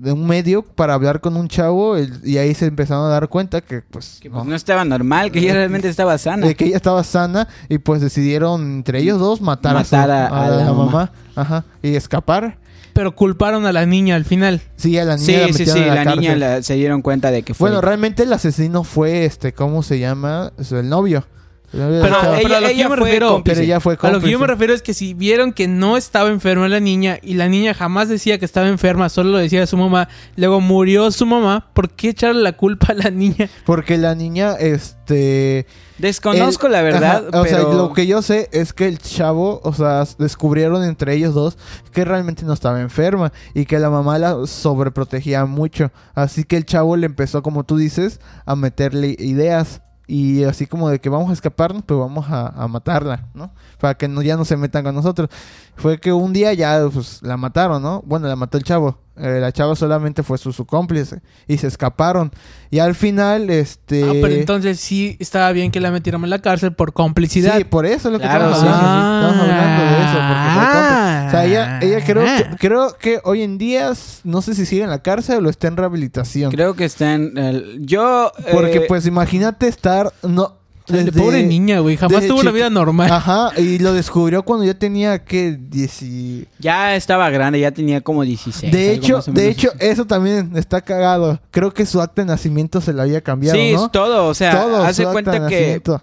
de 0.00 0.12
un 0.12 0.26
medio 0.26 0.62
para 0.62 0.94
hablar 0.94 1.20
con 1.20 1.36
un 1.36 1.48
chavo 1.48 1.96
el- 1.96 2.20
y 2.24 2.38
ahí 2.38 2.54
se 2.54 2.66
empezaron 2.66 3.04
a 3.06 3.08
dar 3.08 3.28
cuenta 3.28 3.60
que 3.60 3.82
pues, 3.82 4.18
Que 4.20 4.28
no, 4.28 4.36
pues 4.36 4.46
no 4.46 4.54
estaba 4.56 4.84
normal, 4.84 5.30
que 5.32 5.40
ella 5.40 5.52
realmente 5.54 5.88
estaba 5.88 6.16
sana. 6.18 6.46
de 6.46 6.54
que 6.54 6.66
ella 6.66 6.76
estaba 6.76 7.02
sana 7.04 7.48
y 7.68 7.78
pues 7.78 8.00
decidieron 8.00 8.62
entre 8.62 9.00
ellos 9.00 9.18
dos 9.18 9.40
matar, 9.40 9.76
a, 9.76 9.84
su- 9.84 9.96
Matar 9.96 10.10
a- 10.10 10.26
a 10.28 10.46
a 10.46 10.50
la, 10.50 10.56
la 10.56 10.64
mamá. 10.72 10.84
mamá. 10.86 11.12
Ajá, 11.36 11.64
y 11.82 11.94
escapar. 11.94 12.58
Pero 12.94 13.14
culparon 13.14 13.64
a 13.66 13.72
la 13.72 13.86
niña 13.86 14.16
al 14.16 14.24
final. 14.24 14.60
Sí, 14.76 14.98
a 14.98 15.04
la 15.04 15.16
niña 15.16 15.26
Sí, 15.26 15.32
la 15.36 15.52
sí, 15.52 15.66
sí, 15.66 15.82
a 15.82 15.94
la, 15.94 16.04
la, 16.04 16.14
niña 16.16 16.62
se 16.62 16.74
dieron 16.74 17.00
cuenta 17.00 17.30
de 17.30 17.42
que 17.44 17.54
fue. 17.54 17.68
Bueno, 17.70 17.80
realmente 17.80 18.24
el 18.24 18.32
asesino 18.32 18.82
fue 18.82 19.24
este, 19.24 19.52
¿cómo 19.52 19.84
se 19.84 20.00
llama? 20.00 20.52
El 20.70 20.88
novio. 20.88 21.24
Pero, 21.70 21.88
pero 22.00 22.16
a 22.18 22.60
lo 22.60 22.66
que 22.66 22.72
ella 22.72 22.72
yo 22.72 22.88
me 22.88 22.96
fue 22.96 23.04
refiero... 23.06 23.42
Pero 23.44 23.80
fue 23.80 23.98
A 24.00 24.10
lo 24.10 24.20
que 24.20 24.30
yo 24.30 24.38
me 24.38 24.46
refiero 24.46 24.72
es 24.72 24.82
que 24.82 24.94
si 24.94 25.12
vieron 25.14 25.52
que 25.52 25.68
no 25.68 25.96
estaba 25.96 26.30
enferma 26.30 26.68
la 26.68 26.80
niña 26.80 27.18
y 27.22 27.34
la 27.34 27.48
niña 27.48 27.74
jamás 27.74 28.08
decía 28.08 28.38
que 28.38 28.44
estaba 28.44 28.68
enferma, 28.68 29.08
solo 29.08 29.30
lo 29.30 29.38
decía 29.38 29.62
a 29.62 29.66
su 29.66 29.76
mamá, 29.76 30.08
luego 30.36 30.60
murió 30.60 31.10
su 31.10 31.26
mamá, 31.26 31.68
¿por 31.74 31.90
qué 31.90 32.10
echarle 32.10 32.42
la 32.42 32.52
culpa 32.52 32.88
a 32.92 32.94
la 32.94 33.10
niña? 33.10 33.48
Porque 33.66 33.98
la 33.98 34.14
niña, 34.14 34.52
este... 34.54 35.66
Desconozco 35.98 36.66
el- 36.68 36.72
la 36.74 36.82
verdad, 36.82 37.24
Ajá, 37.32 37.40
O 37.40 37.44
sea, 37.44 37.58
pero- 37.58 37.72
lo 37.74 37.92
que 37.92 38.06
yo 38.06 38.22
sé 38.22 38.48
es 38.52 38.72
que 38.72 38.86
el 38.86 38.98
chavo, 38.98 39.60
o 39.64 39.72
sea, 39.74 40.04
descubrieron 40.18 40.84
entre 40.84 41.14
ellos 41.14 41.34
dos 41.34 41.58
que 41.92 42.04
realmente 42.04 42.44
no 42.44 42.52
estaba 42.52 42.80
enferma 42.80 43.32
y 43.52 43.64
que 43.66 43.78
la 43.80 43.90
mamá 43.90 44.18
la 44.18 44.46
sobreprotegía 44.46 45.44
mucho. 45.44 45.90
Así 46.14 46.44
que 46.44 46.56
el 46.56 46.64
chavo 46.64 46.96
le 46.96 47.06
empezó, 47.06 47.42
como 47.42 47.64
tú 47.64 47.76
dices, 47.76 48.20
a 48.46 48.54
meterle 48.54 49.16
ideas. 49.18 49.82
Y 50.10 50.44
así 50.44 50.66
como 50.66 50.88
de 50.88 51.00
que 51.00 51.10
vamos 51.10 51.28
a 51.28 51.34
escaparnos, 51.34 51.82
pues 51.84 52.00
vamos 52.00 52.30
a, 52.30 52.48
a 52.48 52.66
matarla, 52.66 53.28
¿no? 53.34 53.52
Para 53.78 53.94
que 53.94 54.08
no, 54.08 54.22
ya 54.22 54.38
no 54.38 54.46
se 54.46 54.56
metan 54.56 54.82
con 54.82 54.94
nosotros. 54.94 55.28
Fue 55.76 56.00
que 56.00 56.12
un 56.14 56.32
día 56.32 56.54
ya 56.54 56.88
pues, 56.90 57.22
la 57.22 57.36
mataron, 57.36 57.82
¿no? 57.82 58.02
Bueno, 58.06 58.26
la 58.26 58.34
mató 58.34 58.56
el 58.56 58.64
chavo. 58.64 58.98
Eh, 59.20 59.38
la 59.40 59.52
chava 59.52 59.74
solamente 59.76 60.22
fue 60.22 60.38
su, 60.38 60.52
su 60.52 60.64
cómplice. 60.66 61.20
Y 61.46 61.58
se 61.58 61.66
escaparon. 61.66 62.30
Y 62.70 62.78
al 62.78 62.94
final, 62.94 63.50
este... 63.50 64.04
Ah, 64.04 64.12
pero 64.20 64.28
entonces 64.34 64.78
sí 64.80 65.16
estaba 65.20 65.50
bien 65.52 65.70
que 65.70 65.80
la 65.80 65.90
metieran 65.90 66.22
en 66.24 66.30
la 66.30 66.40
cárcel 66.40 66.72
por 66.72 66.92
complicidad. 66.92 67.56
Sí, 67.56 67.64
por 67.64 67.86
eso 67.86 68.08
es 68.08 68.12
lo 68.12 68.18
que 68.18 68.24
Claro, 68.24 68.50
estamos 68.50 68.60
sí, 68.60 68.66
hablando. 68.68 69.28
sí. 69.28 69.34
Estamos 69.34 69.50
hablando 69.50 69.82
de 69.84 69.98
eso. 70.02 70.18
Ah. 70.20 71.24
o 71.26 71.30
sea, 71.30 71.44
ella, 71.46 71.78
ella 71.80 72.04
creo, 72.04 72.24
que, 72.24 72.56
creo 72.58 72.96
que 72.98 73.20
hoy 73.24 73.42
en 73.42 73.58
día, 73.58 73.92
no 74.24 74.42
sé 74.42 74.54
si 74.54 74.66
sigue 74.66 74.82
en 74.82 74.90
la 74.90 75.02
cárcel 75.02 75.44
o 75.46 75.50
está 75.50 75.68
en 75.68 75.76
rehabilitación. 75.76 76.50
Creo 76.50 76.74
que 76.74 76.84
está 76.84 77.14
en... 77.14 77.36
el- 77.38 77.78
yo... 77.86 78.32
Porque 78.52 78.78
eh, 78.78 78.84
pues 78.88 79.06
imagínate 79.06 79.68
estar... 79.68 80.12
no 80.22 80.54
desde- 80.88 81.12
Pobre 81.20 81.42
niña, 81.44 81.80
güey. 81.80 81.96
Jamás 81.96 82.16
desde 82.22 82.28
tuvo 82.28 82.40
una 82.40 82.50
vida 82.50 82.70
normal. 82.70 83.10
Ajá, 83.10 83.50
y 83.60 83.78
lo 83.78 83.92
descubrió 83.92 84.42
cuando 84.42 84.64
ya 84.64 84.74
tenía 84.74 85.24
que 85.24 85.58
10 85.60 86.02
y- 86.02 86.46
Ya 86.58 86.94
estaba 86.96 87.28
grande, 87.30 87.60
ya 87.60 87.70
tenía 87.70 88.00
como 88.00 88.22
16. 88.24 88.72
De 88.72 88.92
hecho, 88.92 89.18
o 89.18 89.30
de 89.32 89.48
hecho, 89.48 89.68
así. 89.70 89.78
eso 89.86 90.06
también 90.06 90.52
está 90.56 90.80
cagado. 90.80 91.40
Creo 91.50 91.72
que 91.72 91.86
su 91.86 92.00
acta 92.00 92.22
de 92.22 92.26
nacimiento 92.26 92.80
se 92.80 92.92
lo 92.92 93.02
había 93.02 93.20
cambiado, 93.20 93.58
Sí, 93.58 93.72
¿no? 93.74 93.86
es 93.86 93.92
todo. 93.92 94.26
O 94.26 94.34
sea, 94.34 94.52
Todo, 94.60 94.82
hace 94.82 95.04
cuenta 95.04 95.32
que 95.32 95.40
nacimiento. 95.40 96.02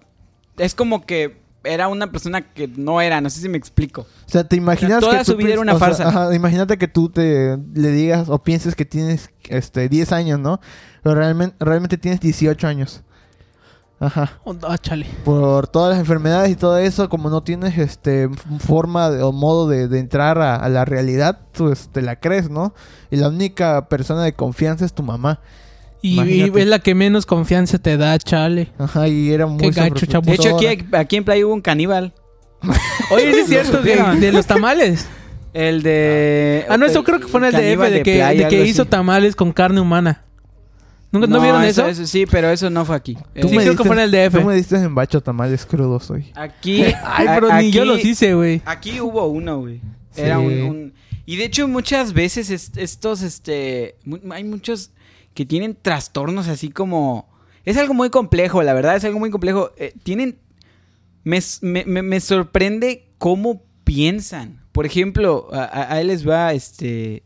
es 0.58 0.76
como 0.76 1.06
que 1.06 1.44
era 1.64 1.88
una 1.88 2.12
persona 2.12 2.42
que 2.54 2.68
no 2.68 3.02
era. 3.02 3.22
No 3.22 3.30
sé 3.32 3.42
si 3.42 3.50
me 3.50 3.58
explico. 3.58 4.02
O 4.02 4.30
sea, 4.30 4.44
te 4.44 4.56
imaginas 4.56 5.00
toda 5.00 5.18
que 5.20 5.26
su 5.26 5.36
vida 5.36 5.54
era 5.54 5.62
una 5.62 5.74
o 5.74 5.80
sea, 5.80 5.88
farsa. 5.88 6.08
ajá, 6.10 6.36
imagínate 6.36 6.78
que 6.78 6.88
tú 6.88 7.10
te 7.10 7.58
le 7.74 7.90
digas 7.90 8.30
o 8.30 8.38
pienses 8.44 8.76
que 8.76 8.86
tienes 8.86 9.32
este 9.50 9.90
10 9.90 10.12
años, 10.12 10.40
¿no? 10.40 10.60
Pero 11.02 11.16
realmente 11.16 11.56
realmente 11.60 11.98
tienes 11.98 12.20
18 12.20 12.68
años. 12.68 13.02
Ajá. 14.00 14.40
Oh, 14.44 14.56
ah, 14.64 14.78
chale. 14.78 15.06
Por 15.24 15.68
todas 15.68 15.92
las 15.92 16.00
enfermedades 16.00 16.52
y 16.52 16.56
todo 16.56 16.78
eso, 16.78 17.08
como 17.10 17.30
no 17.30 17.44
tienes 17.44 17.78
este 17.78 18.26
f- 18.26 18.34
forma 18.60 19.10
de- 19.10 19.24
o 19.24 19.32
modo 19.32 19.68
de, 19.70 19.88
de 19.88 20.00
entrar 20.00 20.38
a, 20.40 20.56
a 20.58 20.68
la 20.70 20.84
realidad, 20.86 21.40
pues 21.54 21.90
te 21.92 22.02
la 22.02 22.20
crees, 22.20 22.50
¿no? 22.50 22.74
Y 23.10 23.16
la 23.16 23.30
única 23.30 23.88
persona 23.88 24.24
de 24.24 24.34
confianza 24.34 24.84
es 24.86 24.94
tu 24.94 25.02
mamá. 25.04 25.40
Y, 26.02 26.44
es 26.60 26.68
la 26.68 26.80
que 26.80 26.94
menos 26.94 27.26
confianza 27.26 27.80
te 27.80 27.98
da, 27.98 28.18
chale. 28.20 28.72
Ajá, 28.78 29.08
y 29.08 29.32
era 29.32 29.48
muy 29.48 29.58
Qué 29.60 29.72
gacho. 29.72 30.06
De 30.22 30.34
hecho, 30.34 30.56
aquí, 30.56 30.68
aquí 30.92 31.16
en 31.16 31.24
Playa 31.24 31.46
hubo 31.48 31.54
un 31.54 31.62
caníbal. 31.62 32.14
Oye, 33.12 33.34
sí 33.34 33.40
es 33.40 33.48
cierto, 33.70 33.82
de, 33.82 34.32
los 34.32 34.46
tamales. 34.46 35.08
El 35.54 35.82
de. 35.82 36.66
Ah, 36.70 36.78
no, 36.78 36.86
eso 36.86 37.04
creo 37.04 37.20
que 37.20 37.28
fue 37.28 37.40
en 37.40 37.46
el 37.46 37.52
de 37.54 38.04
que, 38.04 38.16
Playa, 38.18 38.44
de 38.44 38.48
que 38.50 38.66
hizo 38.66 38.84
así. 38.84 38.92
tamales 38.92 39.36
con 39.36 39.52
carne 39.54 39.80
humana. 39.80 40.26
¿Nunca, 41.20 41.28
¿No, 41.34 41.42
vieron 41.42 41.64
eso? 41.64 41.94
Sí, 42.06 42.26
pero 42.26 42.50
eso 42.50 42.70
no 42.70 42.86
fue 42.86 42.96
aquí. 42.96 43.16
Tú 43.16 43.22
Eh, 43.36 43.42
Sí, 43.50 43.56
me 43.56 43.64
creo 43.64 43.74
que 43.76 43.84
diste- 43.84 43.88
fue 43.88 43.96
en 43.96 44.02
el 44.02 44.12
DF. 44.12 44.40
Tú 44.40 44.46
me 44.48 44.56
diste 44.56 44.76
en 44.78 44.96
bacho 44.96 45.22
tamales 45.22 45.66
crudos 45.66 46.10
hoy. 46.12 46.32
Aquí. 46.36 46.84
Ay, 47.04 47.28
a- 47.28 47.36
pero 47.36 47.54
ni 47.58 47.72
yo 47.72 47.86
los 47.86 48.04
hice, 48.04 48.34
güey. 48.34 48.62
Aquí 48.66 49.00
hubo 49.02 49.26
uno, 49.28 49.60
güey. 49.60 49.82
Era 50.16 50.38
Sí. 50.40 50.46
un, 50.46 50.54
un- 50.64 50.94
Y 51.26 51.38
de 51.38 51.46
hecho, 51.46 51.68
muchas 51.68 52.14
veces 52.14 52.50
est- 52.52 52.78
estos, 52.78 53.22
este. 53.22 53.96
hay 54.32 54.44
muchos 54.44 54.92
que 55.34 55.46
tienen 55.46 55.76
trastornos 55.82 56.48
así 56.48 56.70
como. 56.70 57.28
Es 57.66 57.78
algo 57.78 57.94
muy 57.96 58.10
complejo, 58.12 58.62
la 58.62 58.74
verdad, 58.74 58.96
es 58.96 59.04
algo 59.06 59.20
muy 59.20 59.32
complejo. 59.32 59.72
Eh, 59.78 59.94
tienen. 60.04 60.38
Me, 61.24 61.40
me- 61.62 61.86
me- 61.86 62.04
me 62.04 62.20
sorprende 62.20 63.08
cómo 63.18 63.64
piensan. 63.84 64.62
Por 64.72 64.86
ejemplo, 64.86 65.48
a, 65.52 65.64
a- 65.64 65.94
a 65.94 66.02
él 66.02 66.08
les 66.08 66.28
va, 66.28 66.54
este. 66.54 67.24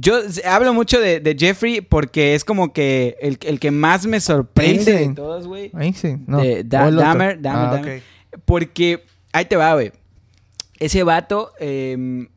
Yo 0.00 0.20
hablo 0.46 0.72
mucho 0.72 1.00
de, 1.00 1.18
de 1.18 1.36
Jeffrey 1.36 1.80
porque 1.80 2.34
es 2.36 2.44
como 2.44 2.72
que 2.72 3.16
el, 3.20 3.36
el 3.42 3.58
que 3.58 3.72
más 3.72 4.06
me 4.06 4.20
sorprende 4.20 4.84
de 4.84 4.90
Einstein. 4.92 5.14
todos, 5.16 5.46
güey. 5.48 5.72
Ahí 5.74 5.92
sí, 5.92 6.14
no. 6.26 6.40
De 6.40 6.62
Da-. 6.62 6.90
Dahmer, 6.92 7.40
Dahmer, 7.42 7.66
Ah, 7.68 7.74
Dahmer. 7.74 8.02
Porque, 8.44 9.04
ahí 9.32 9.44
te 9.46 9.56
va, 9.56 9.74
güey. 9.74 9.90
Ese 10.78 11.02
vato 11.02 11.52
eh, 11.58 12.28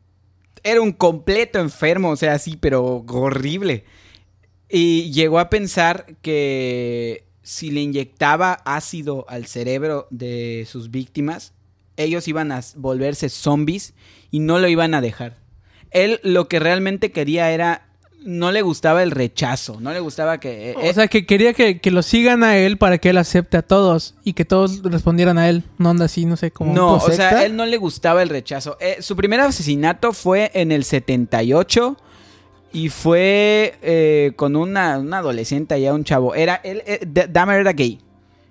era 0.64 0.80
un 0.80 0.90
completo 0.90 1.60
enfermo, 1.60 2.10
o 2.10 2.16
sea, 2.16 2.36
sí, 2.40 2.56
pero 2.60 3.04
horrible. 3.08 3.84
Y 4.68 5.12
llegó 5.12 5.38
a 5.38 5.48
pensar 5.48 6.16
que 6.20 7.26
si 7.42 7.70
le 7.70 7.80
inyectaba 7.82 8.54
ácido 8.64 9.24
al 9.28 9.46
cerebro 9.46 10.08
de 10.10 10.66
sus 10.68 10.90
víctimas, 10.90 11.52
ellos 11.96 12.26
iban 12.26 12.50
a 12.50 12.60
volverse 12.74 13.28
zombies 13.28 13.94
y 14.32 14.40
no 14.40 14.58
lo 14.58 14.66
iban 14.66 14.94
a 14.94 15.00
dejar. 15.00 15.41
Él 15.92 16.20
lo 16.22 16.48
que 16.48 16.58
realmente 16.58 17.10
quería 17.12 17.50
era... 17.50 17.86
No 18.24 18.52
le 18.52 18.62
gustaba 18.62 19.02
el 19.02 19.10
rechazo, 19.10 19.80
no 19.80 19.92
le 19.92 19.98
gustaba 19.98 20.38
que... 20.38 20.70
eh, 20.70 20.74
O 20.90 20.92
sea, 20.92 21.08
que 21.08 21.26
quería 21.26 21.54
que, 21.54 21.80
que 21.80 21.90
lo 21.90 22.02
sigan 22.02 22.44
a 22.44 22.56
él 22.56 22.78
para 22.78 22.98
que 22.98 23.10
él 23.10 23.18
acepte 23.18 23.56
a 23.56 23.62
todos 23.62 24.14
y 24.22 24.34
que 24.34 24.44
todos 24.44 24.80
respondieran 24.84 25.38
a 25.38 25.48
él. 25.48 25.64
No 25.78 25.90
anda 25.90 26.04
así, 26.04 26.24
no 26.24 26.36
sé 26.36 26.52
cómo. 26.52 26.72
No, 26.72 26.94
o 26.94 27.10
sea, 27.10 27.44
él 27.44 27.56
no 27.56 27.66
le 27.66 27.78
gustaba 27.78 28.22
el 28.22 28.28
rechazo. 28.28 28.76
Eh, 28.80 28.98
su 29.00 29.16
primer 29.16 29.40
asesinato 29.40 30.12
fue 30.12 30.52
en 30.54 30.70
el 30.70 30.84
78 30.84 31.96
y 32.72 32.90
fue 32.90 33.74
eh, 33.82 34.30
con 34.36 34.54
una, 34.54 34.98
una 35.00 35.18
adolescente 35.18 35.74
allá, 35.74 35.92
un 35.92 36.04
chavo. 36.04 36.36
Era, 36.36 36.60
él, 36.62 36.80
Dahmer 37.28 37.58
era 37.58 37.72
gay. 37.72 37.98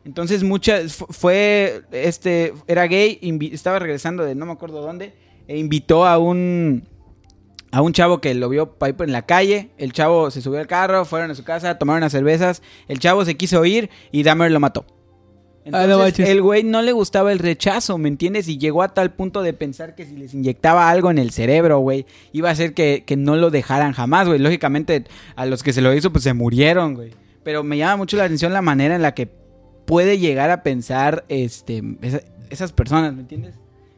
Entonces 0.03 0.43
muchas, 0.43 0.93
fu- 0.95 1.07
fue, 1.09 1.83
este, 1.93 2.53
era 2.67 2.87
gay, 2.87 3.19
estaba 3.53 3.79
regresando 3.79 4.25
de 4.25 4.35
no 4.35 4.45
me 4.45 4.51
acuerdo 4.51 4.81
dónde, 4.81 5.13
e 5.47 5.57
invitó 5.57 6.05
a 6.05 6.17
un, 6.17 6.83
a 7.71 7.81
un 7.81 7.93
chavo 7.93 8.19
que 8.21 8.33
lo 8.33 8.49
vio 8.49 8.75
en 8.99 9.11
la 9.11 9.25
calle. 9.25 9.71
El 9.77 9.93
chavo 9.93 10.29
se 10.31 10.41
subió 10.41 10.59
al 10.59 10.67
carro, 10.67 11.05
fueron 11.05 11.31
a 11.31 11.35
su 11.35 11.43
casa, 11.43 11.77
tomaron 11.77 11.99
unas 12.03 12.11
cervezas. 12.11 12.61
El 12.87 12.99
chavo 12.99 13.23
se 13.25 13.35
quiso 13.37 13.63
ir 13.65 13.89
y 14.11 14.23
Dahmer 14.23 14.51
lo 14.51 14.59
mató. 14.59 14.85
Ah, 15.67 15.85
no 15.85 16.03
Entonces, 16.05 16.27
el 16.27 16.41
güey 16.41 16.63
no 16.63 16.81
le 16.81 16.91
gustaba 16.91 17.31
el 17.31 17.37
rechazo, 17.37 17.99
¿me 17.99 18.09
entiendes? 18.09 18.47
Y 18.47 18.57
llegó 18.57 18.81
a 18.81 18.95
tal 18.95 19.13
punto 19.13 19.43
de 19.43 19.53
pensar 19.53 19.93
que 19.93 20.05
si 20.05 20.15
les 20.17 20.33
inyectaba 20.33 20.89
algo 20.89 21.11
en 21.11 21.19
el 21.19 21.29
cerebro, 21.29 21.77
güey, 21.79 22.07
iba 22.31 22.49
a 22.49 22.51
hacer 22.51 22.73
que, 22.73 23.03
que 23.05 23.15
no 23.15 23.35
lo 23.35 23.51
dejaran 23.51 23.93
jamás, 23.93 24.27
güey. 24.27 24.39
Lógicamente, 24.39 25.03
a 25.35 25.45
los 25.45 25.61
que 25.61 25.71
se 25.71 25.81
lo 25.81 25.93
hizo, 25.93 26.11
pues 26.11 26.23
se 26.23 26.33
murieron, 26.33 26.95
güey. 26.95 27.11
Pero 27.43 27.63
me 27.63 27.77
llama 27.77 27.97
mucho 27.97 28.17
la 28.17 28.23
atención 28.23 28.53
la 28.53 28.63
manera 28.63 28.95
en 28.95 29.03
la 29.03 29.13
que 29.13 29.29
puede 29.85 30.17
llegar 30.17 30.49
a 30.49 30.63
pensar 30.63 31.25
este, 31.29 31.83
esa- 32.01 32.21
esas 32.49 32.71
personas, 32.73 33.13
¿me 33.13 33.21
entiendes? 33.21 33.53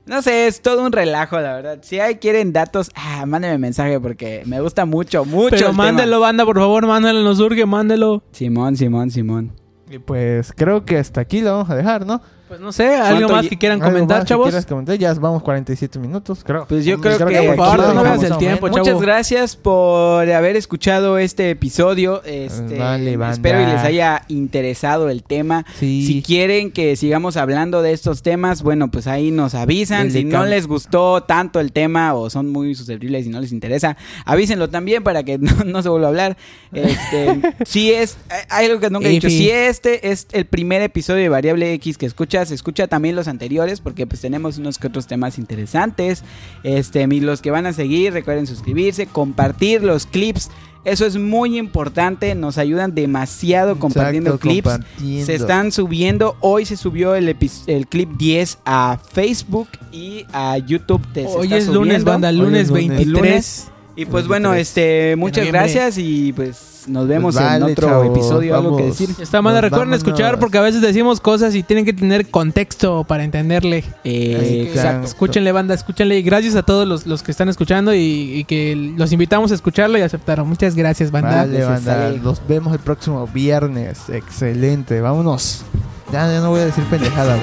No 0.05 0.21
sé, 0.21 0.47
es 0.47 0.61
todo 0.61 0.85
un 0.85 0.91
relajo, 0.91 1.39
la 1.39 1.53
verdad. 1.55 1.79
Si 1.81 1.99
hay 1.99 2.15
quieren 2.15 2.51
datos, 2.51 2.91
ah, 2.93 3.25
mándenme 3.25 3.57
mensaje 3.57 3.99
porque 4.01 4.43
me 4.45 4.59
gusta 4.59 4.85
mucho, 4.85 5.23
mucho. 5.23 5.51
Pero 5.51 5.67
el 5.67 5.71
tema. 5.71 5.85
mándelo, 5.85 6.19
banda, 6.19 6.45
por 6.45 6.57
favor, 6.57 6.85
mándalo, 6.85 7.21
nos 7.23 7.39
urge, 7.39 7.65
mándelo. 7.65 8.21
Simón, 8.31 8.75
Simón, 8.75 9.11
Simón. 9.11 9.51
Y 9.89 9.99
pues 9.99 10.51
creo 10.53 10.83
que 10.83 10.97
hasta 10.97 11.21
aquí 11.21 11.41
lo 11.41 11.53
vamos 11.53 11.69
a 11.69 11.75
dejar, 11.75 12.05
¿no? 12.05 12.21
Pues 12.53 12.61
no 12.61 12.71
sé, 12.71 12.85
algo 12.97 13.21
¿Cuánto 13.21 13.33
más 13.33 13.47
que 13.47 13.57
quieran 13.57 13.79
comentar, 13.79 14.17
más 14.19 14.25
que 14.25 14.29
chavos. 14.29 14.45
quieras 14.45 14.67
comentar? 14.67 14.95
Ya 14.95 15.11
vamos 15.15 15.41
47 15.41 15.97
minutos, 15.97 16.43
creo. 16.43 16.67
Pues 16.67 16.85
yo 16.85 17.01
creo 17.01 17.17
que 17.17 17.35
aquí 17.35 17.57
por 17.57 17.95
no 17.95 18.03
veas 18.03 18.21
el 18.21 18.37
tiempo, 18.37 18.69
chavo. 18.69 18.77
Muchas 18.77 19.01
gracias 19.01 19.55
por 19.55 20.29
haber 20.29 20.55
escuchado 20.55 21.17
este 21.17 21.49
episodio. 21.49 22.21
Este, 22.23 22.77
Vale, 22.77 23.17
banda. 23.17 23.33
espero 23.33 23.59
y 23.59 23.65
les 23.65 23.81
haya 23.81 24.21
interesado 24.27 25.09
el 25.09 25.23
tema. 25.23 25.65
Sí. 25.79 26.05
Si 26.05 26.21
quieren 26.21 26.71
que 26.71 26.95
sigamos 26.95 27.37
hablando 27.37 27.81
de 27.81 27.91
estos 27.91 28.21
temas, 28.21 28.61
bueno, 28.61 28.91
pues 28.91 29.07
ahí 29.07 29.31
nos 29.31 29.55
avisan. 29.55 30.11
Si 30.11 30.23
no 30.23 30.45
les 30.45 30.67
gustó 30.67 31.23
tanto 31.23 31.59
el 31.59 31.71
tema 31.71 32.13
o 32.13 32.29
son 32.29 32.51
muy 32.51 32.75
susceptibles 32.75 33.25
y 33.25 33.29
no 33.29 33.41
les 33.41 33.51
interesa, 33.51 33.97
avísenlo 34.25 34.69
también 34.69 35.01
para 35.01 35.23
que 35.23 35.37
no, 35.39 35.63
no 35.65 35.81
se 35.81 35.89
vuelva 35.89 36.05
a 36.05 36.09
hablar. 36.09 36.37
Este, 36.71 37.55
si 37.65 37.91
es, 37.91 38.15
hay 38.49 38.67
algo 38.67 38.79
que 38.79 38.91
nunca 38.91 39.07
he 39.07 39.11
dicho, 39.11 39.29
si 39.31 39.49
este 39.49 40.11
es 40.11 40.27
el 40.33 40.45
primer 40.45 40.83
episodio 40.83 41.23
de 41.23 41.29
Variable 41.29 41.73
X 41.73 41.97
que 41.97 42.05
escuchas, 42.05 42.42
escucha 42.51 42.87
también 42.87 43.15
los 43.15 43.27
anteriores 43.27 43.79
porque 43.81 44.05
pues 44.07 44.21
tenemos 44.21 44.57
unos 44.57 44.77
que 44.77 44.87
otros 44.87 45.07
temas 45.07 45.37
interesantes. 45.37 46.23
Este, 46.63 47.01
y 47.09 47.19
los 47.19 47.41
que 47.41 47.51
van 47.51 47.65
a 47.65 47.73
seguir, 47.73 48.13
recuerden 48.13 48.47
suscribirse, 48.47 49.07
compartir 49.07 49.83
los 49.83 50.05
clips. 50.05 50.49
Eso 50.85 51.05
es 51.05 51.15
muy 51.17 51.57
importante, 51.57 52.35
nos 52.35 52.57
ayudan 52.57 52.93
demasiado 52.93 53.79
compartiendo 53.79 54.31
Exacto, 54.31 54.49
clips. 54.49 54.69
compartiendo. 54.69 55.25
Se 55.25 55.35
están 55.35 55.71
subiendo, 55.71 56.35
hoy 56.41 56.65
se 56.65 56.75
subió 56.75 57.15
el, 57.15 57.33
el 57.67 57.87
clip 57.87 58.09
10 58.17 58.57
a 58.65 58.99
Facebook 59.13 59.69
y 59.93 60.25
a 60.33 60.57
YouTube. 60.57 61.01
te- 61.13 61.21
se 61.25 61.27
Hoy 61.29 61.45
está 61.45 61.57
es 61.57 61.67
lunes, 61.69 62.03
banda, 62.03 62.27
Hoy 62.29 62.33
es 62.35 62.41
lunes 62.41 62.67
lunes. 62.67 62.87
23. 62.89 63.07
Lunes. 63.07 63.67
Y 63.95 64.05
pues 64.05 64.27
bueno, 64.27 64.49
23 64.51 64.67
este, 64.67 65.15
muchas 65.17 65.45
gracias 65.47 65.97
y 65.99 66.33
pues 66.33 66.85
nos 66.87 67.07
vemos 67.07 67.35
Pues 67.35 67.45
en 67.45 67.59
vale, 67.61 67.71
otro 67.73 68.03
episodio. 68.03 68.55
Algo 68.55 68.75
que 68.75 68.85
decir. 68.85 69.09
Esta 69.21 69.39
banda 69.39 69.59
Pues 69.61 69.71
recuerden 69.71 69.89
vámonos. 69.91 69.97
escuchar 70.07 70.39
porque 70.39 70.57
a 70.57 70.61
veces 70.61 70.81
decimos 70.81 71.19
cosas 71.21 71.53
y 71.53 71.61
tienen 71.63 71.85
que 71.85 71.93
tener 71.93 72.27
contexto 72.29 73.03
para 73.03 73.23
entenderle. 73.23 73.83
Eh, 74.03 74.63
Exacto. 74.65 74.79
exacto. 74.79 75.07
Escúchenle, 75.07 75.51
banda, 75.51 75.75
escúchenle. 75.75 76.17
Y 76.17 76.23
gracias 76.23 76.55
a 76.55 76.63
todos 76.63 76.87
los, 76.87 77.05
los 77.05 77.21
que 77.21 77.29
están 77.31 77.49
escuchando 77.49 77.93
y, 77.93 77.99
y 77.99 78.43
que 78.45 78.75
los 78.75 79.11
invitamos 79.11 79.51
a 79.51 79.55
escucharlo 79.55 79.97
y 79.97 80.01
aceptaron. 80.01 80.47
Muchas 80.49 80.75
gracias, 80.75 81.11
banda. 81.11 81.37
Vale, 81.37 81.59
Gracias, 81.59 81.85
banda. 81.85 82.09
Nos 82.21 82.41
vemos 82.47 82.73
el 82.73 82.79
próximo 82.79 83.27
viernes. 83.27 84.09
Excelente. 84.09 84.99
Vámonos. 85.01 85.63
Ya, 86.11 86.27
ya 86.31 86.41
no 86.41 86.49
voy 86.49 86.61
a 86.61 86.65
decir 86.65 86.83
pendejada. 86.85 87.37